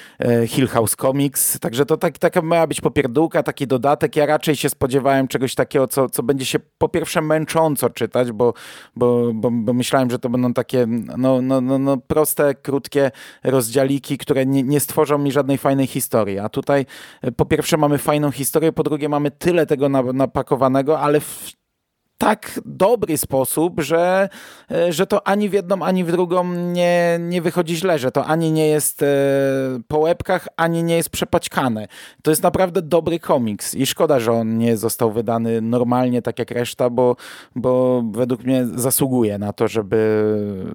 Hill 0.46 0.68
House 0.68 0.96
Comics. 0.96 1.58
Także 1.58 1.86
to 1.86 1.96
tak, 1.96 2.18
taka 2.18 2.42
miała 2.42 2.66
być 2.66 2.80
popierdółka, 2.80 3.42
taki 3.42 3.66
dodatek. 3.66 4.16
Ja 4.16 4.26
raczej 4.26 4.56
się 4.56 4.68
spodziewałem 4.68 5.28
czegoś 5.28 5.54
takiego, 5.54 5.86
co, 5.86 6.08
co 6.08 6.22
będzie 6.22 6.44
się 6.44 6.58
po 6.78 6.88
pierwsze 6.88 7.22
męczące 7.22 7.71
co 7.76 7.90
czytać, 7.90 8.32
bo, 8.32 8.54
bo, 8.96 9.30
bo, 9.34 9.50
bo 9.50 9.72
myślałem, 9.72 10.10
że 10.10 10.18
to 10.18 10.28
będą 10.28 10.52
takie 10.52 10.86
no, 11.18 11.42
no, 11.42 11.60
no, 11.60 11.78
no 11.78 11.96
proste, 11.96 12.54
krótkie 12.54 13.10
rozdziałiki, 13.44 14.18
które 14.18 14.46
nie, 14.46 14.62
nie 14.62 14.80
stworzą 14.80 15.18
mi 15.18 15.32
żadnej 15.32 15.58
fajnej 15.58 15.86
historii. 15.86 16.38
A 16.38 16.48
tutaj 16.48 16.86
e, 17.22 17.32
po 17.32 17.46
pierwsze 17.46 17.76
mamy 17.76 17.98
fajną 17.98 18.30
historię, 18.30 18.72
po 18.72 18.82
drugie 18.82 19.08
mamy 19.08 19.30
tyle 19.30 19.66
tego 19.66 19.88
napakowanego, 20.12 21.00
ale 21.00 21.20
w 21.20 21.61
tak 22.22 22.60
dobry 22.64 23.18
sposób, 23.18 23.80
że, 23.80 24.28
e, 24.70 24.92
że 24.92 25.06
to 25.06 25.26
ani 25.26 25.48
w 25.48 25.52
jedną, 25.52 25.82
ani 25.82 26.04
w 26.04 26.12
drugą 26.12 26.44
nie, 26.54 27.18
nie 27.20 27.42
wychodzi 27.42 27.76
źle, 27.76 27.98
że 27.98 28.12
to 28.12 28.26
ani 28.26 28.52
nie 28.52 28.66
jest 28.66 29.02
e, 29.02 29.06
po 29.88 29.98
łebkach, 29.98 30.48
ani 30.56 30.84
nie 30.84 30.96
jest 30.96 31.10
przepaćkane. 31.10 31.88
To 32.22 32.30
jest 32.30 32.42
naprawdę 32.42 32.82
dobry 32.82 33.18
komiks 33.18 33.74
i 33.74 33.86
szkoda, 33.86 34.20
że 34.20 34.32
on 34.32 34.58
nie 34.58 34.76
został 34.76 35.12
wydany 35.12 35.60
normalnie, 35.60 36.22
tak 36.22 36.38
jak 36.38 36.50
reszta, 36.50 36.90
bo, 36.90 37.16
bo 37.56 38.02
według 38.10 38.44
mnie 38.44 38.66
zasługuje 38.66 39.38
na 39.38 39.52
to, 39.52 39.68
żeby 39.68 40.24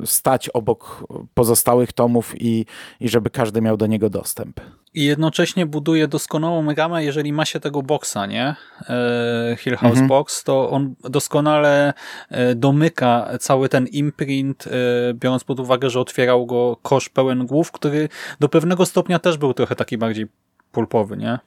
stać 0.06 0.50
obok 0.50 1.08
pozostałych 1.34 1.94
tomów 1.94 2.34
i, 2.42 2.66
i 3.00 3.10
żeby 3.10 3.30
każdy 3.30 3.62
miał 3.62 3.78
do 3.78 3.88
niego 3.88 4.10
dostęp 4.10 4.60
i 4.98 5.04
jednocześnie 5.04 5.66
buduje 5.66 6.08
doskonałą 6.08 6.74
gamę, 6.74 7.04
jeżeli 7.04 7.34
ma 7.34 7.46
się 7.46 7.60
tego 7.60 7.82
boksa, 7.82 8.26
nie? 8.26 8.56
E, 8.90 9.56
Hill 9.60 9.76
House 9.76 9.92
mhm. 9.92 10.08
Box, 10.08 10.44
to 10.44 10.70
on 10.70 10.96
doskonale 11.00 11.94
e, 12.30 12.56
domyka 12.56 13.30
cały 13.40 13.70
ten 13.70 13.88
imprint, 13.88 14.68
e, 14.68 14.72
biorąc 15.14 15.44
pod 15.44 15.60
uwagę, 15.60 15.90
że 15.90 16.00
otwierał 16.00 16.46
go 16.46 16.78
kosz 16.82 17.10
pełen 17.10 17.46
głów, 17.46 17.72
który 17.72 18.10
do 18.40 18.50
pewnego 18.50 18.86
stopnia 18.86 19.20
też 19.20 19.38
był 19.38 19.54
trochę 19.54 19.76
taki 19.76 19.98
bardziej 19.98 20.28
pulpowy, 20.72 21.18
nie? 21.18 21.40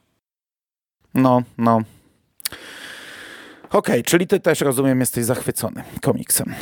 No, 1.13 1.41
no. 1.57 1.81
Okej, 3.69 3.79
okay, 3.79 4.03
czyli 4.03 4.27
ty 4.27 4.39
też 4.39 4.61
rozumiem, 4.61 4.99
jesteś 4.99 5.25
zachwycony 5.25 5.83
komiksem. 6.01 6.53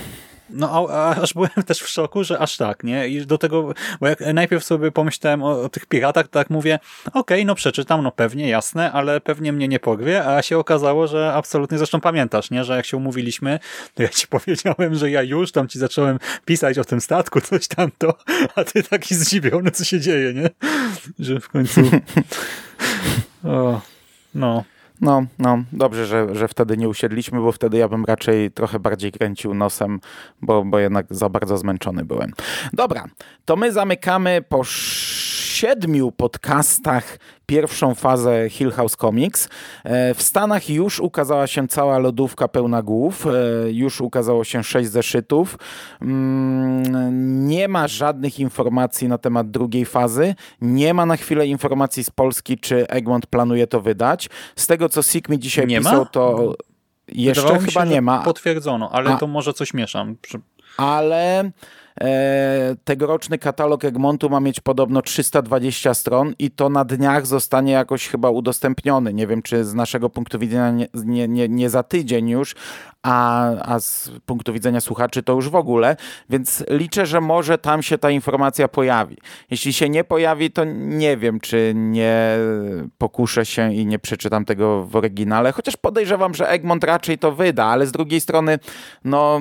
No, 0.49 0.87
a, 0.89 1.15
aż 1.15 1.33
byłem 1.33 1.49
też 1.65 1.79
w 1.79 1.87
szoku, 1.87 2.23
że 2.23 2.39
aż 2.39 2.57
tak, 2.57 2.83
nie? 2.83 3.07
I 3.07 3.25
do 3.25 3.37
tego, 3.37 3.73
bo 4.01 4.07
jak 4.07 4.19
najpierw 4.33 4.63
sobie 4.63 4.91
pomyślałem 4.91 5.43
o, 5.43 5.61
o 5.61 5.69
tych 5.69 5.85
piratach, 5.85 6.27
tak 6.27 6.49
mówię, 6.49 6.79
okej, 7.05 7.19
okay, 7.19 7.45
no 7.45 7.55
przeczytam, 7.55 8.03
no 8.03 8.11
pewnie, 8.11 8.49
jasne, 8.49 8.91
ale 8.91 9.21
pewnie 9.21 9.53
mnie 9.53 9.67
nie 9.67 9.79
porwie, 9.79 10.25
a 10.25 10.41
się 10.41 10.57
okazało, 10.57 11.07
że 11.07 11.33
absolutnie, 11.33 11.77
zresztą 11.77 12.01
pamiętasz, 12.01 12.51
nie? 12.51 12.63
Że 12.63 12.75
jak 12.75 12.85
się 12.85 12.97
umówiliśmy, 12.97 13.59
to 13.93 14.03
ja 14.03 14.09
ci 14.09 14.27
powiedziałem, 14.37 14.95
że 14.95 15.11
ja 15.11 15.23
już 15.23 15.51
tam 15.51 15.67
ci 15.67 15.79
zacząłem 15.79 16.19
pisać 16.45 16.77
o 16.77 16.83
tym 16.83 17.01
statku, 17.01 17.41
coś 17.49 17.67
tam 17.67 17.91
to, 17.97 18.13
a 18.55 18.63
ty 18.63 18.83
taki 18.83 19.15
zdziwiony, 19.15 19.71
co 19.71 19.83
się 19.83 19.99
dzieje, 19.99 20.33
nie? 20.33 20.49
Że 21.19 21.39
w 21.39 21.49
końcu... 21.49 21.81
o, 23.43 23.81
no... 24.35 24.63
No, 25.01 25.25
no, 25.39 25.63
dobrze, 25.71 26.05
że, 26.05 26.35
że 26.35 26.47
wtedy 26.47 26.77
nie 26.77 26.89
usiedliśmy, 26.89 27.39
bo 27.39 27.51
wtedy 27.51 27.77
ja 27.77 27.87
bym 27.87 28.05
raczej 28.05 28.51
trochę 28.51 28.79
bardziej 28.79 29.11
kręcił 29.11 29.53
nosem, 29.53 29.99
bo, 30.41 30.65
bo 30.65 30.79
jednak 30.79 31.05
za 31.09 31.29
bardzo 31.29 31.57
zmęczony 31.57 32.05
byłem. 32.05 32.33
Dobra, 32.73 33.05
to 33.45 33.55
my 33.55 33.71
zamykamy 33.71 34.41
po 34.49 34.63
siedmiu 35.59 36.11
podcastach 36.11 37.17
pierwszą 37.45 37.95
fazę 37.95 38.49
Hill 38.49 38.71
House 38.71 38.95
Comics. 38.95 39.49
E, 39.83 40.13
w 40.13 40.21
Stanach 40.21 40.69
już 40.69 40.99
ukazała 40.99 41.47
się 41.47 41.67
cała 41.67 41.99
lodówka 41.99 42.47
pełna 42.47 42.81
głów, 42.81 43.27
e, 43.27 43.71
już 43.71 44.01
ukazało 44.01 44.43
się 44.43 44.63
sześć 44.63 44.89
zeszytów. 44.89 45.57
Mm, 46.01 47.47
nie 47.47 47.67
ma 47.67 47.87
żadnych 47.87 48.39
informacji 48.39 49.07
na 49.07 49.17
temat 49.17 49.51
drugiej 49.51 49.85
fazy. 49.85 50.35
Nie 50.61 50.93
ma 50.93 51.05
na 51.05 51.17
chwilę 51.17 51.47
informacji 51.47 52.03
z 52.03 52.09
Polski, 52.09 52.57
czy 52.57 52.87
Egmont 52.87 53.27
planuje 53.27 53.67
to 53.67 53.81
wydać. 53.81 54.29
Z 54.55 54.67
tego, 54.67 54.89
co 54.89 55.03
Sik 55.03 55.29
mi 55.29 55.39
dzisiaj 55.39 55.67
nie 55.67 55.77
pisał, 55.77 55.99
ma? 55.99 56.05
to 56.05 56.53
Jeszcze 57.07 57.41
Wydawało 57.41 57.65
chyba 57.65 57.85
się, 57.85 57.91
nie 57.91 58.01
ma. 58.01 58.19
Potwierdzono, 58.19 58.89
ale 58.91 59.09
A- 59.09 59.17
to 59.17 59.27
może 59.27 59.53
coś 59.53 59.73
mieszam. 59.73 60.15
Ale 60.77 61.51
e, 62.01 62.75
tegoroczny 62.83 63.37
katalog 63.37 63.85
Egmontu 63.85 64.29
ma 64.29 64.39
mieć 64.39 64.59
podobno 64.59 65.01
320 65.01 65.93
stron 65.93 66.33
i 66.39 66.51
to 66.51 66.69
na 66.69 66.85
dniach 66.85 67.25
zostanie 67.25 67.71
jakoś 67.71 68.07
chyba 68.07 68.29
udostępniony. 68.29 69.13
Nie 69.13 69.27
wiem, 69.27 69.41
czy 69.41 69.65
z 69.65 69.73
naszego 69.73 70.09
punktu 70.09 70.39
widzenia 70.39 70.71
nie, 70.71 70.87
nie, 71.05 71.27
nie, 71.27 71.49
nie 71.49 71.69
za 71.69 71.83
tydzień 71.83 72.29
już, 72.29 72.55
a, 73.03 73.49
a 73.73 73.79
z 73.79 74.11
punktu 74.25 74.53
widzenia 74.53 74.81
słuchaczy 74.81 75.23
to 75.23 75.33
już 75.33 75.49
w 75.49 75.55
ogóle, 75.55 75.95
więc 76.29 76.63
liczę, 76.69 77.05
że 77.05 77.21
może 77.21 77.57
tam 77.57 77.83
się 77.83 77.97
ta 77.97 78.11
informacja 78.11 78.67
pojawi. 78.67 79.17
Jeśli 79.51 79.73
się 79.73 79.89
nie 79.89 80.03
pojawi, 80.03 80.51
to 80.51 80.63
nie 80.75 81.17
wiem, 81.17 81.39
czy 81.39 81.73
nie 81.75 82.37
pokuszę 82.97 83.45
się 83.45 83.73
i 83.73 83.85
nie 83.85 83.99
przeczytam 83.99 84.45
tego 84.45 84.85
w 84.85 84.95
oryginale, 84.95 85.51
chociaż 85.51 85.77
podejrzewam, 85.77 86.33
że 86.33 86.49
Egmont 86.49 86.83
raczej 86.83 87.17
to 87.17 87.31
wyda, 87.31 87.65
ale 87.65 87.87
z 87.87 87.91
drugiej 87.91 88.21
strony, 88.21 88.59
no 89.03 89.39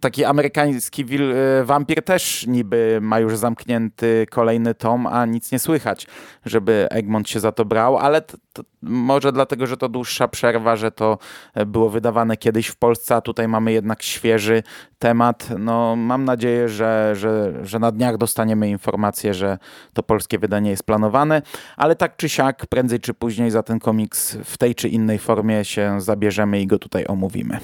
taki 0.00 0.24
amerykański 0.24 1.04
wil, 1.04 1.32
e, 1.32 1.64
wampir 1.64 2.02
też 2.02 2.46
niby 2.46 2.98
ma 3.02 3.20
już 3.20 3.36
zamknięty 3.36 4.26
kolejny 4.30 4.74
tom, 4.74 5.06
a 5.06 5.26
nic 5.26 5.52
nie 5.52 5.58
słychać, 5.58 6.06
żeby 6.44 6.86
Egmont 6.90 7.28
się 7.28 7.40
za 7.40 7.52
to 7.52 7.64
brał, 7.64 7.96
ale 7.96 8.20
to, 8.20 8.36
to 8.52 8.62
może 8.82 9.32
dlatego, 9.32 9.66
że 9.66 9.76
to 9.76 9.88
dłuższa 9.88 10.28
przerwa, 10.28 10.76
że 10.76 10.90
to 10.90 11.18
e, 11.54 11.66
było 11.66 11.90
wydawane 11.90 12.36
kiedyś 12.36 12.66
w 12.66 12.76
Polsce, 12.76 13.16
a 13.16 13.20
tutaj 13.20 13.48
mamy 13.48 13.72
jednak 13.72 14.02
świeży 14.02 14.62
temat. 14.98 15.48
No, 15.58 15.96
mam 15.96 16.24
nadzieję, 16.24 16.68
że, 16.68 17.12
że, 17.16 17.52
że 17.62 17.78
na 17.78 17.92
dniach 17.92 18.16
dostaniemy 18.16 18.68
informację, 18.68 19.34
że 19.34 19.58
to 19.94 20.02
polskie 20.02 20.38
wydanie 20.38 20.70
jest 20.70 20.82
planowane, 20.82 21.42
ale 21.76 21.96
tak 21.96 22.16
czy 22.16 22.28
siak, 22.28 22.66
prędzej 22.66 23.00
czy 23.00 23.14
później 23.14 23.50
za 23.50 23.62
ten 23.62 23.78
komiks 23.78 24.36
w 24.44 24.58
tej 24.58 24.74
czy 24.74 24.88
innej 24.88 25.18
formie 25.18 25.64
się 25.64 26.00
zabierzemy 26.00 26.60
i 26.60 26.66
go 26.66 26.78
tutaj 26.78 27.04
omówimy. 27.08 27.58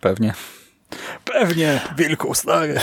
Pewnie. 0.00 0.34
Pewnie, 1.24 1.80
wilku 1.96 2.34
stary. 2.34 2.74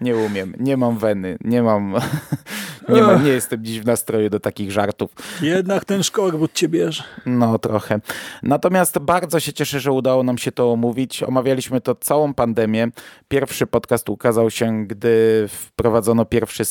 Nie 0.00 0.16
umiem, 0.16 0.54
nie 0.60 0.76
mam 0.76 0.98
weny, 0.98 1.38
nie 1.44 1.62
mam, 1.62 1.94
nie, 2.88 3.02
mam, 3.02 3.24
nie 3.24 3.30
jestem 3.30 3.64
dziś 3.64 3.80
w 3.80 3.86
nastroju 3.86 4.30
do 4.30 4.40
takich 4.40 4.72
żartów. 4.72 5.10
Jednak 5.42 5.84
ten 5.84 6.02
szkorbut 6.02 6.52
cię 6.52 6.68
bierze. 6.68 7.04
No 7.26 7.58
trochę. 7.58 8.00
Natomiast 8.42 8.98
bardzo 8.98 9.40
się 9.40 9.52
cieszę, 9.52 9.80
że 9.80 9.92
udało 9.92 10.22
nam 10.22 10.38
się 10.38 10.52
to 10.52 10.72
omówić. 10.72 11.22
Omawialiśmy 11.22 11.80
to 11.80 11.94
całą 11.94 12.34
pandemię. 12.34 12.88
Pierwszy 13.28 13.66
podcast 13.66 14.08
ukazał 14.08 14.50
się, 14.50 14.86
gdy 14.86 15.44
wprowadzono 15.48 16.24
pierwszy 16.24 16.64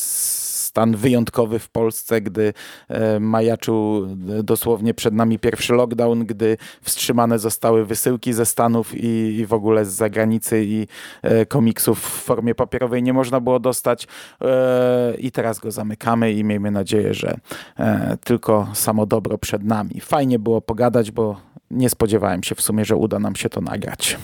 stan 0.75 0.95
wyjątkowy 0.95 1.59
w 1.59 1.69
Polsce, 1.69 2.21
gdy 2.21 2.53
e, 2.87 3.19
majaczył 3.19 4.07
dosłownie 4.43 4.93
przed 4.93 5.13
nami 5.13 5.39
pierwszy 5.39 5.73
lockdown, 5.73 6.25
gdy 6.25 6.57
wstrzymane 6.81 7.39
zostały 7.39 7.85
wysyłki 7.85 8.33
ze 8.33 8.45
Stanów 8.45 8.91
i, 8.93 9.45
w 9.47 9.53
ogóle 9.53 9.85
z 9.85 9.93
zagranicy 9.93 10.65
i 10.65 10.87
e, 11.21 11.45
komiksów 11.45 11.99
w 11.99 12.23
formie 12.23 12.55
papierowej 12.55 13.03
nie 13.03 13.13
można 13.13 13.39
było 13.39 13.59
dostać. 13.59 14.07
E, 14.41 15.15
I 15.17 15.31
teraz 15.31 15.59
go 15.59 15.71
zamykamy 15.71 16.33
i 16.33 16.43
miejmy 16.43 16.71
nadzieję, 16.71 17.13
że 17.13 17.37
e, 17.79 18.17
tylko 18.23 18.67
samo 18.73 19.05
dobro 19.05 19.37
przed 19.37 19.63
nami. 19.63 19.99
Fajnie 20.01 20.39
było 20.39 20.61
pogadać, 20.61 21.11
bo 21.11 21.41
nie 21.71 21.89
spodziewałem 21.89 22.43
się 22.43 22.55
w 22.55 22.61
sumie, 22.61 22.85
że 22.85 22.95
uda 22.95 23.19
nam 23.19 23.35
się 23.35 23.49
to 23.49 23.61
nagrać. 23.61 24.17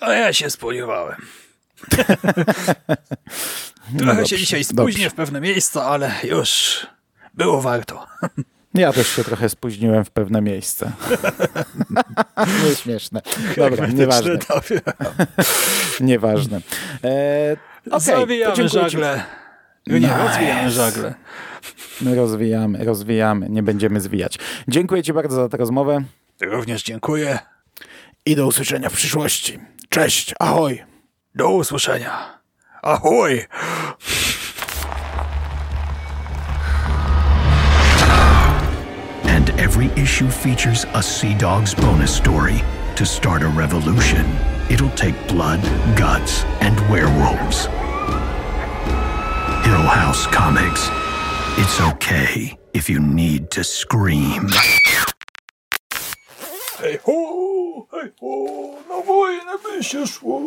A 0.00 0.12
ja 0.12 0.32
się 0.32 0.50
spodziewałem. 0.50 1.16
Trochę 3.98 4.14
dobrze, 4.16 4.26
się 4.26 4.36
dzisiaj 4.36 4.60
dobrze. 4.60 4.74
spóźnię 4.74 5.10
w 5.10 5.14
pewne 5.14 5.40
miejsca, 5.40 5.84
ale 5.84 6.12
już 6.24 6.86
było 7.34 7.60
warto. 7.62 8.06
Ja 8.74 8.92
też 8.92 9.08
się 9.08 9.24
trochę 9.24 9.48
spóźniłem 9.48 10.04
w 10.04 10.10
pewne 10.10 10.42
miejsce. 10.42 10.92
Nieśmieszne. 12.68 13.22
Dobra, 13.56 13.86
nieważne. 13.86 14.38
Nieważne. 16.00 16.60
E, 17.04 17.56
okay, 17.86 18.00
Zawijamy 18.00 18.68
żagle. 18.68 19.24
Nie, 19.86 20.00
Nice. 20.00 20.18
rozwijamy 20.28 20.70
żagle. 20.70 21.14
Rozwijamy, 22.14 22.84
rozwijamy. 22.84 23.48
Nie 23.48 23.62
będziemy 23.62 24.00
zwijać. 24.00 24.38
Dziękuję 24.68 25.02
Ci 25.02 25.12
bardzo 25.12 25.36
za 25.36 25.48
tę 25.48 25.56
rozmowę 25.56 26.02
Również 26.40 26.82
dziękuję. 26.82 27.38
i 28.26 28.36
do 28.36 28.46
usłyszenia 28.46 28.88
w 28.88 28.92
przyszłości. 28.92 29.58
Cześć, 29.88 30.34
ahoj. 30.40 30.82
Do 31.34 31.50
usłyszenia. 31.50 32.40
Ahoj! 32.82 33.46
And 39.24 39.50
every 39.58 39.90
issue 39.96 40.28
features 40.28 40.86
a 40.94 41.02
Sea 41.02 41.34
Dogs 41.34 41.74
bonus 41.74 42.14
story. 42.14 42.62
To 42.96 43.06
start 43.06 43.42
a 43.42 43.48
revolution, 43.48 44.26
it'll 44.68 44.90
take 44.90 45.14
blood, 45.28 45.60
guts, 45.96 46.44
and 46.60 46.78
werewolves. 46.90 47.68
Hill 49.64 49.88
House 49.88 50.26
Comics. 50.26 50.90
It's 51.56 51.80
okay 51.80 52.58
if 52.74 52.90
you 52.90 53.00
need 53.00 53.50
to 53.52 53.64
scream. 53.64 54.48
Hey 56.78 56.98
ho, 57.06 57.86
hey 57.90 58.12
ho, 58.20 58.76
na 58.88 59.00
wojnę 59.00 59.58
by 59.62 59.84
się 59.84 60.06
szło. 60.06 60.40